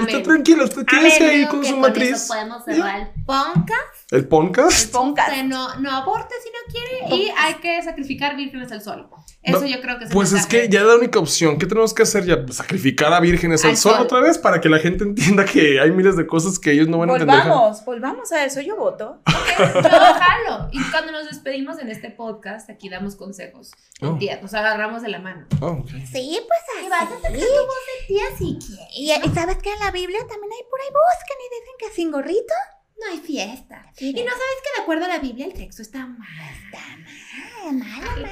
Usted 0.01 0.23
tranquilo, 0.23 0.65
usted 0.65 0.85
quédese 0.85 1.29
ahí 1.29 1.47
con 1.47 1.65
su 1.65 1.77
matriz. 1.77 2.27
podemos 2.29 2.65
cerrar 2.65 3.01
el 3.01 3.25
podcast. 3.25 3.96
¿El 4.13 4.29
podcast? 4.29 4.93
Pongas. 4.93 5.29
O 5.29 5.33
sea, 5.33 5.43
no, 5.43 5.81
no 5.81 5.91
aborte 5.91 6.33
si 6.41 6.49
no 6.51 6.59
quiere 6.71 7.17
y 7.17 7.29
hay 7.37 7.55
que 7.55 7.83
sacrificar 7.83 8.37
vírgenes 8.37 8.71
al 8.71 8.81
sol. 8.81 9.09
Eso 9.43 9.61
No, 9.63 9.67
yo 9.67 9.81
creo 9.81 9.99
que 9.99 10.05
es 10.05 10.11
el 10.11 10.15
Pues 10.15 10.33
es 10.33 10.47
que 10.47 10.69
ya 10.69 10.81
es 10.83 10.87
la 10.87 10.95
única 10.95 11.19
opción. 11.19 11.59
¿Qué 11.59 11.67
tenemos 11.67 11.93
que 11.93 12.05
hacer 12.05 12.25
ya? 12.25 12.37
Sacrificar 12.53 13.13
a 13.13 13.19
vírgenes 13.19 13.65
al, 13.65 13.71
Al 13.71 13.77
sol, 13.77 13.95
sol. 13.95 14.03
otra 14.03 14.21
vez 14.21 14.39
para 14.39 14.61
que 14.61 14.69
la 14.69 14.79
gente 14.79 15.03
entienda 15.03 15.45
que 15.45 15.81
hay 15.81 15.91
miles 15.91 16.17
de 16.17 16.25
cosas 16.25 16.61
que 16.61 16.71
ellos 16.71 16.87
no 16.87 16.99
van 16.99 17.11
a 17.11 17.13
entender. 17.15 17.37
Volvamos, 17.37 17.85
volvamos 17.85 18.31
a 18.31 18.45
eso. 18.45 18.61
Yo 18.61 18.77
voto. 18.77 19.23
Yo 19.27 19.65
jalo. 19.83 20.69
Y 20.71 20.81
cuando 20.93 21.11
nos 21.11 21.27
despedimos 21.27 21.81
en 21.81 21.89
este 21.91 22.11
podcast, 22.11 22.71
aquí 22.71 22.89
damos 22.89 23.17
consejos. 23.17 23.73
Oh. 24.03 24.13
Día, 24.13 24.39
nos 24.41 24.55
agarramos 24.55 25.03
de 25.03 25.09
la 25.09 25.19
mano. 25.19 25.47
Oh, 25.61 25.67
ok. 25.81 25.89
Sí, 26.13 26.39
pues 26.47 26.61
así. 26.77 26.87
Y 26.87 26.89
vas 26.89 27.03
a 27.03 27.09
sacar 27.09 27.33
tu 27.33 27.39
voz 27.39 27.41
de 27.41 28.07
tía 28.07 28.25
si 28.39 28.59
quieres. 28.65 28.87
Y, 28.95 29.11
y 29.31 29.35
sabes 29.35 29.57
que 29.59 29.73
en 29.73 29.81
la 29.81 29.91
Biblia 29.91 30.21
también 30.29 30.53
hay 30.53 30.65
por 30.71 30.81
ahí 30.81 30.89
buscan 30.91 31.39
y 31.41 31.61
dicen 31.61 31.75
que 31.81 31.91
sin 31.97 32.13
gorrito. 32.13 32.55
No 32.99 33.13
hay 33.13 33.19
fiesta. 33.21 33.85
Sí, 33.95 34.11
Y 34.11 34.13
no 34.25 34.31
sabes 34.31 34.57
que 34.63 34.77
de 34.79 34.83
acuerdo 34.83 35.05
a 35.05 35.09
la 35.09 35.19
Biblia 35.19 35.47
el 35.47 35.57
sexo 35.57 35.83
está 35.83 36.07
mal. 36.07 36.27
Ah, 36.75 37.71
malo, 37.73 38.23
malo, 38.23 38.29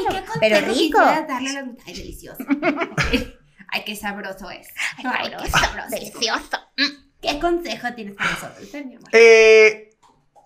¿Y 0.00 0.04
malo. 0.04 0.08
qué 0.10 0.16
consejo 0.26 0.38
Pero 0.40 0.60
rico. 0.72 0.98
darle 0.98 1.50
a 1.58 1.64
Ay, 1.86 1.94
delicioso. 1.94 2.44
Ay, 3.70 3.82
qué 3.84 3.94
sabroso 3.94 4.50
es. 4.50 4.68
Ay, 5.04 5.30
qué 5.42 5.50
sabroso. 5.50 5.88
Delicioso. 5.90 6.58
¿Qué 7.20 7.38
consejo 7.38 7.88
tienes 7.94 8.16
para 8.16 8.30
nosotros, 8.30 8.68
mi 8.86 8.96
amor? 8.96 9.08
Eh, 9.12 9.90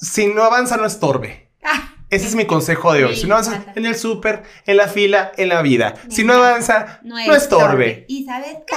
si 0.01 0.27
no 0.27 0.43
avanza, 0.43 0.77
no 0.77 0.85
estorbe. 0.87 1.51
Ah, 1.63 1.95
Ese 2.11 2.27
es 2.27 2.35
mi 2.35 2.47
consejo 2.47 2.93
de 2.93 3.05
hoy. 3.05 3.17
Si 3.17 3.27
no 3.27 3.35
avanza 3.37 3.65
en 3.77 3.87
el 3.87 3.95
súper, 3.97 4.43
en 4.67 4.77
la 4.77 4.89
fila, 4.89 5.33
en 5.37 5.49
la 5.49 5.63
vida. 5.63 5.95
Si 6.09 6.25
no 6.25 6.35
avanza, 6.35 7.01
no, 7.05 7.15
no 7.15 7.35
estorbe. 7.35 8.05
¿Y 8.09 8.25
sabes 8.25 8.57
qué? 8.67 8.77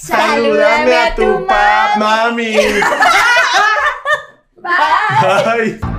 Salúdame 0.00 0.94
a 0.94 1.14
tu 1.14 1.46
pa, 1.46 1.94
mami. 1.98 2.54
Bye. 4.62 5.78